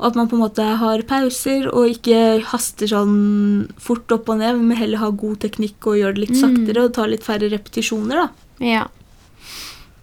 At 0.00 0.14
man 0.16 0.28
på 0.30 0.36
en 0.38 0.40
måte 0.46 0.64
har 0.80 1.02
pauser 1.02 1.66
og 1.74 1.90
ikke 1.92 2.42
haster 2.48 2.86
sånn 2.88 3.68
fort 3.76 4.10
opp 4.16 4.30
og 4.32 4.38
ned, 4.38 4.56
men 4.56 4.76
heller 4.78 4.96
ha 5.02 5.10
god 5.10 5.40
teknikk 5.40 5.84
og 5.90 5.98
gjøre 6.00 6.14
det 6.14 6.22
litt 6.28 6.36
Mm. 6.38 6.40
saktere 6.40 6.84
og 6.86 6.94
ta 6.94 7.04
litt 7.04 7.22
færre 7.22 7.50
repetisjoner. 7.50 8.14
da. 8.16 8.28
ja. 8.64 8.86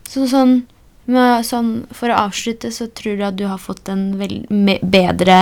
Så 0.07 0.27
sånn, 0.29 0.63
med, 1.07 1.45
sånn 1.47 1.85
For 1.95 2.11
å 2.11 2.17
avslutte, 2.27 2.71
så 2.75 2.87
tror 2.91 3.17
du 3.19 3.23
at 3.27 3.37
du 3.39 3.45
har 3.47 3.59
fått 3.61 3.87
en 3.89 4.09
bedre 4.17 5.37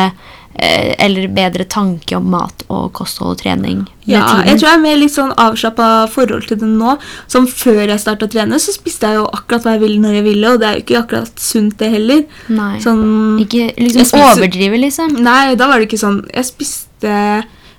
eh, 0.54 0.94
Eller 1.02 1.28
bedre 1.34 1.66
tanke 1.66 2.16
om 2.20 2.28
mat 2.32 2.64
og 2.70 2.92
kosthold 2.98 3.36
og 3.36 3.42
trening 3.42 3.82
Ja, 4.06 4.22
tiden? 4.30 4.46
jeg 4.52 4.60
tror 4.62 4.70
jeg 4.70 4.78
er 4.78 4.84
mer 4.86 5.00
litt 5.02 5.16
sånn 5.16 5.34
avslappa 5.42 5.90
forhold 6.14 6.48
til 6.50 6.60
det 6.62 6.70
nå. 6.70 6.96
Som 7.32 7.48
før 7.50 7.82
jeg 7.88 8.00
starta 8.04 8.28
å 8.28 8.32
trene, 8.32 8.60
så 8.62 8.76
spiste 8.76 9.10
jeg 9.10 9.18
jo 9.20 9.26
akkurat 9.34 9.66
hva 9.66 9.74
jeg 9.76 9.84
ville 9.88 10.02
når 10.06 10.20
jeg 10.20 10.28
ville, 10.30 10.54
og 10.54 10.62
det 10.62 10.68
er 10.70 10.78
jo 10.78 10.86
ikke 10.86 11.02
akkurat 11.02 11.42
sunt, 11.42 11.78
det 11.82 11.90
heller. 11.96 12.24
Nei. 12.54 12.78
Sånn 12.86 13.04
Ikke 13.42 13.72
liksom 13.82 14.06
spiste, 14.06 14.22
overdrive, 14.38 14.78
liksom. 14.86 15.18
Nei, 15.26 15.56
da 15.58 15.68
var 15.72 15.82
det 15.82 15.90
ikke 15.90 16.02
sånn 16.06 16.22
Jeg 16.30 16.46
spiste 16.54 17.16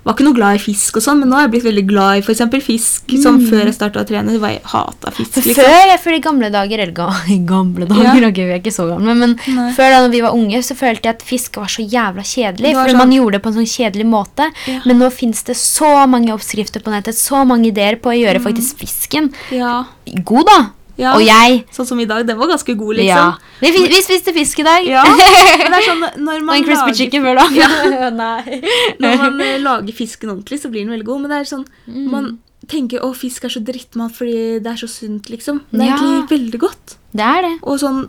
var 0.07 0.14
ikke 0.14 0.24
noe 0.28 0.36
glad 0.38 0.54
i 0.57 0.62
fisk 0.62 0.96
og 0.96 1.02
sånn, 1.02 1.18
men 1.18 1.28
nå 1.28 1.34
har 1.34 1.42
jeg 1.48 1.50
blitt 1.57 1.64
veldig 1.66 1.82
glad 1.90 2.18
i 2.18 2.20
for 2.22 2.32
eksempel 2.32 2.62
fisk. 2.62 3.11
Som 3.20 3.40
Mm. 3.40 3.48
før 3.50 3.64
jeg 3.66 3.74
starta 3.74 4.00
å 4.00 4.07
trene. 4.07 4.38
var 4.40 4.50
Jeg 4.54 4.62
hata 4.64 5.11
fisk. 5.11 5.34
Liksom. 5.42 5.64
Før, 5.66 5.98
for 5.98 6.11
de 6.11 6.16
i 6.16 6.20
gamle 6.22 6.50
dager 6.52 6.78
Eller 6.78 6.92
ga, 6.92 7.09
gamle 7.52 7.86
dager, 7.90 8.22
Ja. 8.22 8.28
okay, 8.30 8.44
vi 8.46 8.52
er 8.54 8.61
ikke 8.62 8.72
så 8.72 8.86
gamle 8.88 9.14
Men 9.16 9.36
Nei. 9.48 9.72
før 9.72 9.90
da 9.90 10.09
vi 10.09 10.20
var 10.22 10.32
unge, 10.32 10.62
så 10.62 10.76
følte 10.78 11.02
jeg 11.11 11.14
at 11.16 11.22
fisk 11.22 11.57
var 11.57 11.66
så 11.66 11.82
jævla 11.82 12.22
kjedelig. 12.22 12.72
For 12.72 12.88
sånn- 12.88 12.96
man 12.98 13.11
gjorde 13.11 13.32
det 13.32 13.42
på 13.42 13.48
en 13.48 13.59
sånn 13.59 13.74
kjedelig 13.76 14.07
måte. 14.07 14.50
Ja. 14.66 14.80
Men 14.86 14.98
nå 15.00 15.11
fins 15.12 15.42
det 15.42 15.57
så 15.57 16.07
mange 16.09 16.30
oppskrifter 16.32 16.80
på 16.82 16.90
nettet, 16.94 17.14
så 17.18 17.44
mange 17.46 17.66
ideer 17.72 17.96
på 17.96 18.11
å 18.11 18.16
gjøre 18.16 18.40
faktisk 18.40 18.76
fisken 18.78 19.32
Ja. 19.50 19.84
god, 20.24 20.46
da. 20.46 20.70
Ja. 20.99 21.12
Og 21.16 21.22
jeg 21.26 21.64
Sånn 21.76 21.86
som 21.86 22.01
i 22.01 22.07
dag. 22.09 22.24
Den 22.26 22.38
var 22.38 22.49
ganske 22.49 22.74
god, 22.76 22.97
Ja. 22.97 23.36
liksom. 23.61 23.74
Vi, 23.76 23.88
vi 23.92 24.01
spiste 24.03 24.32
fisk 24.32 24.59
i 24.61 24.64
dag. 24.64 24.86
Ja. 24.88 25.03
Men 25.05 25.70
det 25.72 25.78
er 25.82 25.86
sånn 25.90 26.05
når 26.24 26.42
Og 26.49 26.57
en 26.57 26.64
crispy 26.64 26.90
lager 26.90 26.94
chicken 27.03 27.22
før, 27.22 27.36
da. 27.36 27.47
Ja. 27.61 28.11
Nei. 28.11 28.61
Når 29.01 29.16
man 29.22 29.40
eh, 29.44 29.59
lager 29.61 29.92
fisken 29.92 30.30
ordentlig, 30.32 30.61
så 30.62 30.70
blir 30.72 30.84
den 30.86 30.94
veldig 30.97 31.07
god. 31.07 31.20
Men 31.20 31.30
det 31.34 31.40
er 31.42 31.51
sånn, 31.57 31.66
Mm. 31.86 32.07
man 32.11 32.38
tenker 32.66 32.99
å 33.05 33.12
fisk 33.14 33.44
er 33.44 33.53
så 33.53 33.61
drittmat 33.62 34.11
fordi 34.16 34.59
det 34.64 34.66
er 34.72 34.78
så 34.80 34.88
sunt, 34.90 35.28
liksom. 35.30 35.61
Det 35.70 35.82
er 35.82 35.86
Ja. 35.92 35.97
egentlig 35.97 36.30
veldig 36.32 36.61
godt. 36.64 36.97
Det 37.14 37.22
er 37.22 37.42
det. 37.42 37.59
Og 37.62 37.78
sånn, 37.78 38.09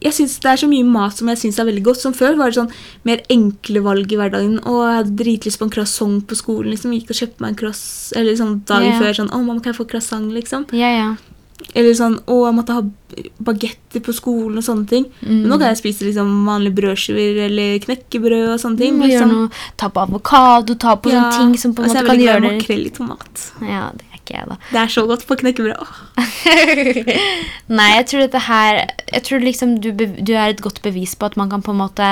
jeg 0.00 0.12
synes 0.14 0.38
Det 0.40 0.46
er 0.52 0.56
så 0.62 0.68
mye 0.70 0.84
mat 0.86 1.12
som 1.18 1.26
jeg 1.28 1.38
syns 1.38 1.58
er 1.58 1.64
veldig 1.66 1.82
godt. 1.82 1.96
Som 1.98 2.14
før 2.14 2.36
var 2.38 2.50
det 2.50 2.54
sånn 2.60 2.70
mer 3.04 3.18
enkle 3.28 3.82
valg 3.82 4.06
i 4.12 4.16
hverdagen. 4.16 4.60
Og 4.64 4.78
jeg 4.86 4.96
hadde 5.02 5.16
dritlyst 5.18 5.58
på 5.58 5.64
en 5.66 5.70
croissant 5.74 6.22
på 6.26 6.36
skolen. 6.38 6.70
liksom, 6.70 6.92
Gikk 6.94 7.10
og 7.10 7.18
kjøpte 7.18 7.40
meg 7.40 7.48
en 7.50 7.56
cross 7.56 8.12
Eller 8.16 8.34
sånn 8.38 8.62
dagen 8.64 8.92
yeah. 8.92 9.00
før 9.02 9.12
sånn 9.18 9.30
Å, 9.34 9.42
mamma, 9.44 9.60
kan 9.60 9.72
jeg 9.74 9.80
få 9.80 9.88
croissant? 9.90 10.30
liksom. 10.32 10.66
Ja, 10.72 10.88
ja. 10.94 11.16
Eller 11.74 11.94
sånn 11.96 12.16
Å, 12.22 12.36
jeg 12.46 12.56
måtte 12.56 12.76
ha 12.76 12.82
bagetter 13.42 14.02
på 14.04 14.12
skolen 14.14 14.60
og 14.60 14.64
sånne 14.64 14.86
ting. 14.90 15.06
Mm. 15.22 15.40
Men 15.42 15.48
nå 15.50 15.58
kan 15.58 15.72
jeg 15.72 15.80
spise 15.80 16.06
liksom 16.06 16.30
vanlige 16.46 16.76
brødskiver 16.78 17.40
eller 17.48 17.80
knekkebrød 17.82 18.52
og 18.52 18.60
sånne 18.62 18.82
ting. 18.82 18.98
Mm, 18.98 19.04
liksom. 19.06 19.32
noe, 19.34 19.64
ta 19.80 19.88
på 19.92 20.04
avokado, 20.04 20.76
ta 20.78 20.94
på 21.00 21.12
Ja, 21.12 21.24
sånne 21.26 21.48
ting 21.48 21.62
som 21.62 21.74
på 21.74 21.84
en 21.84 21.90
og 21.90 21.94
så 21.94 22.02
er 22.02 22.06
måte 22.06 22.14
kan 22.14 22.24
gjøre 22.24 22.44
det 22.44 22.52
makrell 22.60 22.84
i 22.86 22.92
tomat. 22.94 23.44
Ja, 23.64 23.88
det 23.96 24.06
er 24.06 24.20
ikke 24.20 24.36
jeg, 24.36 24.50
da. 24.52 24.58
Det 24.70 24.82
er 24.84 24.94
så 24.94 25.04
godt 25.10 25.26
på 25.28 25.38
knekkebrød. 25.42 25.94
Nei, 27.78 27.90
jeg 27.96 28.06
tror 28.10 28.24
dette 28.24 28.40
her 28.48 28.78
Jeg 29.12 29.22
tror 29.26 29.42
liksom 29.44 29.76
du, 29.82 29.90
du 29.96 30.32
er 30.34 30.52
et 30.52 30.62
godt 30.62 30.80
bevis 30.84 31.14
på 31.18 31.28
at 31.30 31.38
man 31.40 31.50
kan 31.50 31.62
på 31.64 31.72
en 31.74 31.80
måte 31.80 32.08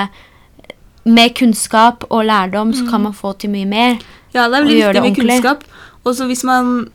Med 1.04 1.34
kunnskap 1.38 2.06
og 2.08 2.26
lærdom 2.28 2.72
så 2.76 2.86
kan 2.90 3.04
man 3.04 3.14
få 3.14 3.36
til 3.38 3.52
mye 3.52 3.68
mer. 3.68 3.98
Ja, 4.34 4.48
det 4.50 4.58
er 4.58 4.64
veldig 4.66 4.78
viktig 4.78 5.02
med 5.02 5.18
kunnskap. 5.20 5.66
Og 6.06 6.14
så 6.14 6.26
hvis 6.26 6.42
man 6.46 6.88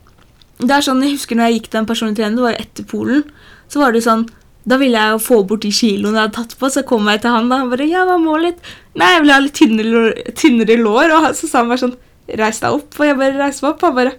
Det 0.66 0.76
er 0.76 0.84
sånn, 0.86 1.02
Jeg 1.02 1.16
husker 1.18 1.36
når 1.36 1.48
jeg 1.50 1.60
gikk 1.60 1.70
til 1.70 1.80
en 1.80 1.86
personlig 1.86 2.16
trener, 2.16 2.36
det 2.36 2.46
var 2.46 2.60
etter 2.60 2.84
Polen, 2.84 3.24
så 3.68 3.80
var 3.82 3.92
det 3.92 4.02
sånn 4.04 4.28
da 4.64 4.76
ville 4.78 4.94
jeg 4.94 5.10
jo 5.10 5.18
få 5.18 5.40
bort 5.46 5.64
de 5.64 5.72
kiloene 5.74 6.14
jeg 6.14 6.22
hadde 6.22 6.36
tatt 6.36 6.52
på, 6.58 6.68
så 6.70 6.84
kom 6.86 7.08
jeg 7.10 7.20
til 7.24 7.30
han 7.34 7.48
da. 7.50 7.56
Han 7.58 7.70
bare 7.70 7.82
'Ja, 7.88 8.04
hva 8.06 8.14
må 8.16 8.38
litt?' 8.38 8.60
'Nei, 8.94 9.08
jeg 9.14 9.22
vil 9.22 9.32
ha 9.32 9.38
litt 9.40 9.54
tynnere, 9.58 9.90
lår- 9.90 10.34
tynnere 10.38 10.76
lår.' 10.78 11.10
Og 11.10 11.34
så 11.34 11.48
sa 11.48 11.58
han 11.58 11.68
bare 11.68 11.82
sånn 11.82 11.96
'Reis 12.28 12.60
deg 12.60 12.70
opp.' 12.70 13.00
Og 13.00 13.06
jeg 13.06 13.16
bare 13.18 13.38
reiste 13.42 13.62
meg 13.64 13.72
opp. 13.74 13.80
Han 13.82 13.94
bare 13.96 14.12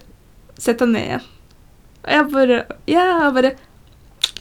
'Sett 0.58 0.78
deg 0.78 0.88
ned 0.88 1.08
igjen'. 1.08 1.24
Og 2.04 2.10
jeg 2.12 2.30
bare 2.32 2.66
Ja, 2.86 3.04
jeg 3.24 3.34
bare 3.34 3.52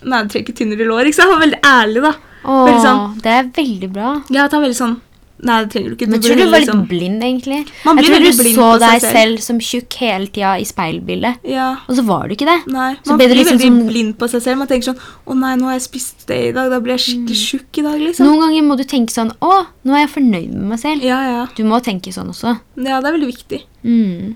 Nei, 0.03 0.23
du 0.23 0.27
trenger 0.27 0.43
ikke 0.43 0.57
tynnere 0.59 0.85
lår. 0.85 1.05
Ikke 1.07 1.15
sant? 1.15 1.31
Han 1.31 1.39
var 1.39 1.47
veldig 1.47 1.61
ærlig, 1.63 2.01
da. 2.03 2.13
Åh, 2.43 2.65
Veldig 2.67 2.83
sånn- 2.83 3.21
det 3.21 3.31
er 3.31 3.43
veldig 3.63 3.93
bra. 3.93 4.23
Ja, 4.29 4.43
at 4.43 4.51
han 4.51 4.61
veldig 4.61 4.75
sånn 4.75 4.99
Nei, 5.43 5.57
det 5.65 5.71
trenger 5.73 5.91
du 5.91 5.95
ikke. 5.97 6.07
Men 6.09 6.21
tror 6.23 6.37
du 6.39 6.43
var 6.43 6.59
litt 6.59 6.69
liksom- 6.69 6.87
blind, 6.87 7.23
egentlig? 7.23 7.59
Man 7.83 7.97
Jeg 7.97 8.05
tror 8.05 8.19
du 8.19 8.31
så 8.31 8.67
deg 8.79 9.01
selv. 9.01 9.11
selv 9.13 9.39
som 9.43 9.59
tjukk 9.59 9.93
hele 9.99 10.27
tida 10.27 10.53
i 10.57 10.63
speilbildet, 10.63 11.37
Ja. 11.43 11.77
og 11.87 11.95
så 11.97 12.05
var 12.05 12.27
du 12.27 12.35
ikke 12.35 12.47
det. 12.47 12.59
Nei, 12.71 12.95
man 13.05 13.17
blir 13.17 13.27
liksom 13.35 13.57
veldig 13.59 13.67
som... 13.67 13.87
blind 13.87 14.17
på 14.17 14.29
seg 14.29 14.41
selv. 14.41 14.57
Man 14.57 14.67
tenker 14.67 14.93
sånn 14.93 14.99
Å 15.27 15.35
nei, 15.35 15.55
nå 15.55 15.63
har 15.65 15.73
jeg 15.73 15.81
spist 15.89 16.25
det 16.27 16.39
i 16.49 16.51
dag. 16.51 16.69
Da 16.71 16.79
blir 16.79 16.95
jeg 16.97 17.03
skikkelig 17.07 17.39
tjukk 17.43 17.77
i 17.79 17.81
dag, 17.81 17.99
liksom. 17.99 18.25
Noen 18.27 18.39
ganger 18.47 18.63
må 18.63 18.77
du 18.77 18.83
tenke 18.83 19.11
sånn 19.11 19.31
Å, 19.41 19.65
nå 19.85 19.93
er 19.93 20.07
jeg 20.07 20.13
fornøyd 20.15 20.53
med 20.53 20.69
meg 20.75 20.79
selv. 20.79 21.03
Ja, 21.03 21.19
ja. 21.27 21.47
Du 21.55 21.63
må 21.63 21.81
tenke 21.83 22.13
sånn 22.13 22.29
også. 22.31 22.57
Ja, 22.77 23.01
det 23.01 23.05
er 23.11 23.17
veldig 23.19 23.31
viktig. 23.35 23.63
Mm. 23.83 24.35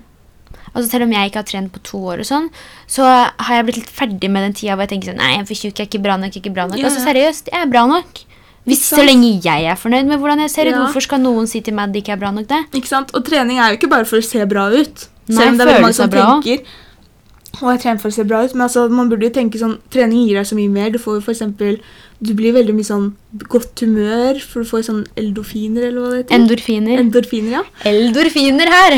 Altså 0.74 0.90
Selv 0.90 1.04
om 1.04 1.12
jeg 1.12 1.30
ikke 1.30 1.40
har 1.40 1.48
trent 1.48 1.72
på 1.72 1.80
to 1.82 1.98
år, 1.98 2.20
og 2.20 2.28
sånn, 2.28 2.50
så 2.86 3.02
har 3.08 3.54
jeg 3.56 3.64
blitt 3.66 3.76
litt 3.80 3.90
ferdig 3.90 4.30
med 4.30 4.44
den 4.44 4.52
tida 4.52 4.76
hvor 4.76 4.84
jeg 4.86 4.92
tenker 4.92 5.12
sånn 5.12 5.16
Nei, 5.22 5.32
jeg 5.32 5.40
er 5.40 5.48
for 5.48 5.54
tjukk, 5.54 5.74
jeg 5.78 5.86
er 5.86 5.90
ikke 5.90 6.02
bra 6.04 6.16
nok. 6.20 6.34
jeg 6.34 6.36
er 6.36 6.44
ikke 6.44 6.54
bra 6.54 6.66
nok. 6.68 6.84
Altså 6.84 7.00
seriøst, 7.06 7.48
jeg 7.52 7.62
er 7.62 7.70
bra 7.72 7.86
nok. 7.86 8.24
Hvis 8.68 8.82
Så 8.92 9.02
lenge 9.04 9.30
jeg 9.42 9.64
er 9.70 9.78
fornøyd 9.80 10.06
med 10.10 10.18
hvordan 10.20 10.40
jeg 10.44 10.50
ser 10.52 10.68
ut, 10.68 10.74
Ja. 10.74 10.80
hvorfor 10.84 11.04
skal 11.04 11.18
noen 11.24 11.46
si 11.48 11.60
til 11.64 11.74
meg 11.74 11.88
at 11.88 11.92
det 11.94 12.02
ikke 12.04 12.12
er 12.16 12.20
bra 12.20 12.30
nok? 12.30 12.46
det? 12.48 12.60
Ikke 12.74 12.88
sant? 12.90 13.14
Og 13.14 13.24
trening 13.24 13.58
er 13.58 13.72
jo 13.72 13.78
ikke 13.80 13.90
bare 13.90 14.04
for 14.04 14.18
å 14.20 14.24
se 14.24 14.44
bra 14.46 14.68
ut. 14.70 15.08
Nei, 15.28 15.36
Selv 15.36 15.48
om 15.48 15.58
det 15.58 15.66
er 15.66 15.72
veldig 15.72 15.82
mange 15.82 15.94
som 15.94 16.10
seg 16.10 16.14
bra. 16.14 16.40
Å, 17.58 17.70
jeg 17.72 17.80
trener 17.82 17.98
for 17.98 18.12
å 18.12 18.14
se 18.14 18.24
bra 18.28 18.42
ut, 18.44 18.52
men 18.54 18.66
altså, 18.68 18.84
man 18.92 19.08
burde 19.10 19.26
jo 19.26 19.34
tenke 19.34 19.58
sånn 19.58 19.78
Trening 19.90 20.28
gir 20.28 20.36
deg 20.38 20.46
så 20.46 20.54
mye 20.58 20.70
mer. 20.70 20.92
Du 20.94 20.98
får 21.02 21.18
jo 21.18 21.22
f.eks. 21.24 21.80
Du 22.22 22.32
blir 22.38 22.54
veldig 22.54 22.74
mye 22.74 22.86
sånn 22.86 23.08
godt 23.50 23.82
humør, 23.82 24.38
for 24.42 24.62
du 24.62 24.68
får 24.68 24.84
sånn 24.88 25.00
eldofiner, 25.18 25.88
eller 25.88 26.02
hva 26.02 26.10
det 26.12 26.20
heter. 26.20 26.34
Endorfiner. 26.36 27.02
Endorfiner, 27.02 27.52
ja. 27.56 27.62
Eldorfiner 27.88 28.72
her! 28.74 28.96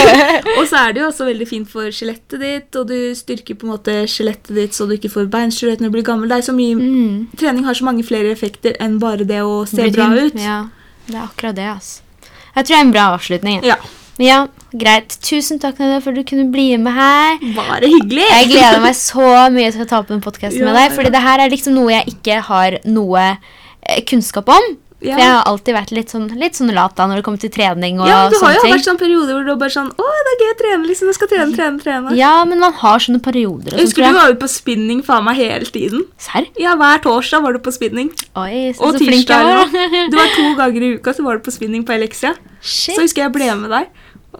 Og 0.58 0.64
så 0.70 0.82
er 0.84 0.94
det 0.94 1.02
jo 1.02 1.08
også 1.10 1.28
veldig 1.28 1.48
fint 1.50 1.70
for 1.70 1.90
skjelettet 1.94 2.42
ditt, 2.42 2.78
og 2.78 2.90
du 2.90 2.96
styrker 3.18 3.58
på 3.58 3.66
en 3.66 3.74
måte 3.74 3.96
skjelettet 4.10 4.52
ditt 4.56 4.76
så 4.76 4.86
du 4.86 4.94
ikke 4.96 5.10
får 5.12 5.30
beinskjørhet 5.32 5.82
når 5.82 5.90
du 5.90 5.98
blir 5.98 6.06
gammel. 6.06 6.30
Det 6.30 6.40
er 6.40 6.46
så 6.50 6.54
mye 6.56 6.78
mm. 6.78 7.16
Trening 7.40 7.66
har 7.66 7.78
så 7.78 7.86
mange 7.86 8.06
flere 8.06 8.30
effekter 8.34 8.78
enn 8.82 9.00
bare 9.02 9.26
det 9.26 9.42
å 9.42 9.64
se 9.70 9.90
bra 9.94 10.10
ut. 10.14 10.38
Ja, 10.38 10.60
det 11.08 11.18
er 11.18 11.26
akkurat 11.26 11.58
det, 11.58 11.66
altså. 11.74 12.06
Jeg 12.54 12.66
tror 12.66 12.74
det 12.74 12.78
er 12.78 12.86
en 12.86 12.94
bra 12.94 13.08
avslutning. 13.14 13.64
Ja. 13.66 13.78
Men 14.20 14.26
ja, 14.28 14.40
greit. 14.76 15.14
Tusen 15.24 15.56
takk 15.62 15.78
Nadia, 15.80 16.02
for 16.04 16.12
at 16.12 16.20
du 16.20 16.26
kunne 16.28 16.50
bli 16.52 16.74
med 16.76 16.92
her. 16.92 17.40
Bare 17.56 17.88
hyggelig! 17.88 18.26
Jeg 18.28 18.50
gleder 18.52 18.82
meg 18.84 18.98
så 18.98 19.30
mye 19.54 19.72
til 19.72 19.86
å 19.86 19.88
ta 19.88 20.02
opp 20.04 20.12
en 20.12 20.20
podkast 20.20 20.58
Ja, 20.60 20.66
med 20.68 20.76
deg. 20.76 20.90
ja. 20.90 20.94
Fordi 20.98 21.14
det 21.16 21.24
her 21.24 21.40
er 21.46 21.54
liksom 21.56 21.78
noe 21.80 21.88
jeg 21.94 22.12
ikke 22.18 22.36
har 22.50 22.76
noe 22.84 23.24
eh, 23.32 24.04
kunnskap 24.04 24.52
om. 24.52 24.70
Ja. 25.00 25.14
For 25.16 25.22
jeg 25.24 25.32
har 25.32 25.46
alltid 25.48 25.72
vært 25.72 25.92
litt 25.96 26.10
sånn, 26.12 26.26
litt 26.36 26.58
sånn 26.58 26.68
lat 26.76 26.92
da 26.98 27.06
når 27.08 27.22
det 27.22 27.24
kommer 27.24 27.40
til 27.40 27.48
trening 27.54 28.02
og 28.02 28.08
Ja, 28.10 28.18
du 28.28 28.34
har 28.42 28.52
jo 28.52 28.66
ting. 28.66 28.74
vært 28.74 28.84
sånn 28.84 28.98
perioder 29.00 29.32
hvor 29.32 29.46
du 29.48 29.54
bare 29.62 29.72
sånn 29.72 29.86
Å, 29.96 30.08
det 30.26 30.32
er 30.34 30.42
gøy 30.42 30.50
å 30.52 30.56
trene, 30.58 30.88
liksom. 30.90 31.08
Jeg 31.08 31.16
skal 31.16 31.30
trene, 31.30 31.54
trene, 31.56 31.80
trene. 31.80 32.12
Ja, 32.18 32.32
men 32.44 32.60
man 32.60 32.76
har 32.82 33.00
sånne 33.00 33.22
perioder. 33.24 33.72
Og 33.72 33.80
Jeg 33.80 33.88
sånt, 33.88 33.94
husker 33.94 34.04
tror 34.04 34.12
du 34.12 34.18
var 34.20 34.28
jo 34.34 34.36
på 34.42 34.50
spinning 34.52 35.00
faen 35.06 35.24
meg 35.24 35.40
hele 35.40 35.64
tiden. 35.72 36.04
Serr? 36.20 36.50
Ja, 36.60 36.74
hver 36.76 37.00
torsdag 37.00 37.40
var 37.48 37.56
du 37.56 37.62
på 37.64 37.72
spinning. 37.72 38.12
Oi, 38.36 38.74
så, 38.76 38.90
Og 38.90 38.92
så 38.92 39.00
flink 39.00 39.32
jeg 39.32 39.48
var. 39.48 39.72
Du 40.12 40.20
var 40.20 40.36
to 40.36 40.52
ganger 40.60 40.84
i 40.84 40.92
uka 41.00 41.16
så 41.16 41.24
var 41.24 41.40
du 41.40 41.48
på 41.48 41.56
spinning 41.56 41.88
på 41.88 41.96
Elixia. 41.96 42.34
Shit. 42.60 42.92
Så 42.92 43.00
husker 43.00 43.24
jeg 43.24 43.30
jeg 43.30 43.36
ble 43.40 43.48
med 43.56 43.72
deg. 43.72 43.88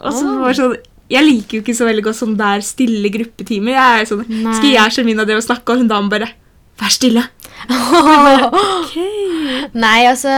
Og 0.00 0.14
så 0.16 0.36
var 0.40 0.52
det 0.52 0.58
sånn 0.60 0.76
Jeg 1.10 1.26
liker 1.26 1.58
jo 1.58 1.64
ikke 1.64 1.76
så 1.76 1.88
veldig 1.88 2.04
godt 2.06 2.20
sånn 2.20 2.36
der 2.38 2.62
stille 2.64 3.10
gruppetimer. 3.12 3.74
Jeg 3.74 4.04
er 4.04 4.08
sånn, 4.08 4.22
Nei. 4.30 4.54
Skal 4.58 4.72
jeg 4.76 4.94
Shermina 4.96 5.26
drev 5.28 5.42
og 5.42 5.48
snakke, 5.48 5.74
og 5.74 5.82
hun 5.82 5.90
damen 5.90 6.12
bare 6.12 6.30
Vær 6.80 6.92
stille. 6.94 7.26
okay. 8.80 9.66
Nei, 9.76 10.06
altså 10.08 10.30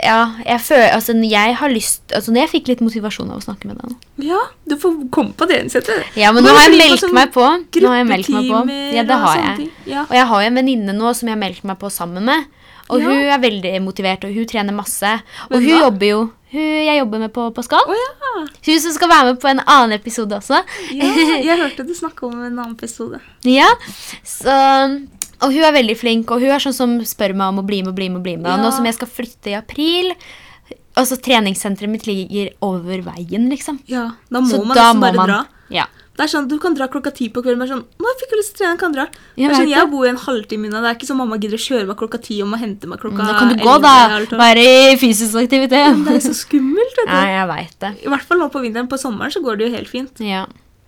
Ja, 0.00 0.20
jeg 0.46 0.60
føler 0.64 0.94
Altså, 0.96 1.12
jeg 1.28 1.56
har 1.60 1.68
lyst 1.68 2.14
Altså, 2.16 2.32
jeg 2.38 2.48
fikk 2.54 2.70
litt 2.72 2.80
motivasjon 2.80 3.28
av 3.28 3.42
å 3.42 3.44
snakke 3.44 3.68
med 3.68 3.76
deg 3.82 3.92
nå. 3.92 3.98
Ja, 4.24 4.40
du 4.64 4.78
får 4.80 4.96
komme 5.12 5.34
på 5.36 5.48
det 5.50 5.60
initiativet. 5.64 6.14
Ja, 6.16 6.30
men 6.32 6.46
nå 6.46 6.54
har 6.54 6.68
jeg 6.68 6.78
meldt 6.78 7.02
sånn 7.02 7.16
meg 7.16 7.34
på. 7.34 7.44
Nå 7.44 7.90
har 7.90 7.98
jeg 8.00 8.08
meldt 8.08 8.30
meg 8.32 8.48
på. 8.48 8.60
Ja, 8.94 9.04
det 9.04 9.18
har 9.26 9.40
jeg. 9.42 9.68
Og 10.06 10.14
jeg 10.16 10.28
har 10.30 10.44
jo 10.44 10.50
en 10.52 10.60
venninne 10.60 10.94
nå 10.96 11.12
som 11.18 11.28
jeg 11.28 11.36
har 11.36 11.42
meldt 11.42 11.66
meg 11.66 11.80
på 11.82 11.90
sammen 11.92 12.24
med. 12.30 12.46
Og 12.90 13.00
Ja. 13.00 13.06
hun 13.08 13.16
er 13.32 13.38
veldig 13.40 13.82
motivert, 13.82 14.24
og 14.24 14.34
hun 14.34 14.46
trener 14.46 14.72
masse. 14.76 15.12
Og 15.50 15.56
hun 15.60 15.68
da? 15.70 15.78
jobber 15.86 16.06
jo 16.10 16.22
hun 16.54 16.60
jeg 16.86 16.98
jobber 17.00 17.18
med 17.18 17.32
på 17.34 17.48
Pascal. 17.54 17.80
Oh, 17.88 17.94
ja. 17.98 18.44
Hun 18.66 18.78
som 18.80 18.92
skal 18.94 19.08
være 19.10 19.24
med 19.32 19.40
på 19.42 19.48
en 19.50 19.60
annen 19.66 19.92
episode 19.96 20.36
også. 20.36 20.60
ja. 20.92 21.08
Jeg 21.48 21.58
hørte 21.58 21.86
du 21.86 21.94
snakke 21.94 22.22
om 22.28 22.36
en 22.44 22.58
annen 22.58 22.76
episode. 22.76 23.18
Ja, 23.42 23.66
så 24.22 24.54
Og 25.42 25.50
hun 25.52 25.64
er 25.66 25.72
veldig 25.74 25.96
flink, 25.98 26.30
og 26.30 26.40
hun 26.40 26.50
er 26.54 26.62
sånn 26.62 26.72
som 26.76 26.92
spør 27.04 27.34
meg 27.34 27.48
om 27.50 27.58
å 27.58 27.66
bli 27.66 27.82
med 27.82 27.94
bli 27.94 28.08
med. 28.08 28.22
bli 28.22 28.36
med. 28.36 28.46
Ja. 28.46 28.56
nå 28.62 28.70
som 28.72 28.84
jeg 28.86 28.94
skal 28.94 29.08
flytte 29.08 29.50
i 29.50 29.58
april 29.58 30.14
Altså, 30.96 31.16
treningssenteret 31.18 31.90
mitt 31.90 32.04
ligger 32.06 32.52
over 32.62 33.00
veien, 33.02 33.48
liksom. 33.50 33.80
Ja, 33.90 34.12
Da 34.30 34.38
må 34.40 34.46
Så 34.46 34.64
man 34.64 34.76
da 34.76 34.92
nesten 34.92 35.00
må 35.00 35.00
bare 35.00 35.16
man 35.16 35.28
dra. 35.28 35.46
Ja. 35.74 35.86
Det 36.14 36.22
er 36.22 36.30
sånn, 36.30 36.46
Du 36.48 36.58
kan 36.62 36.76
dra 36.78 36.86
klokka 36.90 37.10
ti 37.14 37.28
på 37.28 37.42
kvelden. 37.42 37.58
Bare 37.62 37.72
sånn, 37.72 37.84
nå 37.98 38.14
fikk 38.20 38.34
jeg 38.34 38.40
lyst 38.40 38.52
til 38.54 38.58
å 38.58 38.60
trene, 38.62 38.80
kan 38.80 38.94
dra. 38.94 39.06
Jeg 39.40 39.54
sånn, 39.54 39.70
jeg 39.72 39.90
bor 39.90 40.06
i 40.06 40.10
en 40.12 40.20
halvtime 40.22 40.68
unna. 40.68 40.82
Det 40.84 40.90
er 40.92 40.98
ikke 40.98 41.08
sånn 41.10 41.18
mamma 41.18 41.38
gidder 41.42 41.58
å 41.58 41.64
kjøre 41.64 41.88
meg 41.90 41.98
klokka 42.02 42.20
ti 42.22 42.40
og 42.44 42.52
må 42.52 42.60
hente 42.60 42.90
meg 42.90 43.02
klokka 43.02 43.26
Da 43.26 43.38
kan 43.40 43.50
du 43.50 43.56
gå, 43.58 43.76
da. 43.82 43.94
Være 44.38 44.66
i 44.66 44.98
fysisk 45.00 45.40
aktivitet. 45.42 45.90
Men 45.90 46.04
Det 46.06 46.18
er 46.20 46.26
så 46.28 46.36
skummelt, 46.44 47.00
vet 47.00 47.08
du. 47.08 47.14
Nei, 47.14 47.30
jeg 47.34 47.48
vet 47.50 47.78
det. 47.86 47.92
I 48.06 48.12
hvert 48.14 48.28
fall 48.28 48.42
nå 48.44 48.50
på 48.54 48.62
vinteren. 48.62 48.90
På 48.90 49.00
sommeren 49.00 49.34
så 49.34 49.42
går 49.42 49.58
det 49.58 49.66
jo 49.66 49.74
helt 49.74 49.90
fint. 49.90 50.22
Ja. 50.22 50.44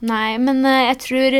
Nei, 0.07 0.37
men 0.39 0.62
uh, 0.62 0.85
jeg 0.93 0.99
tror 1.03 1.39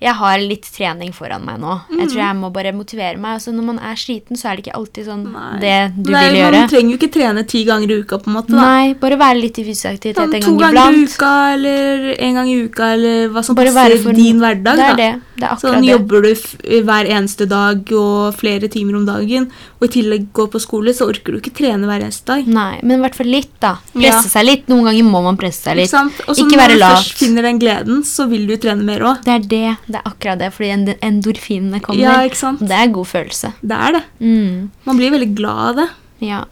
jeg 0.00 0.14
har 0.16 0.38
litt 0.40 0.64
trening 0.72 1.10
foran 1.12 1.44
meg 1.44 1.58
nå. 1.60 1.74
Jeg 1.92 2.08
tror 2.08 2.20
jeg 2.22 2.36
må 2.38 2.48
bare 2.52 2.72
motivere 2.72 3.18
meg. 3.20 3.34
Altså, 3.36 3.52
når 3.52 3.64
man 3.66 3.78
er 3.84 3.94
sliten, 4.00 4.36
så 4.40 4.48
er 4.48 4.56
det 4.56 4.64
ikke 4.64 4.76
alltid 4.78 5.04
sånn 5.10 5.24
Nei. 5.32 5.58
det 5.60 5.74
du 6.02 6.10
Nei, 6.14 6.22
vil 6.30 6.38
gjøre. 6.40 6.52
Man 6.62 6.70
trenger 6.72 6.90
jo 6.94 6.98
ikke 7.00 7.10
trene 7.18 7.44
ti 7.46 7.64
ganger 7.68 7.90
i 7.92 7.98
uka, 8.00 8.18
på 8.18 8.30
en 8.30 8.36
måte. 8.38 8.48
da. 8.54 8.62
Nei, 8.64 8.94
bare 8.94 9.18
være 9.20 9.40
litt 9.40 9.58
i 9.60 9.64
fysisk 9.66 9.90
aktivitet 9.92 10.16
Sånn, 10.16 10.34
en 10.34 10.46
to 10.46 10.56
ganger 10.56 10.96
i 10.96 11.04
uka 11.04 11.32
eller 11.52 12.06
en 12.16 12.34
gang 12.40 12.48
i 12.48 12.56
uka, 12.64 12.88
eller 12.96 13.28
hva 13.28 13.44
som 13.44 13.54
Bare 13.54 13.74
passer 13.76 14.02
for- 14.02 14.12
din 14.16 14.40
hverdag. 14.40 14.76
Det 14.80 14.88
er 14.88 14.96
det. 14.96 15.10
Det 15.40 15.44
er 15.44 15.52
akkurat 15.54 15.60
Sånn 15.60 15.82
det. 15.84 15.90
Jobber 15.90 16.22
du 16.22 16.30
f 16.32 16.56
hver 16.64 17.06
eneste 17.08 17.46
dag 17.48 17.92
og 17.92 18.34
flere 18.40 18.68
timer 18.72 18.96
om 18.96 19.04
dagen, 19.06 19.50
og 19.80 19.84
i 19.84 19.92
tillegg 20.00 20.32
går 20.32 20.48
på 20.52 20.60
skole, 20.60 20.92
så 20.96 21.08
orker 21.08 21.32
du 21.32 21.40
ikke 21.40 21.52
trene 21.60 21.84
hver 21.88 22.00
eneste 22.04 22.24
dag. 22.26 22.46
Nei, 22.46 22.80
men 22.82 22.98
i 23.00 23.02
hvert 23.04 23.14
fall 23.14 23.26
litt, 23.26 23.52
da. 23.60 23.76
Presse 23.92 24.24
Ja. 24.24 24.32
seg 24.40 24.44
litt. 24.44 24.66
Noen 24.68 24.84
ganger 24.88 25.04
må 25.04 25.22
man 25.22 25.36
presse 25.36 25.60
seg 25.64 25.76
litt. 25.76 25.88
Ikke 25.88 25.96
sant? 26.08 26.12
Og 26.28 26.36
så 26.36 26.44
lat. 26.48 26.56
når 26.56 26.68
du 26.68 26.78
først 26.84 27.12
finner 27.18 27.42
den 27.42 27.58
gleden, 27.58 28.02
så 28.04 28.28
vil 28.28 28.46
du 28.46 28.56
trene 28.56 28.82
mer 28.82 29.00
òg. 29.00 29.24
Det 29.24 29.34
er 29.34 29.46
det. 29.48 29.76
Det 29.90 29.98
er 30.00 30.06
akkurat 30.12 30.38
det, 30.38 30.52
fordi 30.54 30.96
endorfinene 31.02 31.80
kommer. 31.82 32.00
Ja, 32.04 32.16
ikke 32.28 32.38
sant? 32.38 32.60
Det 32.62 32.76
er 32.76 32.86
en 32.86 32.94
god 32.94 33.08
følelse. 33.10 33.52
Det 33.62 33.76
er 33.88 33.96
det. 33.98 34.02
Mm. 34.22 34.70
Man 34.86 35.00
blir 35.00 35.10
veldig 35.16 35.30
glad 35.38 35.62
av 35.72 35.80
det. 35.82 35.88
Ja, 36.30 36.44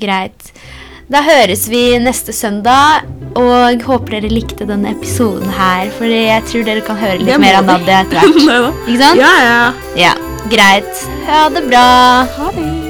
greit. 0.00 0.52
Da 1.12 1.20
høres 1.22 1.68
vi 1.70 1.82
neste 2.02 2.32
søndag, 2.34 3.04
og 3.38 3.84
håper 3.86 4.16
dere 4.16 4.32
likte 4.32 4.66
denne 4.66 4.90
episoden 4.96 5.52
her, 5.54 5.92
for 5.94 6.08
jeg 6.10 6.42
tror 6.50 6.64
dere 6.66 6.82
kan 6.88 6.98
høre 6.98 7.20
litt 7.22 7.38
mer 7.38 7.60
av. 7.60 7.68
Nadia 7.68 8.00
etter 8.02 8.18
hvert. 8.24 8.82
Ikke 8.88 8.98
sant? 9.04 9.20
ja, 9.22 9.30
ja. 9.44 9.60
Ja, 10.08 10.16
greit. 10.50 11.06
Ha 11.28 11.44
det 11.54 11.66
bra. 11.68 11.86
Ha 12.40 12.50
det. 12.56 12.85